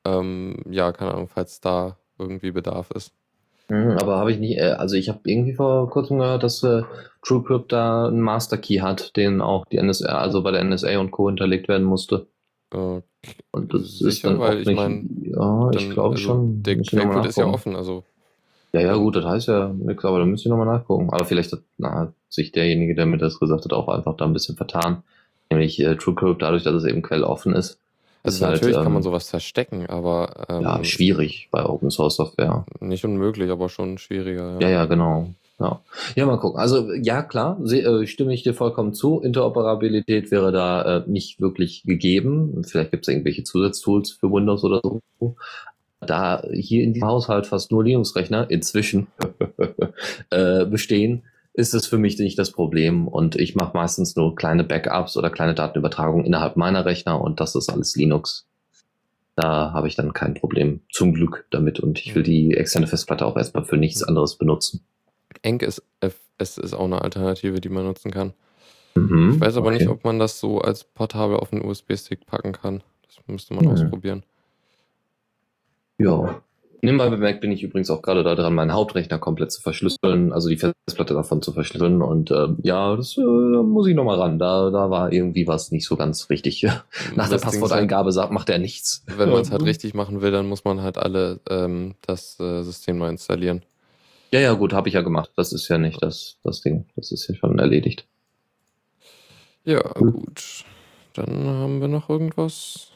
Ähm, 0.04 0.62
ja, 0.70 0.92
keine 0.92 1.14
Ahnung, 1.14 1.28
falls 1.28 1.60
da 1.60 1.96
irgendwie 2.18 2.52
Bedarf 2.52 2.90
ist. 2.92 3.12
Mhm, 3.68 3.96
aber 4.00 4.16
habe 4.18 4.30
ich 4.30 4.38
nicht, 4.38 4.58
äh, 4.58 4.76
also 4.78 4.94
ich 4.94 5.08
habe 5.08 5.20
irgendwie 5.24 5.54
vor 5.54 5.90
kurzem 5.90 6.18
gehört, 6.18 6.44
dass 6.44 6.62
äh, 6.62 6.82
TrueCrypt 7.22 7.72
da 7.72 8.06
einen 8.06 8.20
Master 8.20 8.58
Key 8.58 8.76
hat, 8.76 9.16
den 9.16 9.40
auch 9.40 9.64
die 9.66 9.82
NSA, 9.82 10.06
also 10.06 10.42
bei 10.42 10.52
der 10.52 10.62
NSA 10.62 10.98
und 10.98 11.10
Co. 11.10 11.28
hinterlegt 11.28 11.66
werden 11.66 11.84
musste. 11.84 12.28
Okay. 12.72 13.02
Und 13.50 13.74
das 13.74 13.98
Sicher, 13.98 14.08
ist 14.08 14.24
dann 14.24 14.38
weil 14.38 14.60
ich 14.60 14.76
meine, 14.76 15.04
ja, 15.22 15.70
ich 15.70 15.90
glaube 15.90 16.14
also 16.14 16.22
schon. 16.22 16.62
Der 16.62 16.80
Quellcode 16.80 17.26
ist 17.26 17.38
ja 17.38 17.46
offen, 17.46 17.74
also 17.74 18.04
ja, 18.76 18.88
ja, 18.88 18.96
gut, 18.96 19.16
das 19.16 19.24
heißt 19.24 19.48
ja 19.48 19.68
nichts, 19.68 20.04
aber 20.04 20.18
da 20.18 20.26
müsst 20.26 20.44
ihr 20.44 20.50
nochmal 20.50 20.66
nachgucken. 20.66 21.08
Aber 21.10 21.24
vielleicht 21.24 21.52
hat, 21.52 21.60
na, 21.78 21.94
hat 21.94 22.12
sich 22.28 22.52
derjenige, 22.52 22.94
der 22.94 23.06
mir 23.06 23.16
das 23.16 23.40
gesagt 23.40 23.64
hat, 23.64 23.72
auch 23.72 23.88
einfach 23.88 24.16
da 24.16 24.26
ein 24.26 24.34
bisschen 24.34 24.56
vertan. 24.56 25.02
Nämlich 25.50 25.80
äh, 25.80 25.96
TrueCrypt, 25.96 26.42
dadurch, 26.42 26.64
dass 26.64 26.74
es 26.74 26.84
eben 26.84 27.00
quelloffen 27.00 27.54
ist. 27.54 27.78
Also 28.22 28.36
ist 28.36 28.40
natürlich 28.42 28.76
halt, 28.76 28.84
kann 28.84 28.92
man 28.92 29.00
ähm, 29.00 29.04
sowas 29.04 29.30
verstecken, 29.30 29.86
aber 29.86 30.46
ähm, 30.48 30.62
ja, 30.62 30.84
schwierig 30.84 31.48
bei 31.52 31.64
Open 31.64 31.90
Source 31.90 32.16
Software. 32.16 32.66
Nicht 32.80 33.04
unmöglich, 33.04 33.50
aber 33.50 33.68
schon 33.68 33.98
schwieriger. 33.98 34.58
Ja, 34.60 34.68
ja, 34.68 34.68
ja 34.68 34.84
genau. 34.86 35.30
Ja. 35.58 35.80
ja, 36.16 36.26
mal 36.26 36.36
gucken. 36.36 36.60
Also 36.60 36.92
ja, 36.92 37.22
klar, 37.22 37.56
seh, 37.62 37.80
äh, 37.80 38.06
stimme 38.06 38.34
ich 38.34 38.42
dir 38.42 38.52
vollkommen 38.52 38.92
zu. 38.92 39.20
Interoperabilität 39.20 40.30
wäre 40.30 40.52
da 40.52 40.98
äh, 40.98 41.02
nicht 41.06 41.40
wirklich 41.40 41.84
gegeben. 41.84 42.62
Vielleicht 42.66 42.90
gibt 42.90 43.06
es 43.06 43.08
irgendwelche 43.08 43.44
Zusatztools 43.44 44.10
für 44.10 44.30
Windows 44.30 44.64
oder 44.64 44.80
so 44.82 45.00
da 46.06 46.42
hier 46.52 46.82
in 46.82 46.92
diesem 46.94 47.08
Haushalt 47.08 47.46
fast 47.46 47.70
nur 47.70 47.84
Linux-Rechner 47.84 48.50
inzwischen 48.50 49.08
äh, 50.30 50.64
bestehen, 50.64 51.24
ist 51.52 51.74
es 51.74 51.86
für 51.86 51.98
mich 51.98 52.18
nicht 52.18 52.38
das 52.38 52.52
Problem. 52.52 53.08
Und 53.08 53.36
ich 53.36 53.54
mache 53.54 53.76
meistens 53.76 54.16
nur 54.16 54.34
kleine 54.34 54.64
Backups 54.64 55.16
oder 55.16 55.30
kleine 55.30 55.54
Datenübertragungen 55.54 56.26
innerhalb 56.26 56.56
meiner 56.56 56.84
Rechner 56.84 57.20
und 57.20 57.40
das 57.40 57.54
ist 57.54 57.70
alles 57.70 57.96
Linux. 57.96 58.46
Da 59.36 59.72
habe 59.72 59.88
ich 59.88 59.96
dann 59.96 60.14
kein 60.14 60.34
Problem, 60.34 60.80
zum 60.90 61.12
Glück 61.12 61.46
damit. 61.50 61.80
Und 61.80 61.98
ich 62.00 62.14
will 62.14 62.22
die 62.22 62.54
externe 62.54 62.86
Festplatte 62.86 63.26
auch 63.26 63.36
erstmal 63.36 63.64
für 63.64 63.76
nichts 63.76 64.02
anderes 64.02 64.36
benutzen. 64.36 64.80
Enk 65.42 65.62
ist, 65.62 65.82
es 66.38 66.58
ist 66.58 66.74
auch 66.74 66.84
eine 66.84 67.02
Alternative, 67.02 67.60
die 67.60 67.68
man 67.68 67.84
nutzen 67.84 68.10
kann. 68.10 68.32
Mhm, 68.94 69.34
ich 69.34 69.40
weiß 69.40 69.56
aber 69.58 69.68
okay. 69.68 69.78
nicht, 69.78 69.88
ob 69.88 70.04
man 70.04 70.18
das 70.18 70.40
so 70.40 70.60
als 70.60 70.84
portabel 70.84 71.36
auf 71.36 71.52
einen 71.52 71.64
USB-Stick 71.64 72.26
packen 72.26 72.52
kann. 72.52 72.82
Das 73.06 73.18
müsste 73.26 73.54
man 73.54 73.66
mhm. 73.66 73.72
ausprobieren. 73.72 74.24
Ja. 75.98 76.42
Nebenbei 76.82 77.08
bemerkt 77.08 77.40
bin 77.40 77.50
ich 77.50 77.62
übrigens 77.62 77.90
auch 77.90 78.02
gerade 78.02 78.22
daran, 78.22 78.54
meinen 78.54 78.72
Hauptrechner 78.72 79.18
komplett 79.18 79.50
zu 79.50 79.60
verschlüsseln, 79.60 80.32
also 80.32 80.48
die 80.48 80.58
Festplatte 80.58 81.14
davon 81.14 81.42
zu 81.42 81.52
verschlüsseln. 81.52 82.02
Und 82.02 82.30
äh, 82.30 82.48
ja, 82.62 82.94
das 82.94 83.16
äh, 83.16 83.22
da 83.22 83.62
muss 83.62 83.88
ich 83.88 83.94
nochmal 83.94 84.20
ran. 84.20 84.38
Da, 84.38 84.70
da 84.70 84.90
war 84.90 85.12
irgendwie 85.12 85.46
was 85.46 85.72
nicht 85.72 85.86
so 85.86 85.96
ganz 85.96 86.30
richtig. 86.30 86.62
Nach 87.16 87.28
der 87.28 87.38
Passworteingabe 87.38 88.12
sagt, 88.12 88.30
macht 88.30 88.50
er 88.50 88.58
nichts. 88.58 89.04
Wenn 89.06 89.30
man 89.30 89.40
es 89.40 89.50
halt 89.50 89.64
richtig 89.64 89.94
machen 89.94 90.20
will, 90.20 90.30
dann 90.30 90.46
muss 90.46 90.64
man 90.64 90.82
halt 90.82 90.98
alle 90.98 91.40
ähm, 91.48 91.94
das 92.02 92.38
äh, 92.40 92.62
System 92.62 92.98
mal 92.98 93.10
installieren. 93.10 93.62
Ja, 94.32 94.40
ja, 94.40 94.52
gut, 94.52 94.72
habe 94.72 94.88
ich 94.88 94.94
ja 94.94 95.02
gemacht. 95.02 95.30
Das 95.36 95.52
ist 95.52 95.68
ja 95.68 95.78
nicht 95.78 96.02
das, 96.02 96.36
das 96.44 96.60
Ding. 96.60 96.84
Das 96.94 97.10
ist 97.10 97.26
ja 97.28 97.34
schon 97.34 97.58
erledigt. 97.58 98.06
Ja, 99.64 99.80
gut. 99.94 100.64
Dann 101.14 101.46
haben 101.46 101.80
wir 101.80 101.88
noch 101.88 102.10
irgendwas. 102.10 102.92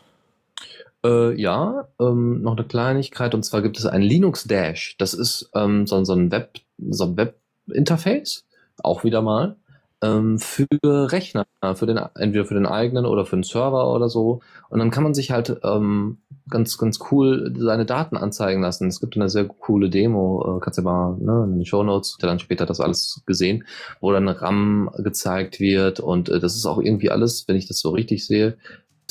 Äh, 1.05 1.40
ja, 1.40 1.88
ähm, 1.98 2.42
noch 2.42 2.57
eine 2.57 2.66
Kleinigkeit 2.66 3.34
und 3.34 3.42
zwar 3.42 3.62
gibt 3.62 3.78
es 3.78 3.86
ein 3.86 4.03
Linux 4.03 4.44
Dash. 4.44 4.96
Das 4.98 5.14
ist 5.14 5.51
ähm, 5.55 5.86
so, 5.86 6.05
so 6.05 6.12
ein 6.12 6.30
Web, 6.30 6.59
so 6.78 7.05
ein 7.05 7.16
Web-Interface, 7.16 8.44
auch 8.82 9.03
wieder 9.03 9.22
mal, 9.22 9.57
ähm, 10.03 10.38
für 10.38 10.66
Rechner, 10.84 11.46
für 11.74 11.86
den, 11.86 11.96
entweder 11.96 12.44
für 12.44 12.55
den 12.55 12.66
eigenen 12.66 13.07
oder 13.07 13.26
für 13.26 13.36
den 13.36 13.42
Server 13.42 13.92
oder 13.92 14.09
so. 14.09 14.40
Und 14.68 14.78
dann 14.78 14.90
kann 14.90 15.03
man 15.03 15.14
sich 15.14 15.30
halt 15.30 15.61
ähm, 15.62 16.18
ganz, 16.48 16.78
ganz 16.78 16.98
cool 17.11 17.55
seine 17.57 17.86
Daten 17.86 18.16
anzeigen 18.16 18.62
lassen. 18.62 18.88
Es 18.88 19.01
gibt 19.01 19.16
eine 19.16 19.28
sehr 19.28 19.44
coole 19.44 19.90
Demo, 19.90 20.57
äh, 20.57 20.61
kannst 20.61 20.78
du 20.78 20.82
mal 20.82 21.16
ne, 21.18 21.44
in 21.44 21.59
den 21.59 21.66
Show 21.66 21.82
Notes, 21.82 22.16
dann 22.20 22.38
später 22.38 22.66
das 22.66 22.80
alles 22.80 23.22
gesehen, 23.26 23.64
wo 24.01 24.12
dann 24.12 24.28
RAM 24.28 24.90
gezeigt 24.98 25.61
wird 25.61 26.01
und 26.01 26.28
äh, 26.28 26.40
das 26.40 26.57
ist 26.57 26.66
auch 26.66 26.80
irgendwie 26.80 27.11
alles, 27.11 27.46
wenn 27.48 27.57
ich 27.57 27.68
das 27.68 27.80
so 27.80 27.90
richtig 27.90 28.26
sehe, 28.26 28.57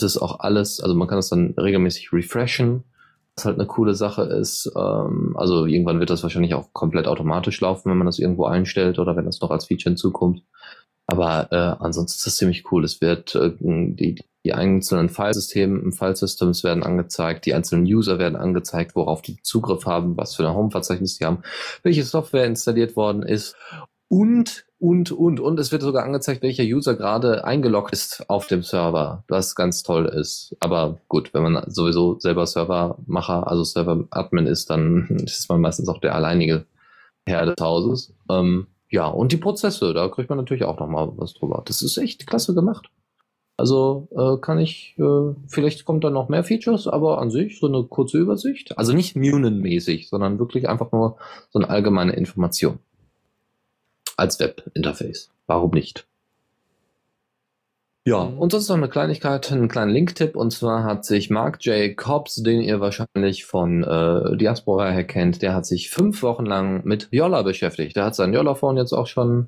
ist 0.01 0.15
es 0.15 0.21
auch 0.21 0.39
alles, 0.39 0.79
also 0.79 0.95
man 0.95 1.07
kann 1.07 1.17
das 1.17 1.29
dann 1.29 1.53
regelmäßig 1.57 2.13
refreshen, 2.13 2.83
was 3.35 3.45
halt 3.45 3.57
eine 3.57 3.67
coole 3.67 3.95
Sache 3.95 4.23
ist. 4.23 4.71
Ähm, 4.75 5.35
also 5.37 5.65
irgendwann 5.65 5.99
wird 5.99 6.09
das 6.09 6.23
wahrscheinlich 6.23 6.53
auch 6.53 6.73
komplett 6.73 7.07
automatisch 7.07 7.59
laufen, 7.61 7.89
wenn 7.89 7.97
man 7.97 8.07
das 8.07 8.19
irgendwo 8.19 8.45
einstellt 8.45 8.99
oder 8.99 9.15
wenn 9.15 9.25
das 9.25 9.41
noch 9.41 9.51
als 9.51 9.65
Feature 9.65 9.91
hinzukommt. 9.91 10.43
Aber 11.07 11.47
äh, 11.51 11.83
ansonsten 11.83 12.17
ist 12.17 12.25
das 12.27 12.35
ziemlich 12.37 12.71
cool. 12.71 12.83
Es 12.83 13.01
wird 13.01 13.33
äh, 13.33 13.51
die, 13.59 14.21
die 14.45 14.53
einzelnen 14.53 15.09
Filesysteme 15.09 15.79
im 15.79 15.91
Filesystems 15.91 16.63
werden 16.63 16.83
angezeigt, 16.83 17.45
die 17.45 17.53
einzelnen 17.53 17.85
User 17.85 18.19
werden 18.19 18.35
angezeigt, 18.35 18.95
worauf 18.95 19.23
die 19.23 19.41
Zugriff 19.41 19.85
haben, 19.85 20.17
was 20.17 20.35
für 20.35 20.47
ein 20.47 20.53
Home-Verzeichnis 20.53 21.17
die 21.17 21.25
haben, 21.25 21.41
welche 21.81 22.03
Software 22.03 22.45
installiert 22.45 22.95
worden 22.95 23.23
ist 23.23 23.55
und, 24.09 24.65
und, 24.79 25.11
und, 25.11 25.39
und 25.39 25.59
es 25.59 25.71
wird 25.71 25.83
sogar 25.83 26.03
angezeigt, 26.03 26.41
welcher 26.41 26.63
User 26.63 26.95
gerade 26.95 27.45
eingeloggt 27.45 27.93
ist 27.93 28.27
auf 28.27 28.47
dem 28.47 28.63
Server, 28.63 29.23
was 29.27 29.55
ganz 29.55 29.83
toll 29.83 30.07
ist. 30.07 30.55
Aber 30.59 30.97
gut, 31.07 31.33
wenn 31.33 31.43
man 31.43 31.63
sowieso 31.69 32.19
selber 32.19 32.47
Servermacher, 32.47 33.47
also 33.47 33.63
Server-Admin 33.63 34.47
ist, 34.47 34.71
dann 34.71 35.07
ist 35.23 35.47
man 35.47 35.61
meistens 35.61 35.87
auch 35.89 35.99
der 35.99 36.15
alleinige 36.15 36.65
Herr 37.27 37.45
des 37.45 37.55
Hauses. 37.61 38.15
Ähm, 38.31 38.65
ja, 38.89 39.05
und 39.05 39.31
die 39.31 39.37
Prozesse, 39.37 39.93
da 39.93 40.07
kriegt 40.07 40.29
man 40.29 40.39
natürlich 40.39 40.63
auch 40.63 40.79
nochmal 40.79 41.11
was 41.17 41.35
drüber. 41.35 41.61
Das 41.65 41.83
ist 41.83 41.97
echt 41.97 42.25
klasse 42.25 42.55
gemacht. 42.55 42.89
Also 43.57 44.07
äh, 44.17 44.41
kann 44.41 44.57
ich, 44.57 44.95
äh, 44.97 45.35
vielleicht 45.47 45.85
kommt 45.85 46.03
da 46.03 46.09
noch 46.09 46.29
mehr 46.29 46.43
Features, 46.43 46.87
aber 46.87 47.19
an 47.19 47.29
sich 47.29 47.59
so 47.59 47.67
eine 47.67 47.83
kurze 47.83 48.17
Übersicht. 48.17 48.75
Also 48.77 48.93
nicht 48.93 49.15
Munen-mäßig, 49.15 50.09
sondern 50.09 50.39
wirklich 50.39 50.67
einfach 50.67 50.91
nur 50.91 51.17
so 51.51 51.59
eine 51.59 51.69
allgemeine 51.69 52.13
Information. 52.13 52.79
Als 54.19 54.39
Webinterface. 54.39 55.31
Warum 55.47 55.71
nicht? 55.71 56.05
Ja, 58.05 58.25
mhm. 58.25 58.37
und 58.37 58.51
sonst 58.51 58.67
noch 58.69 58.75
eine 58.75 58.89
Kleinigkeit, 58.89 59.51
einen 59.51 59.67
kleinen 59.69 59.91
Link-Tipp. 59.91 60.35
Und 60.35 60.51
zwar 60.51 60.83
hat 60.83 61.05
sich 61.05 61.29
Mark 61.29 61.63
J. 61.63 61.95
Cobbs, 61.95 62.35
den 62.35 62.59
ihr 62.59 62.79
wahrscheinlich 62.79 63.45
von 63.45 63.83
äh, 63.83 64.35
Diaspora 64.35 64.89
her 64.89 65.05
kennt, 65.05 65.41
der 65.41 65.53
hat 65.53 65.65
sich 65.65 65.89
fünf 65.89 66.21
Wochen 66.21 66.45
lang 66.45 66.81
mit 66.85 67.07
Yola 67.11 67.43
beschäftigt. 67.43 67.95
Der 67.95 68.05
hat 68.05 68.15
sein 68.15 68.33
Yola-Phone 68.33 68.77
jetzt 68.77 68.93
auch 68.93 69.07
schon 69.07 69.47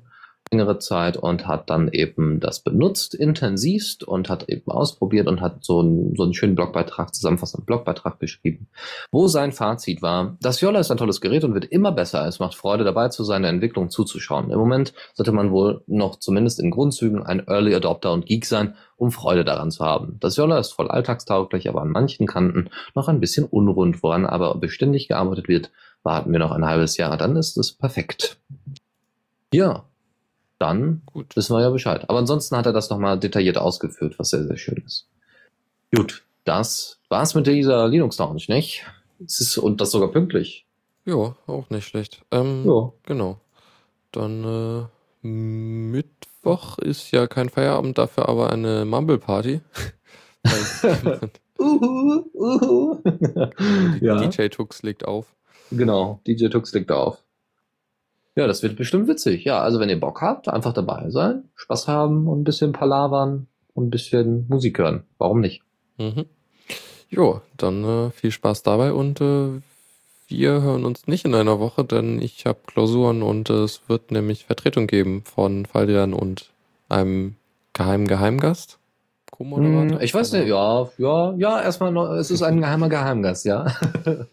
längere 0.52 0.78
Zeit 0.78 1.16
und 1.16 1.46
hat 1.46 1.70
dann 1.70 1.88
eben 1.88 2.38
das 2.38 2.60
benutzt, 2.60 3.14
intensivst 3.14 4.04
und 4.04 4.28
hat 4.28 4.48
eben 4.48 4.70
ausprobiert 4.70 5.26
und 5.26 5.40
hat 5.40 5.64
so 5.64 5.80
einen, 5.80 6.14
so 6.14 6.24
einen 6.24 6.34
schönen 6.34 6.54
Blogbeitrag, 6.54 7.14
zusammenfassenden 7.14 7.64
Blogbeitrag 7.64 8.20
geschrieben, 8.20 8.68
wo 9.10 9.28
sein 9.28 9.52
Fazit 9.52 10.02
war, 10.02 10.36
das 10.40 10.60
Yola 10.60 10.80
ist 10.80 10.90
ein 10.90 10.98
tolles 10.98 11.20
Gerät 11.20 11.44
und 11.44 11.54
wird 11.54 11.64
immer 11.64 11.90
besser. 11.90 12.26
Es 12.26 12.38
macht 12.38 12.54
Freude 12.54 12.84
dabei 12.84 13.08
zu 13.08 13.24
sein, 13.24 13.42
der 13.42 13.50
Entwicklung 13.50 13.90
zuzuschauen. 13.90 14.50
Im 14.50 14.58
Moment 14.58 14.92
sollte 15.14 15.32
man 15.32 15.50
wohl 15.50 15.82
noch 15.86 16.18
zumindest 16.18 16.60
in 16.60 16.70
Grundzügen 16.70 17.22
ein 17.22 17.46
Early 17.46 17.74
Adopter 17.74 18.12
und 18.12 18.26
Geek 18.26 18.44
sein, 18.44 18.74
um 18.96 19.10
Freude 19.10 19.44
daran 19.44 19.70
zu 19.70 19.84
haben. 19.84 20.18
Das 20.20 20.36
Yola 20.36 20.58
ist 20.58 20.72
voll 20.72 20.88
alltagstauglich, 20.88 21.68
aber 21.68 21.80
an 21.80 21.90
manchen 21.90 22.26
Kanten 22.26 22.68
noch 22.94 23.08
ein 23.08 23.20
bisschen 23.20 23.46
unrund, 23.46 24.02
woran 24.02 24.26
aber 24.26 24.54
beständig 24.56 25.08
gearbeitet 25.08 25.48
wird. 25.48 25.70
Warten 26.02 26.32
wir 26.32 26.38
noch 26.38 26.50
ein 26.50 26.66
halbes 26.66 26.96
Jahr, 26.98 27.16
dann 27.16 27.36
ist 27.36 27.56
es 27.56 27.72
perfekt. 27.72 28.38
Ja, 29.52 29.84
dann 30.62 31.02
Gut. 31.06 31.34
wissen 31.36 31.54
wir 31.56 31.60
ja 31.60 31.70
Bescheid. 31.70 32.08
Aber 32.08 32.18
ansonsten 32.18 32.56
hat 32.56 32.66
er 32.66 32.72
das 32.72 32.88
nochmal 32.88 33.18
detailliert 33.18 33.58
ausgeführt, 33.58 34.18
was 34.18 34.30
sehr, 34.30 34.44
sehr 34.44 34.56
schön 34.56 34.82
ist. 34.86 35.08
Gut, 35.94 36.22
das 36.44 37.00
war's 37.08 37.34
mit 37.34 37.46
dieser 37.46 37.88
Linux 37.88 38.18
Lounge, 38.18 38.44
nicht? 38.48 38.86
Es 39.24 39.40
ist, 39.40 39.58
und 39.58 39.80
das 39.80 39.90
sogar 39.90 40.08
pünktlich. 40.08 40.64
Ja, 41.04 41.36
auch 41.46 41.68
nicht 41.70 41.86
schlecht. 41.86 42.22
Ähm, 42.30 42.64
ja. 42.64 42.92
Genau. 43.04 43.40
Dann 44.12 44.88
äh, 45.22 45.26
Mittwoch 45.26 46.78
ist 46.78 47.10
ja 47.10 47.26
kein 47.26 47.48
Feierabend, 47.48 47.98
dafür 47.98 48.28
aber 48.28 48.50
eine 48.50 48.84
Mumble 48.84 49.18
Party. 49.18 49.60
uhu, 51.58 52.24
uhu. 52.34 53.02
ja. 54.00 54.16
DJ 54.26 54.48
Tux 54.48 54.82
legt 54.82 55.06
auf. 55.06 55.34
Genau, 55.70 56.20
DJ 56.26 56.48
Tux 56.48 56.72
legt 56.72 56.92
auf. 56.92 57.21
Ja, 58.34 58.46
das 58.46 58.62
wird 58.62 58.76
bestimmt 58.76 59.08
witzig. 59.08 59.44
Ja, 59.44 59.60
also 59.60 59.78
wenn 59.78 59.90
ihr 59.90 60.00
Bock 60.00 60.22
habt, 60.22 60.48
einfach 60.48 60.72
dabei 60.72 61.10
sein, 61.10 61.44
Spaß 61.54 61.86
haben 61.88 62.28
und 62.28 62.40
ein 62.40 62.44
bisschen 62.44 62.72
palavern 62.72 63.46
und 63.74 63.86
ein 63.86 63.90
bisschen 63.90 64.46
Musik 64.48 64.78
hören. 64.78 65.04
Warum 65.18 65.40
nicht? 65.40 65.62
Mhm. 65.98 66.24
Jo, 67.10 67.42
dann 67.58 67.84
äh, 67.84 68.10
viel 68.10 68.30
Spaß 68.30 68.62
dabei 68.62 68.94
und 68.94 69.20
äh, 69.20 69.60
wir 70.28 70.62
hören 70.62 70.86
uns 70.86 71.06
nicht 71.06 71.26
in 71.26 71.34
einer 71.34 71.60
Woche, 71.60 71.84
denn 71.84 72.22
ich 72.22 72.46
habe 72.46 72.60
Klausuren 72.66 73.22
und 73.22 73.50
äh, 73.50 73.64
es 73.64 73.82
wird 73.88 74.10
nämlich 74.10 74.46
Vertretung 74.46 74.86
geben 74.86 75.22
von 75.24 75.66
Faldian 75.66 76.14
und 76.14 76.50
einem 76.88 77.36
geheimen 77.74 78.08
Geheimgast. 78.08 78.78
Co-Moderator? 79.30 79.98
Hm, 79.98 80.00
ich 80.00 80.14
weiß 80.14 80.32
nicht, 80.32 80.48
ja, 80.48 80.88
ja, 80.96 81.34
ja, 81.36 81.62
erstmal 81.62 81.92
noch, 81.92 82.12
es 82.12 82.30
ist 82.30 82.42
ein 82.42 82.60
geheimer 82.60 82.88
Geheimgast, 82.88 83.44
ja. 83.44 83.66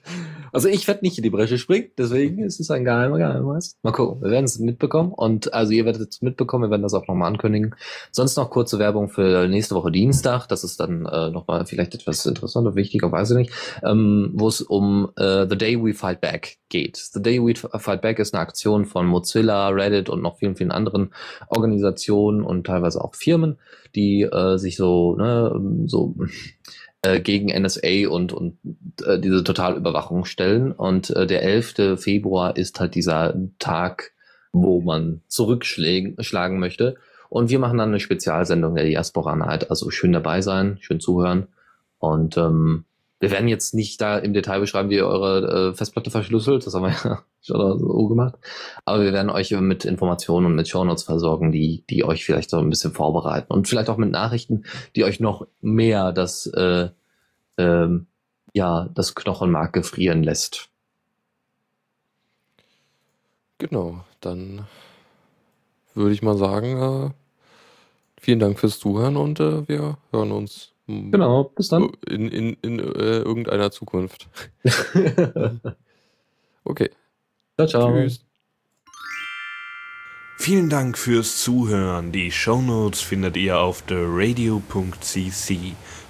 Also 0.51 0.67
ich 0.67 0.87
werde 0.87 1.01
nicht 1.03 1.17
in 1.17 1.23
die 1.23 1.29
Bresche 1.29 1.57
springen, 1.57 1.89
deswegen 1.97 2.43
ist 2.43 2.59
es 2.59 2.71
ein 2.71 2.85
geheimer 2.85 3.17
Geheimgast. 3.17 3.77
Mal 3.83 3.91
gucken, 3.91 4.21
wir 4.21 4.31
werden 4.31 4.45
es 4.45 4.59
mitbekommen 4.59 5.13
und 5.13 5.53
also 5.53 5.71
ihr 5.71 5.85
werdet 5.85 6.09
es 6.09 6.21
mitbekommen, 6.21 6.65
wir 6.65 6.71
werden 6.71 6.83
das 6.83 6.93
auch 6.93 7.07
nochmal 7.07 7.29
ankündigen. 7.31 7.75
Sonst 8.11 8.37
noch 8.37 8.49
kurze 8.49 8.79
Werbung 8.79 9.09
für 9.09 9.47
nächste 9.47 9.75
Woche 9.75 9.91
Dienstag, 9.91 10.47
das 10.47 10.63
ist 10.63 10.79
dann 10.79 11.05
äh, 11.05 11.29
nochmal 11.29 11.65
vielleicht 11.65 11.95
etwas 11.95 12.25
interessanter, 12.25 12.75
wichtiger, 12.75 13.11
weiß 13.11 13.31
ich 13.31 13.37
nicht, 13.37 13.51
ähm, 13.83 14.31
wo 14.33 14.47
es 14.47 14.61
um 14.61 15.11
äh, 15.17 15.47
The 15.49 15.57
Day 15.57 15.83
We 15.83 15.93
Fight 15.93 16.21
Back 16.21 16.57
geht. 16.69 16.97
The 16.97 17.21
Day 17.21 17.39
We 17.39 17.55
Fight 17.55 18.01
Back 18.01 18.19
ist 18.19 18.33
eine 18.33 18.41
Aktion 18.41 18.85
von 18.85 19.05
Mozilla, 19.05 19.69
Reddit 19.69 20.09
und 20.09 20.21
noch 20.21 20.37
vielen, 20.37 20.55
vielen 20.55 20.71
anderen 20.71 21.13
Organisationen 21.47 22.43
und 22.43 22.65
teilweise 22.65 23.03
auch 23.03 23.15
Firmen, 23.15 23.57
die 23.95 24.21
äh, 24.21 24.57
sich 24.57 24.77
so, 24.77 25.15
ne, 25.15 25.85
so 25.85 26.15
äh, 27.01 27.19
gegen 27.19 27.47
NSA 27.47 28.09
und, 28.09 28.33
und 28.33 28.57
äh, 29.05 29.19
diese 29.19 29.43
Totalüberwachung 29.43 30.25
stellen. 30.25 30.71
Und 30.71 31.09
äh, 31.11 31.27
der 31.27 31.43
11. 31.43 31.99
Februar 31.99 32.57
ist 32.57 32.79
halt 32.79 32.95
dieser 32.95 33.35
Tag, 33.57 34.11
wo 34.51 34.81
man 34.81 35.21
zurückschlagen 35.27 36.59
möchte. 36.59 36.97
Und 37.29 37.49
wir 37.49 37.59
machen 37.59 37.77
dann 37.77 37.89
eine 37.89 37.99
Spezialsendung 37.99 38.75
der 38.75 38.85
Diaspora 38.85 39.35
Night. 39.35 39.69
Also 39.69 39.91
schön 39.91 40.11
dabei 40.11 40.41
sein, 40.41 40.77
schön 40.81 40.99
zuhören. 40.99 41.47
Und 41.99 42.37
ähm, 42.37 42.85
wir 43.19 43.31
werden 43.31 43.49
jetzt 43.49 43.73
nicht 43.73 43.99
da 43.99 44.17
im 44.17 44.33
Detail 44.33 44.59
beschreiben, 44.59 44.89
wie 44.89 44.95
ihr 44.95 45.07
eure 45.07 45.71
äh, 45.71 45.73
Festplatte 45.73 46.09
verschlüsselt. 46.09 46.65
Das 46.65 46.73
haben 46.73 46.83
wir 46.83 46.95
ja 47.03 47.23
schon 47.41 47.79
so 47.79 48.07
gemacht. 48.07 48.35
Aber 48.85 49.03
wir 49.03 49.11
werden 49.11 49.29
euch 49.29 49.51
mit 49.51 49.83
Informationen 49.85 50.45
und 50.45 50.55
mit 50.55 50.69
Shownotes 50.69 51.03
versorgen, 51.03 51.51
die, 51.51 51.83
die 51.89 52.05
euch 52.05 52.25
vielleicht 52.25 52.49
so 52.49 52.57
ein 52.57 52.69
bisschen 52.69 52.93
vorbereiten. 52.93 53.51
Und 53.51 53.67
vielleicht 53.67 53.89
auch 53.89 53.97
mit 53.97 54.11
Nachrichten, 54.11 54.63
die 54.95 55.03
euch 55.03 55.19
noch 55.19 55.45
mehr 55.61 56.13
das, 56.13 56.47
äh, 56.47 56.89
ähm, 57.57 58.07
ja, 58.53 58.89
das 58.93 59.15
Knochenmark 59.15 59.73
gefrieren 59.73 60.23
lässt. 60.23 60.69
Genau, 63.57 64.05
dann 64.21 64.65
würde 65.93 66.13
ich 66.13 66.21
mal 66.21 66.37
sagen, 66.37 66.77
äh, 66.81 67.09
vielen 68.21 68.39
Dank 68.39 68.57
fürs 68.57 68.79
Zuhören 68.79 69.17
und 69.17 69.41
äh, 69.41 69.67
wir 69.67 69.97
hören 70.11 70.31
uns 70.31 70.71
Genau, 70.89 71.43
bis 71.43 71.67
dann. 71.67 71.91
In, 72.07 72.29
in, 72.29 72.57
in 72.63 72.79
äh, 72.79 73.19
irgendeiner 73.19 73.69
Zukunft. 73.69 74.27
okay. 76.63 76.89
Ciao, 77.55 77.67
ciao. 77.67 77.93
Tschüss. 77.93 78.25
Vielen 80.39 80.69
Dank 80.69 80.97
fürs 80.97 81.37
Zuhören. 81.43 82.11
Die 82.11 82.31
Shownotes 82.31 83.01
findet 83.01 83.37
ihr 83.37 83.59
auf 83.59 83.83
theradio.cc 83.83 85.59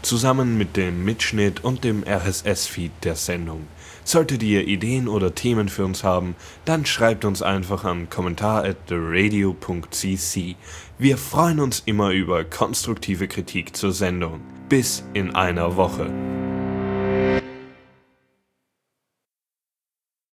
zusammen 0.02 0.58
mit 0.58 0.78
dem 0.78 1.04
Mitschnitt 1.04 1.64
und 1.66 1.84
dem 1.84 2.06
RSS-Feed 2.08 2.92
der 3.04 3.16
Sendung. 3.16 3.68
Solltet 4.10 4.42
ihr 4.42 4.68
Ideen 4.68 5.08
oder 5.08 5.36
Themen 5.36 5.70
für 5.70 5.86
uns 5.86 6.04
haben, 6.04 6.36
dann 6.66 6.84
schreibt 6.84 7.26
uns 7.26 7.44
einfach 7.44 7.84
an 7.84 8.10
kommentar 8.10 8.64
at 8.64 8.88
theradio.cc. 8.88 10.56
Wir 10.98 11.16
freuen 11.16 11.60
uns 11.60 11.84
immer 11.86 12.10
über 12.10 12.44
konstruktive 12.44 13.28
Kritik 13.28 13.76
zur 13.76 13.92
Sendung. 13.92 14.42
Bis 14.68 15.04
in 15.14 15.36
einer 15.36 15.76
Woche. 15.76 16.10